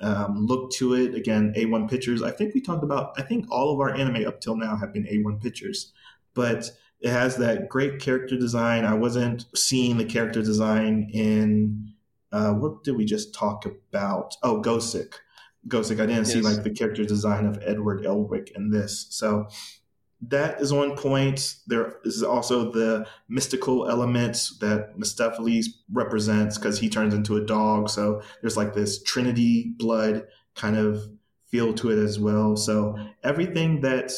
um, 0.00 0.46
look 0.46 0.72
to 0.72 0.94
it. 0.94 1.14
Again, 1.14 1.52
A1 1.56 1.88
Pictures. 1.90 2.22
I 2.22 2.30
think 2.30 2.54
we 2.54 2.60
talked 2.60 2.82
about, 2.82 3.12
I 3.18 3.22
think 3.22 3.46
all 3.50 3.72
of 3.72 3.80
our 3.80 3.94
anime 3.94 4.26
up 4.26 4.40
till 4.40 4.56
now 4.56 4.76
have 4.76 4.92
been 4.92 5.04
A1 5.04 5.42
Pictures, 5.42 5.92
but 6.34 6.70
it 7.00 7.10
has 7.10 7.36
that 7.36 7.68
great 7.68 8.00
character 8.00 8.36
design. 8.36 8.84
I 8.84 8.94
wasn't 8.94 9.44
seeing 9.54 9.96
the 9.96 10.04
character 10.04 10.42
design 10.42 11.10
in, 11.12 11.92
uh, 12.32 12.52
what 12.54 12.84
did 12.84 12.96
we 12.96 13.04
just 13.04 13.34
talk 13.34 13.66
about? 13.66 14.34
Oh, 14.42 14.62
Gosick. 14.62 15.14
Gosick. 15.68 16.00
I 16.00 16.06
didn't 16.06 16.26
yes. 16.26 16.32
see 16.32 16.40
like 16.40 16.62
the 16.62 16.70
character 16.70 17.04
design 17.04 17.44
of 17.44 17.58
Edward 17.62 18.04
Elric 18.04 18.52
in 18.52 18.70
this. 18.70 19.06
So 19.10 19.48
that 20.28 20.60
is 20.60 20.72
one 20.72 20.96
point. 20.96 21.56
There 21.66 21.96
is 22.04 22.22
also 22.22 22.70
the 22.70 23.06
mystical 23.28 23.88
elements 23.88 24.58
that 24.58 24.98
Mephistopheles 24.98 25.68
represents 25.92 26.58
because 26.58 26.78
he 26.78 26.88
turns 26.88 27.14
into 27.14 27.36
a 27.36 27.44
dog. 27.44 27.88
So 27.88 28.22
there's 28.40 28.56
like 28.56 28.74
this 28.74 29.02
Trinity 29.02 29.72
blood 29.78 30.26
kind 30.54 30.76
of 30.76 31.08
feel 31.48 31.72
to 31.74 31.90
it 31.90 31.98
as 31.98 32.18
well. 32.18 32.56
So 32.56 32.98
everything 33.24 33.80
that 33.80 34.12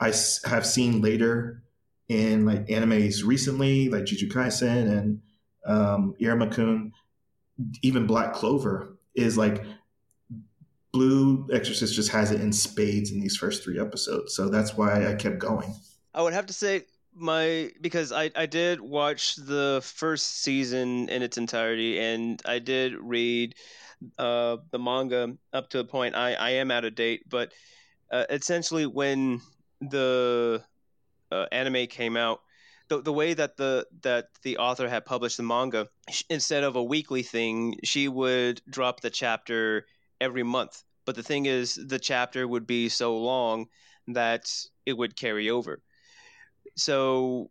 I 0.00 0.12
have 0.44 0.64
seen 0.64 1.02
later 1.02 1.62
in 2.08 2.46
like 2.46 2.66
animes 2.68 3.24
recently, 3.24 3.90
like 3.90 4.04
Jujutsu 4.04 4.30
Kaisen 4.30 4.98
and 4.98 5.20
um, 5.66 6.14
Iruma-kun, 6.20 6.92
even 7.82 8.06
Black 8.06 8.32
Clover, 8.32 8.96
is 9.14 9.36
like 9.36 9.62
Blue 10.92 11.46
Exorcist 11.52 11.94
just 11.94 12.10
has 12.10 12.30
it 12.32 12.40
in 12.40 12.52
spades 12.52 13.10
in 13.10 13.20
these 13.20 13.36
first 13.36 13.62
three 13.62 13.78
episodes. 13.78 14.34
So 14.34 14.48
that's 14.48 14.76
why 14.76 15.06
I 15.06 15.14
kept 15.14 15.38
going. 15.38 15.74
I 16.14 16.22
would 16.22 16.32
have 16.32 16.46
to 16.46 16.52
say 16.52 16.86
my 17.14 17.70
because 17.80 18.12
I, 18.12 18.30
I 18.34 18.46
did 18.46 18.80
watch 18.80 19.36
the 19.36 19.80
first 19.84 20.42
season 20.42 21.08
in 21.08 21.22
its 21.22 21.36
entirety 21.36 21.98
and 21.98 22.40
I 22.44 22.58
did 22.58 22.94
read 22.94 23.54
uh, 24.18 24.58
the 24.70 24.78
manga 24.78 25.36
up 25.52 25.68
to 25.70 25.80
a 25.80 25.84
point. 25.84 26.14
I, 26.14 26.34
I 26.34 26.50
am 26.50 26.70
out 26.70 26.84
of 26.84 26.94
date, 26.94 27.28
but 27.28 27.52
uh, 28.10 28.24
essentially 28.30 28.86
when 28.86 29.40
the 29.80 30.62
uh, 31.30 31.46
anime 31.52 31.86
came 31.88 32.16
out, 32.16 32.40
the, 32.88 33.02
the 33.02 33.12
way 33.12 33.34
that 33.34 33.56
the 33.56 33.86
that 34.02 34.28
the 34.42 34.56
author 34.56 34.88
had 34.88 35.04
published 35.04 35.36
the 35.36 35.42
manga, 35.42 35.88
instead 36.30 36.64
of 36.64 36.76
a 36.76 36.82
weekly 36.82 37.22
thing, 37.22 37.76
she 37.84 38.08
would 38.08 38.62
drop 38.70 39.00
the 39.00 39.10
chapter 39.10 39.84
every 40.20 40.42
month. 40.42 40.82
But 41.04 41.16
the 41.16 41.22
thing 41.22 41.46
is, 41.46 41.74
the 41.74 41.98
chapter 41.98 42.46
would 42.46 42.66
be 42.66 42.88
so 42.88 43.18
long 43.18 43.68
that 44.08 44.50
it 44.84 44.96
would 44.96 45.16
carry 45.16 45.50
over. 45.50 45.82
So 46.76 47.50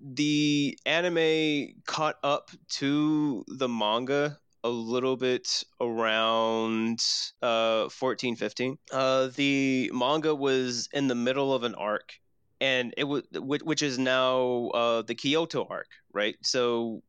the 0.00 0.78
anime 0.86 1.82
caught 1.86 2.16
up 2.22 2.50
to 2.68 3.44
the 3.48 3.68
manga 3.68 4.38
a 4.64 4.68
little 4.68 5.16
bit 5.16 5.64
around 5.80 7.00
uh 7.42 7.88
14 7.88 8.36
15 8.36 8.78
uh 8.92 9.28
the 9.36 9.90
manga 9.94 10.34
was 10.34 10.88
in 10.92 11.08
the 11.08 11.14
middle 11.14 11.54
of 11.54 11.62
an 11.62 11.74
arc 11.74 12.14
and 12.60 12.92
it 12.96 13.04
was 13.04 13.22
which 13.34 13.82
is 13.82 13.98
now 13.98 14.68
uh 14.68 15.02
the 15.02 15.14
kyoto 15.14 15.66
arc 15.70 15.88
right 16.12 16.36
so 16.42 17.02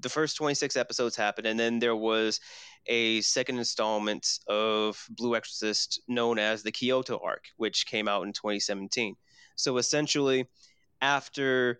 the 0.00 0.08
first 0.08 0.36
26 0.36 0.76
episodes 0.76 1.16
happened 1.16 1.46
and 1.46 1.58
then 1.58 1.78
there 1.78 1.96
was 1.96 2.40
a 2.86 3.20
second 3.20 3.58
installment 3.58 4.38
of 4.46 5.04
Blue 5.10 5.36
Exorcist 5.36 6.00
known 6.08 6.38
as 6.38 6.62
the 6.62 6.72
Kyoto 6.72 7.20
arc, 7.22 7.44
which 7.56 7.86
came 7.86 8.08
out 8.08 8.26
in 8.26 8.32
2017. 8.32 9.16
So 9.56 9.76
essentially, 9.76 10.48
after 11.00 11.78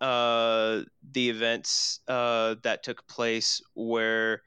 uh, 0.00 0.82
the 1.12 1.30
events 1.30 2.00
uh, 2.08 2.56
that 2.62 2.82
took 2.82 3.06
place 3.06 3.62
where 3.74 4.42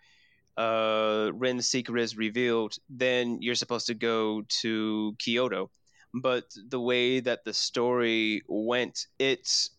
uh, 0.57 1.31
Ren's 1.33 1.67
secret 1.67 2.01
is 2.01 2.17
revealed, 2.17 2.75
then 2.89 3.41
you're 3.41 3.55
supposed 3.55 3.88
to 3.88 3.93
go 3.93 4.43
to 4.61 5.15
Kyoto. 5.19 5.69
But 6.13 6.45
the 6.69 6.79
way 6.79 7.19
that 7.19 7.43
the 7.43 7.53
story 7.53 8.41
went, 8.47 9.07
it 9.19 9.69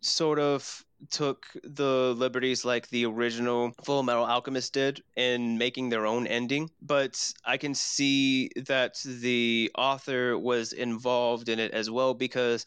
sort 0.00 0.38
of 0.38 0.84
took 1.10 1.46
the 1.64 2.14
liberties 2.16 2.64
like 2.64 2.88
the 2.88 3.06
original 3.06 3.72
Full 3.84 4.02
Metal 4.02 4.24
Alchemist 4.24 4.72
did 4.72 5.02
in 5.16 5.56
making 5.58 5.88
their 5.88 6.06
own 6.06 6.26
ending. 6.26 6.70
But 6.82 7.32
I 7.44 7.56
can 7.56 7.74
see 7.74 8.50
that 8.66 9.00
the 9.04 9.70
author 9.76 10.38
was 10.38 10.72
involved 10.72 11.48
in 11.48 11.58
it 11.58 11.72
as 11.72 11.90
well 11.90 12.14
because 12.14 12.66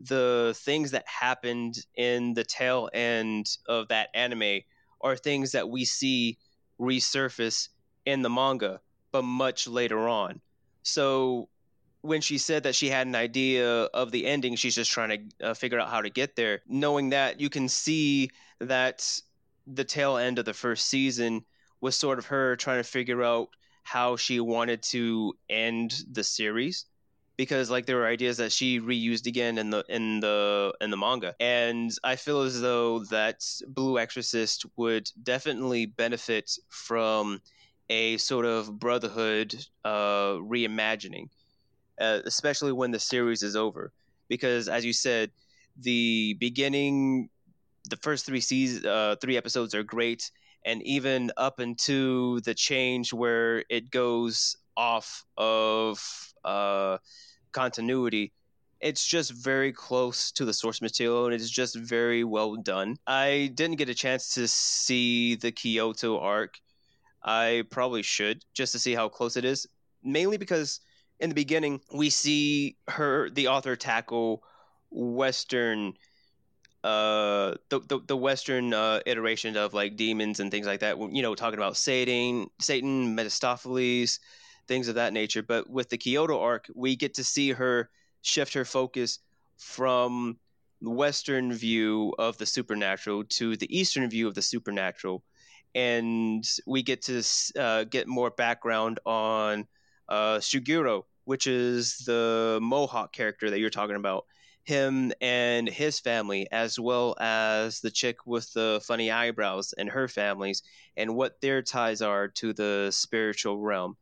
the 0.00 0.54
things 0.58 0.90
that 0.90 1.06
happened 1.06 1.78
in 1.94 2.34
the 2.34 2.44
tail 2.44 2.88
end 2.92 3.56
of 3.68 3.88
that 3.88 4.10
anime 4.14 4.60
are 5.00 5.16
things 5.16 5.52
that 5.52 5.68
we 5.68 5.84
see 5.84 6.38
resurface 6.80 7.68
in 8.04 8.22
the 8.22 8.30
manga, 8.30 8.80
but 9.12 9.22
much 9.22 9.66
later 9.66 10.08
on. 10.08 10.40
So 10.82 11.48
when 12.06 12.20
she 12.20 12.38
said 12.38 12.62
that 12.62 12.74
she 12.74 12.88
had 12.88 13.06
an 13.06 13.14
idea 13.14 13.84
of 13.84 14.10
the 14.10 14.26
ending, 14.26 14.56
she's 14.56 14.74
just 14.74 14.90
trying 14.90 15.30
to 15.40 15.48
uh, 15.48 15.54
figure 15.54 15.78
out 15.78 15.90
how 15.90 16.00
to 16.00 16.10
get 16.10 16.36
there. 16.36 16.62
Knowing 16.66 17.10
that, 17.10 17.40
you 17.40 17.50
can 17.50 17.68
see 17.68 18.30
that 18.60 19.20
the 19.66 19.84
tail 19.84 20.16
end 20.16 20.38
of 20.38 20.44
the 20.44 20.54
first 20.54 20.86
season 20.86 21.44
was 21.80 21.96
sort 21.96 22.18
of 22.18 22.26
her 22.26 22.56
trying 22.56 22.78
to 22.78 22.88
figure 22.88 23.22
out 23.22 23.48
how 23.82 24.16
she 24.16 24.40
wanted 24.40 24.82
to 24.82 25.34
end 25.48 26.02
the 26.10 26.24
series 26.24 26.86
because 27.36 27.70
like 27.70 27.86
there 27.86 27.96
were 27.96 28.06
ideas 28.06 28.38
that 28.38 28.50
she 28.50 28.80
reused 28.80 29.26
again 29.26 29.58
in 29.58 29.70
the 29.70 29.84
in 29.88 30.20
the 30.20 30.74
in 30.80 30.90
the 30.90 30.96
manga 30.96 31.34
and 31.38 31.92
i 32.02 32.16
feel 32.16 32.40
as 32.40 32.60
though 32.60 33.04
that 33.04 33.44
blue 33.68 33.98
exorcist 33.98 34.66
would 34.76 35.08
definitely 35.22 35.86
benefit 35.86 36.58
from 36.68 37.40
a 37.90 38.16
sort 38.16 38.44
of 38.44 38.78
brotherhood 38.78 39.54
uh 39.84 40.32
reimagining 40.34 41.28
uh, 42.00 42.20
especially 42.24 42.72
when 42.72 42.90
the 42.90 42.98
series 42.98 43.42
is 43.42 43.56
over 43.56 43.92
because 44.28 44.68
as 44.68 44.84
you 44.84 44.92
said 44.92 45.30
the 45.80 46.34
beginning 46.40 47.28
the 47.88 47.96
first 47.96 48.26
three 48.26 48.40
seasons 48.40 48.84
uh, 48.84 49.16
three 49.20 49.36
episodes 49.36 49.74
are 49.74 49.82
great 49.82 50.30
and 50.64 50.82
even 50.82 51.30
up 51.36 51.60
into 51.60 52.40
the 52.40 52.54
change 52.54 53.12
where 53.12 53.64
it 53.68 53.90
goes 53.90 54.56
off 54.76 55.24
of 55.36 56.34
uh, 56.44 56.98
continuity 57.52 58.32
it's 58.80 59.06
just 59.06 59.32
very 59.32 59.72
close 59.72 60.30
to 60.32 60.44
the 60.44 60.52
source 60.52 60.82
material 60.82 61.26
and 61.26 61.34
it's 61.34 61.48
just 61.48 61.76
very 61.76 62.24
well 62.24 62.56
done. 62.56 62.96
I 63.06 63.50
didn't 63.54 63.76
get 63.76 63.88
a 63.88 63.94
chance 63.94 64.34
to 64.34 64.46
see 64.48 65.36
the 65.36 65.50
Kyoto 65.50 66.18
arc. 66.18 66.58
I 67.22 67.64
probably 67.70 68.02
should 68.02 68.44
just 68.54 68.72
to 68.72 68.78
see 68.78 68.94
how 68.94 69.08
close 69.08 69.36
it 69.36 69.44
is, 69.44 69.66
mainly 70.04 70.36
because 70.36 70.80
in 71.20 71.28
the 71.30 71.34
beginning 71.34 71.80
we 71.92 72.10
see 72.10 72.76
her 72.88 73.30
the 73.30 73.48
author 73.48 73.76
tackle 73.76 74.42
western 74.90 75.92
uh 76.84 77.54
the 77.68 77.80
the, 77.88 78.00
the 78.06 78.16
western 78.16 78.72
uh 78.72 79.00
iteration 79.06 79.56
of 79.56 79.74
like 79.74 79.96
demons 79.96 80.40
and 80.40 80.50
things 80.50 80.66
like 80.66 80.80
that 80.80 80.98
you 81.12 81.22
know 81.22 81.34
talking 81.34 81.58
about 81.58 81.76
satan 81.76 82.48
satan 82.60 83.14
mephistopheles 83.14 84.20
things 84.66 84.88
of 84.88 84.96
that 84.96 85.12
nature. 85.12 85.42
But 85.42 85.68
with 85.70 85.88
the 85.88 85.98
Kyoto 85.98 86.40
arc, 86.40 86.70
we 86.74 86.96
get 86.96 87.14
to 87.14 87.24
see 87.24 87.50
her 87.50 87.90
shift 88.22 88.54
her 88.54 88.64
focus 88.64 89.18
from 89.58 90.38
the 90.80 90.90
Western 90.90 91.52
view 91.52 92.14
of 92.18 92.36
the 92.38 92.46
supernatural 92.46 93.24
to 93.24 93.56
the 93.56 93.76
Eastern 93.76 94.08
view 94.10 94.28
of 94.28 94.34
the 94.34 94.42
supernatural. 94.42 95.22
And 95.74 96.44
we 96.66 96.82
get 96.82 97.02
to 97.02 97.22
uh, 97.58 97.84
get 97.84 98.08
more 98.08 98.30
background 98.30 98.98
on 99.04 99.66
uh, 100.08 100.38
Suguro, 100.38 101.04
which 101.24 101.46
is 101.46 101.98
the 101.98 102.58
Mohawk 102.62 103.12
character 103.12 103.50
that 103.50 103.58
you're 103.58 103.70
talking 103.70 103.96
about. 103.96 104.26
Him 104.64 105.12
and 105.20 105.68
his 105.68 106.00
family, 106.00 106.48
as 106.50 106.78
well 106.78 107.14
as 107.20 107.80
the 107.80 107.90
chick 107.90 108.26
with 108.26 108.52
the 108.52 108.80
funny 108.84 109.12
eyebrows 109.12 109.72
and 109.78 109.88
her 109.88 110.08
families, 110.08 110.62
and 110.96 111.14
what 111.14 111.40
their 111.40 111.62
ties 111.62 112.02
are 112.02 112.26
to 112.28 112.52
the 112.52 112.88
spiritual 112.90 113.58
realm. 113.60 113.96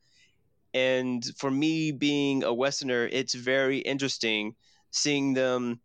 And 0.73 1.25
for 1.37 1.51
me, 1.51 1.93
being 1.93 2.45
a 2.45 2.53
Westerner, 2.53 3.07
it's 3.13 3.35
very 3.35 3.79
interesting 3.79 4.57
seeing 4.91 5.35
them 5.35 5.81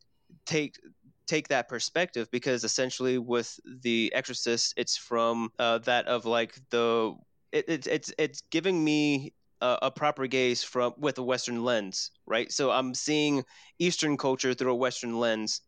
take 0.45 0.79
take 1.27 1.47
that 1.49 1.69
perspective 1.69 2.29
because 2.31 2.63
essentially 2.63 3.19
with 3.19 3.59
the 3.83 4.11
Exorcist, 4.15 4.73
it's 4.77 4.97
from 4.97 5.51
uh, 5.59 5.77
that 5.79 6.07
of 6.07 6.25
like 6.25 6.55
the 6.71 7.15
it, 7.51 7.65
it, 7.67 7.87
it's 7.87 8.13
it's 8.17 8.41
giving 8.49 8.83
me 8.83 9.33
a, 9.61 9.91
proper 9.91 10.27
gaze 10.27 10.63
from 10.63 10.93
with 10.97 11.17
a 11.17 11.23
Western 11.23 11.63
lens, 11.63 12.11
right? 12.25 12.51
So 12.51 12.71
I'm 12.71 12.93
seeing 12.93 13.43
Eastern 13.79 14.17
culture 14.17 14.53
through 14.53 14.71
a 14.71 14.75
Western 14.75 15.19
lens 15.19 15.61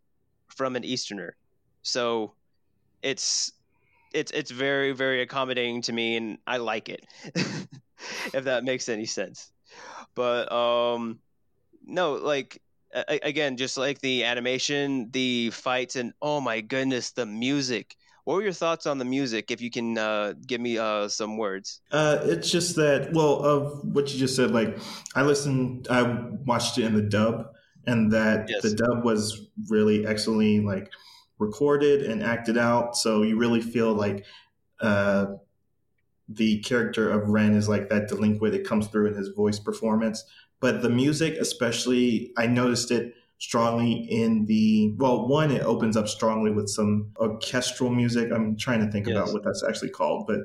from 0.50 0.76
an 0.76 0.84
Easterner. 0.84 1.36
So 1.84 2.36
it's 3.04 3.52
it's 4.14 4.32
it's 4.32 4.52
very 4.52 4.92
very 4.94 5.22
accommodating 5.22 5.82
to 5.84 5.94
me, 5.94 6.18
and 6.18 6.38
I 6.48 6.58
like 6.58 6.90
it. 6.90 7.06
if 8.34 8.46
that 8.46 8.64
makes 8.64 8.90
any 8.90 9.06
sense. 9.06 9.52
But 10.16 10.52
um, 10.52 11.20
no, 11.86 12.14
like 12.14 12.62
a- 12.94 13.20
again, 13.24 13.58
just 13.58 13.78
like 13.78 14.00
the 14.02 14.24
animation, 14.26 15.10
the 15.12 15.52
fights, 15.52 15.96
and 15.96 16.14
oh 16.22 16.42
my 16.42 16.62
goodness, 16.62 17.12
the 17.12 17.26
music. 17.26 17.96
What 18.24 18.36
were 18.36 18.42
your 18.44 18.54
thoughts 18.54 18.86
on 18.86 18.98
the 18.98 19.06
music? 19.06 19.52
If 19.52 19.62
you 19.62 19.72
can 19.72 19.98
uh, 19.98 20.34
give 20.46 20.62
me 20.62 20.78
uh, 20.78 21.08
some 21.08 21.38
words. 21.38 21.82
Uh, 21.92 22.20
it's 22.24 22.52
just 22.52 22.76
that, 22.76 23.14
well, 23.14 23.44
of 23.44 23.84
what 23.84 24.14
you 24.14 24.20
just 24.20 24.36
said, 24.36 24.52
like 24.52 24.78
I 25.16 25.24
listened, 25.24 25.88
I 25.90 26.04
watched 26.46 26.78
it 26.78 26.86
in 26.86 26.94
the 26.94 27.02
dub, 27.02 27.48
and 27.88 28.12
that 28.12 28.48
yes. 28.50 28.62
the 28.62 28.76
dub 28.76 29.04
was 29.04 29.48
really 29.70 30.06
excellently 30.06 30.60
like 30.60 30.92
recorded 31.40 32.04
and 32.04 32.22
acted 32.22 32.58
out. 32.58 32.96
So 32.96 33.24
you 33.24 33.38
really 33.38 33.62
feel 33.62 33.94
like 33.94 34.26
uh, 34.80 35.26
the 36.30 36.60
character 36.60 37.10
of 37.10 37.30
Ren 37.30 37.54
is 37.54 37.68
like 37.68 37.90
that 37.90 38.08
delinquent. 38.08 38.54
It 38.54 38.66
comes 38.68 38.88
through 38.88 39.08
in 39.08 39.16
his 39.16 39.30
voice 39.30 39.60
performance. 39.60 40.24
But 40.60 40.84
the 40.84 40.90
music, 40.90 41.34
especially, 41.40 42.34
I 42.38 42.46
noticed 42.46 42.92
it 42.92 43.16
strongly 43.42 43.94
in 43.94 44.46
the 44.46 44.94
well 44.98 45.28
one 45.28 45.50
it 45.50 45.64
opens 45.64 45.98
up 45.98 46.08
strongly 46.08 46.52
with 46.52 46.70
some 46.70 47.12
orchestral 47.18 47.90
music. 47.90 48.32
I'm 48.32 48.56
trying 48.56 48.86
to 48.86 48.92
think 48.92 49.08
yes. 49.08 49.18
about 49.18 49.34
what 49.34 49.44
that's 49.44 49.64
actually 49.68 49.90
called 49.90 50.28
but 50.28 50.42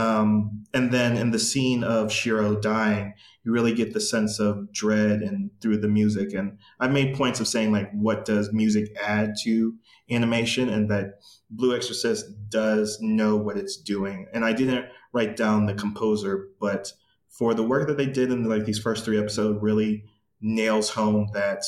um 0.00 0.64
and 0.74 0.90
then 0.92 1.16
in 1.16 1.30
the 1.30 1.38
scene 1.38 1.84
of 1.84 2.12
shiro 2.12 2.56
dying 2.56 3.14
you 3.44 3.52
really 3.52 3.72
get 3.72 3.94
the 3.94 4.00
sense 4.00 4.40
of 4.40 4.72
dread 4.72 5.22
and 5.22 5.50
through 5.60 5.78
the 5.78 5.88
music. 5.88 6.34
And 6.34 6.58
i 6.80 6.88
made 6.88 7.14
points 7.14 7.38
of 7.38 7.46
saying 7.46 7.70
like 7.70 7.88
what 7.92 8.24
does 8.24 8.52
music 8.52 8.96
add 9.00 9.34
to 9.44 9.74
animation? 10.10 10.68
And 10.68 10.90
that 10.90 11.20
blue 11.50 11.74
exorcist 11.74 12.26
does 12.48 12.98
know 13.00 13.36
what 13.36 13.58
it's 13.58 13.76
doing. 13.76 14.26
And 14.34 14.44
i 14.44 14.52
didn't 14.52 14.86
write 15.12 15.36
down 15.36 15.66
the 15.66 15.74
composer, 15.74 16.48
but 16.60 16.92
for 17.28 17.54
the 17.54 17.62
work 17.62 17.86
that 17.86 17.96
they 17.96 18.06
did 18.06 18.32
in 18.32 18.42
like 18.42 18.64
these 18.64 18.80
first 18.80 19.04
three 19.04 19.18
episodes, 19.18 19.62
really 19.62 20.04
nails 20.40 20.90
home 20.90 21.28
that 21.32 21.62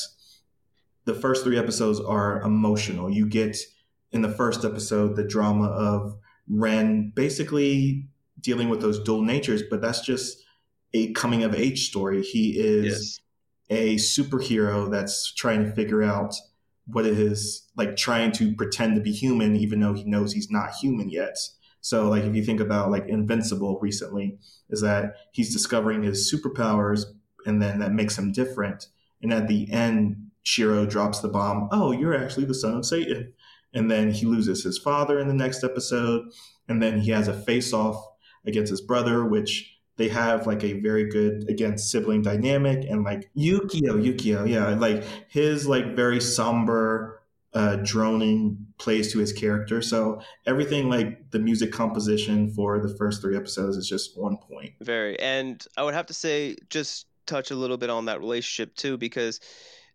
the 1.05 1.13
first 1.13 1.43
three 1.43 1.57
episodes 1.57 1.99
are 1.99 2.41
emotional. 2.41 3.09
You 3.09 3.27
get 3.27 3.57
in 4.11 4.21
the 4.21 4.29
first 4.29 4.63
episode 4.63 5.15
the 5.15 5.23
drama 5.23 5.67
of 5.67 6.15
Ren 6.47 7.11
basically 7.15 8.07
dealing 8.39 8.69
with 8.69 8.81
those 8.81 9.01
dual 9.03 9.21
natures, 9.21 9.63
but 9.69 9.81
that's 9.81 10.01
just 10.01 10.43
a 10.93 11.11
coming 11.13 11.43
of 11.43 11.55
age 11.55 11.87
story. 11.87 12.21
He 12.21 12.59
is 12.59 13.19
yes. 13.69 13.79
a 13.79 13.95
superhero 13.95 14.89
that's 14.91 15.33
trying 15.33 15.63
to 15.63 15.71
figure 15.71 16.03
out 16.03 16.35
what 16.85 17.05
it 17.05 17.17
is 17.17 17.69
like 17.77 17.95
trying 17.95 18.31
to 18.33 18.53
pretend 18.55 18.95
to 18.95 19.01
be 19.01 19.11
human, 19.11 19.55
even 19.55 19.79
though 19.79 19.93
he 19.93 20.03
knows 20.03 20.33
he's 20.33 20.51
not 20.51 20.71
human 20.75 21.09
yet. 21.09 21.37
So 21.81 22.09
like 22.09 22.23
if 22.23 22.35
you 22.35 22.43
think 22.43 22.59
about 22.59 22.91
like 22.91 23.07
Invincible 23.07 23.79
recently, 23.81 24.37
is 24.69 24.81
that 24.81 25.15
he's 25.31 25.53
discovering 25.53 26.03
his 26.03 26.31
superpowers 26.31 27.05
and 27.45 27.61
then 27.61 27.79
that 27.79 27.91
makes 27.91 28.17
him 28.17 28.31
different. 28.31 28.87
And 29.21 29.33
at 29.33 29.47
the 29.47 29.71
end, 29.71 30.31
Shiro 30.43 30.85
drops 30.85 31.19
the 31.19 31.29
bomb, 31.29 31.69
oh, 31.71 31.91
you're 31.91 32.15
actually 32.15 32.45
the 32.45 32.53
son 32.53 32.75
of 32.75 32.85
Satan. 32.85 33.33
And 33.73 33.89
then 33.89 34.11
he 34.11 34.25
loses 34.25 34.63
his 34.63 34.77
father 34.77 35.19
in 35.19 35.27
the 35.27 35.33
next 35.33 35.63
episode. 35.63 36.25
And 36.67 36.81
then 36.81 36.99
he 36.99 37.11
has 37.11 37.27
a 37.27 37.33
face 37.33 37.73
off 37.73 38.03
against 38.45 38.69
his 38.69 38.81
brother, 38.81 39.25
which 39.25 39.79
they 39.97 40.09
have 40.09 40.47
like 40.47 40.63
a 40.63 40.79
very 40.79 41.09
good 41.09 41.49
again 41.49 41.77
sibling 41.77 42.21
dynamic 42.21 42.85
and 42.89 43.03
like 43.03 43.29
Yukio, 43.37 44.01
Yukio, 44.01 44.47
yeah, 44.47 44.69
like 44.69 45.03
his 45.27 45.67
like 45.67 45.95
very 45.95 46.19
somber 46.19 47.21
uh, 47.53 47.77
droning 47.83 48.57
plays 48.79 49.11
to 49.13 49.19
his 49.19 49.31
character. 49.31 49.81
So 49.81 50.21
everything 50.45 50.89
like 50.89 51.29
the 51.31 51.39
music 51.39 51.71
composition 51.71 52.51
for 52.51 52.79
the 52.79 52.95
first 52.97 53.21
three 53.21 53.37
episodes 53.37 53.77
is 53.77 53.87
just 53.87 54.17
one 54.19 54.37
point. 54.37 54.73
Very. 54.81 55.19
And 55.19 55.63
I 55.77 55.83
would 55.83 55.93
have 55.93 56.07
to 56.07 56.13
say, 56.13 56.55
just 56.69 57.05
touch 57.25 57.51
a 57.51 57.55
little 57.55 57.77
bit 57.77 57.89
on 57.89 58.05
that 58.05 58.19
relationship 58.19 58.75
too, 58.75 58.97
because 58.97 59.39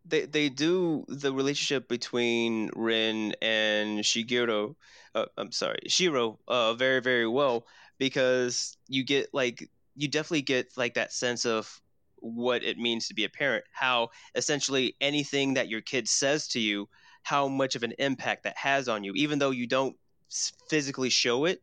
they 0.08 0.26
they 0.26 0.48
do 0.48 1.04
the 1.08 1.32
relationship 1.32 1.88
between 1.88 2.70
Rin 2.74 3.34
and 3.42 4.00
Shigeru. 4.00 4.74
Uh, 5.14 5.26
I'm 5.36 5.52
sorry, 5.52 5.80
Shiro. 5.88 6.38
Uh, 6.48 6.74
very 6.74 7.00
very 7.00 7.28
well 7.28 7.66
because 7.98 8.76
you 8.88 9.04
get 9.04 9.32
like 9.32 9.68
you 9.96 10.08
definitely 10.08 10.42
get 10.42 10.76
like 10.76 10.94
that 10.94 11.12
sense 11.12 11.44
of 11.44 11.80
what 12.20 12.64
it 12.64 12.78
means 12.78 13.08
to 13.08 13.14
be 13.14 13.24
a 13.24 13.28
parent. 13.28 13.64
How 13.72 14.10
essentially 14.34 14.96
anything 15.00 15.54
that 15.54 15.68
your 15.68 15.80
kid 15.80 16.08
says 16.08 16.48
to 16.48 16.60
you, 16.60 16.88
how 17.22 17.48
much 17.48 17.76
of 17.76 17.82
an 17.82 17.94
impact 17.98 18.44
that 18.44 18.56
has 18.56 18.88
on 18.88 19.04
you, 19.04 19.12
even 19.14 19.38
though 19.38 19.50
you 19.50 19.66
don't 19.66 19.96
physically 20.68 21.10
show 21.10 21.44
it. 21.44 21.62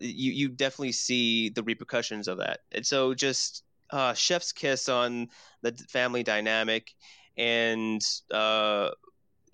You 0.00 0.32
you 0.32 0.48
definitely 0.48 0.92
see 0.92 1.50
the 1.50 1.62
repercussions 1.62 2.26
of 2.26 2.38
that, 2.38 2.60
and 2.72 2.84
so 2.84 3.14
just 3.14 3.62
uh, 3.90 4.12
chef's 4.12 4.50
kiss 4.50 4.88
on 4.88 5.28
the 5.62 5.72
family 5.88 6.24
dynamic 6.24 6.94
and 7.36 8.00
uh, 8.32 8.90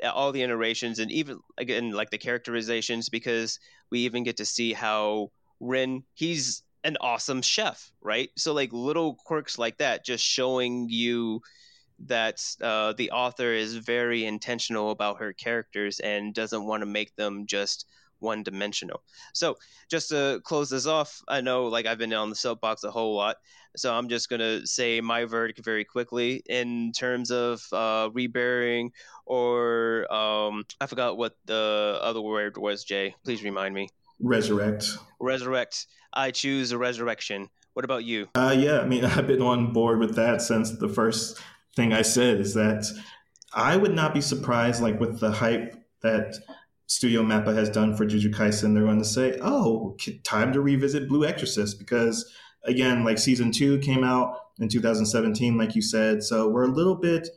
all 0.03 0.33
the 0.33 0.43
iterations 0.43 0.99
and 0.99 1.11
even 1.11 1.39
again 1.59 1.91
like 1.91 2.11
the 2.11 2.19
characterizations 2.19 3.09
because 3.09 3.59
we 3.91 4.01
even 4.01 4.23
get 4.23 4.37
to 4.39 4.45
see 4.45 4.73
how 4.73 5.31
Rin 5.61 6.05
he's 6.15 6.63
an 6.85 6.97
awesome 7.01 7.43
chef, 7.43 7.93
right? 8.01 8.31
So 8.37 8.55
like 8.55 8.73
little 8.73 9.17
quirks 9.27 9.59
like 9.59 9.79
that 9.79 10.05
just 10.05 10.25
showing 10.25 10.89
you 10.89 11.43
that 12.07 12.41
uh, 12.63 12.95
the 12.95 13.11
author 13.11 13.53
is 13.53 13.75
very 13.77 14.25
intentional 14.25 14.91
about 14.91 15.19
her 15.19 15.35
characters 15.35 16.01
and 16.01 16.35
doesn't 16.35 16.65
want 16.65 16.81
to 16.81 16.87
make 16.87 17.15
them 17.17 17.45
just 17.47 17.87
one 18.21 18.43
dimensional. 18.43 19.03
So 19.33 19.57
just 19.89 20.11
to 20.11 20.41
close 20.45 20.71
this 20.71 20.87
off, 20.87 21.23
I 21.29 21.41
know 21.41 21.67
like 21.67 21.87
I've 21.87 21.99
been 21.99 22.13
on 22.13 22.31
the 22.31 22.37
soapbox 22.37 22.85
a 22.85 22.91
whole 22.91 23.15
lot, 23.15 23.37
so 23.77 23.93
I'm 23.95 24.09
just 24.09 24.29
gonna 24.29 24.67
say 24.67 25.01
my 25.01 25.25
verdict 25.25 25.65
very 25.65 25.85
quickly 25.85 26.43
in 26.47 26.93
terms 26.93 27.31
of 27.31 27.63
uh, 27.73 28.11
rebearing 28.13 28.93
or 29.27 30.13
um, 30.13 30.65
I 30.81 30.87
forgot 30.87 31.17
what 31.17 31.37
the 31.47 31.99
other 32.03 32.21
word 32.21 32.57
was. 32.57 32.85
Jay, 32.85 33.15
please 33.25 33.43
remind 33.43 33.75
me. 33.75 33.89
Resurrect. 34.21 34.87
Resurrect. 35.19 35.87
I 36.13 36.31
choose 36.31 36.73
a 36.73 36.79
resurrection. 36.79 37.49
What 37.75 37.85
about 37.85 38.05
you? 38.05 38.29
Uh, 38.35 38.55
yeah, 38.57 38.81
I 38.81 38.87
mean, 38.87 39.05
I've 39.07 39.27
been 39.27 39.43
on 39.43 39.73
board 39.73 39.99
with 39.99 40.17
that 40.17 40.43
since 40.43 40.73
the 40.73 40.89
first 40.89 41.41
thing 41.77 41.93
I 41.93 42.03
said 42.03 42.41
is 42.41 42.55
that 42.55 42.87
I 43.55 43.77
would 43.77 43.95
not 43.95 44.15
be 44.15 44.21
surprised, 44.21 44.83
like 44.83 45.01
with 45.01 45.21
the 45.21 45.31
hype 45.31 45.77
that 46.03 46.37
Studio 46.91 47.23
Mappa 47.23 47.55
has 47.55 47.71
done 47.71 47.95
for 47.95 48.05
Jujutsu 48.05 48.35
Kaisen, 48.35 48.75
they're 48.75 48.83
going 48.83 48.99
to 48.99 49.05
say, 49.05 49.39
"Oh, 49.41 49.97
time 50.25 50.53
to 50.53 50.61
revisit 50.61 51.09
Blue 51.09 51.25
Exorcist," 51.25 51.79
because 51.79 52.29
again, 52.65 53.05
like 53.05 53.17
season 53.17 53.53
two 53.53 53.79
came 53.79 54.03
out 54.03 54.35
in 54.59 54.69
2017, 54.69 55.57
like 55.57 55.77
you 55.77 55.83
said, 55.83 56.25
so 56.25 56.49
we're 56.49 56.65
a 56.65 56.75
little 56.75 56.97
bit 56.97 57.29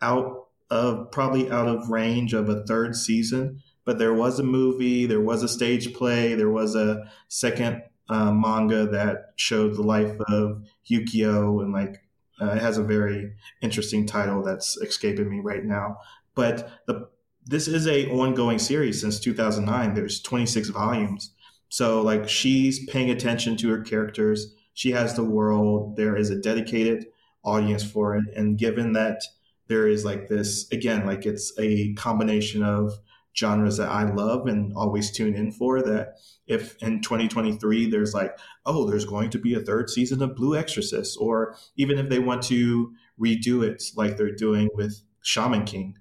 out 0.00 0.46
of 0.70 1.10
probably 1.10 1.50
out 1.50 1.68
of 1.68 1.90
range 1.90 2.32
of 2.32 2.48
a 2.48 2.64
third 2.64 2.96
season. 2.96 3.62
But 3.84 3.98
there 3.98 4.14
was 4.14 4.38
a 4.38 4.44
movie, 4.44 5.04
there 5.04 5.20
was 5.20 5.42
a 5.42 5.48
stage 5.48 5.92
play, 5.92 6.34
there 6.34 6.48
was 6.48 6.74
a 6.74 7.04
second 7.28 7.82
uh, 8.08 8.32
manga 8.32 8.86
that 8.86 9.32
showed 9.36 9.74
the 9.76 9.82
life 9.82 10.18
of 10.28 10.62
Yukio, 10.90 11.62
and 11.62 11.70
like 11.70 12.02
uh, 12.40 12.52
it 12.52 12.62
has 12.62 12.78
a 12.78 12.82
very 12.82 13.34
interesting 13.60 14.06
title 14.06 14.42
that's 14.42 14.78
escaping 14.78 15.28
me 15.28 15.40
right 15.40 15.66
now. 15.66 15.98
But 16.34 16.70
the 16.86 17.10
this 17.44 17.68
is 17.68 17.86
a 17.86 18.08
ongoing 18.10 18.58
series 18.58 19.00
since 19.00 19.20
2009. 19.20 19.94
There's 19.94 20.20
26 20.20 20.68
volumes. 20.68 21.34
So 21.68 22.02
like 22.02 22.28
she's 22.28 22.84
paying 22.86 23.10
attention 23.10 23.56
to 23.58 23.70
her 23.70 23.80
characters. 23.80 24.54
She 24.74 24.92
has 24.92 25.14
the 25.14 25.24
world. 25.24 25.96
There 25.96 26.16
is 26.16 26.30
a 26.30 26.40
dedicated 26.40 27.06
audience 27.44 27.82
for 27.82 28.16
it. 28.16 28.24
And 28.36 28.58
given 28.58 28.92
that 28.92 29.22
there 29.68 29.88
is 29.88 30.04
like 30.04 30.28
this, 30.28 30.70
again, 30.70 31.06
like 31.06 31.26
it's 31.26 31.52
a 31.58 31.94
combination 31.94 32.62
of 32.62 32.92
genres 33.36 33.78
that 33.78 33.88
I 33.88 34.12
love 34.12 34.46
and 34.46 34.72
always 34.76 35.10
tune 35.10 35.34
in 35.34 35.52
for 35.52 35.82
that 35.82 36.16
if 36.46 36.76
in 36.82 37.00
2023 37.00 37.90
there's 37.90 38.12
like, 38.12 38.38
oh, 38.66 38.88
there's 38.88 39.06
going 39.06 39.30
to 39.30 39.38
be 39.38 39.54
a 39.54 39.60
third 39.60 39.88
season 39.88 40.22
of 40.22 40.36
Blue 40.36 40.56
Exorcist, 40.56 41.16
or 41.20 41.56
even 41.76 41.98
if 41.98 42.08
they 42.08 42.18
want 42.18 42.42
to 42.44 42.92
redo 43.18 43.62
it 43.62 43.82
like 43.96 44.16
they're 44.16 44.34
doing 44.34 44.68
with 44.74 45.02
Shaman 45.22 45.64
King, 45.64 45.96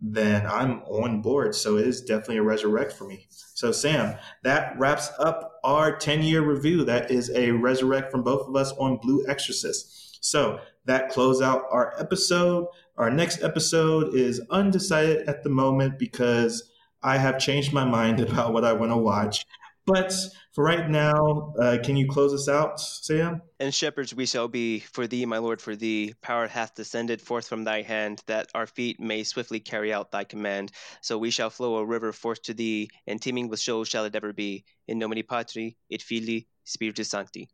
then 0.00 0.46
I'm 0.46 0.82
on 0.82 1.22
board. 1.22 1.54
So 1.54 1.76
it 1.76 1.86
is 1.86 2.00
definitely 2.00 2.38
a 2.38 2.42
resurrect 2.42 2.92
for 2.92 3.04
me. 3.04 3.26
So, 3.30 3.72
Sam, 3.72 4.16
that 4.44 4.78
wraps 4.78 5.10
up 5.18 5.60
our 5.64 5.96
10 5.96 6.22
year 6.22 6.42
review. 6.42 6.84
That 6.84 7.10
is 7.10 7.30
a 7.30 7.50
resurrect 7.50 8.10
from 8.10 8.22
both 8.22 8.46
of 8.48 8.54
us 8.54 8.72
on 8.72 8.98
Blue 8.98 9.24
Exorcist. 9.26 10.24
So, 10.24 10.60
that 10.84 11.10
close 11.10 11.42
out 11.42 11.64
our 11.70 11.94
episode. 11.98 12.66
Our 12.96 13.10
next 13.10 13.42
episode 13.42 14.14
is 14.14 14.40
undecided 14.50 15.28
at 15.28 15.42
the 15.42 15.50
moment 15.50 15.98
because 15.98 16.70
I 17.02 17.18
have 17.18 17.38
changed 17.38 17.72
my 17.72 17.84
mind 17.84 18.20
about 18.28 18.52
what 18.52 18.64
I 18.64 18.72
want 18.72 18.92
to 18.92 18.96
watch. 18.96 19.44
But 19.88 20.12
for 20.52 20.64
right 20.64 20.86
now, 20.90 21.54
uh, 21.58 21.78
can 21.82 21.96
you 21.96 22.06
close 22.06 22.34
us 22.34 22.46
out, 22.46 22.78
Sam? 22.78 23.40
And 23.58 23.74
shepherds 23.74 24.14
we 24.14 24.26
shall 24.26 24.46
be, 24.46 24.80
for 24.80 25.06
thee, 25.06 25.24
my 25.24 25.38
Lord, 25.38 25.62
for 25.62 25.74
thee. 25.74 26.12
Power 26.20 26.46
hath 26.46 26.74
descended 26.74 27.22
forth 27.22 27.48
from 27.48 27.64
thy 27.64 27.80
hand, 27.80 28.22
that 28.26 28.50
our 28.54 28.66
feet 28.66 29.00
may 29.00 29.24
swiftly 29.24 29.60
carry 29.60 29.90
out 29.90 30.12
thy 30.12 30.24
command. 30.24 30.72
So 31.00 31.16
we 31.16 31.30
shall 31.30 31.48
flow 31.48 31.76
a 31.76 31.86
river 31.86 32.12
forth 32.12 32.42
to 32.42 32.54
thee, 32.54 32.90
and 33.06 33.20
teeming 33.20 33.48
with 33.48 33.60
shoals 33.60 33.88
shall 33.88 34.04
it 34.04 34.14
ever 34.14 34.34
be. 34.34 34.66
In 34.86 34.98
nomine 34.98 35.22
Patri, 35.22 35.78
et 35.90 36.02
Filii, 36.02 36.46
Spiritus 36.64 37.08
Sancti. 37.08 37.48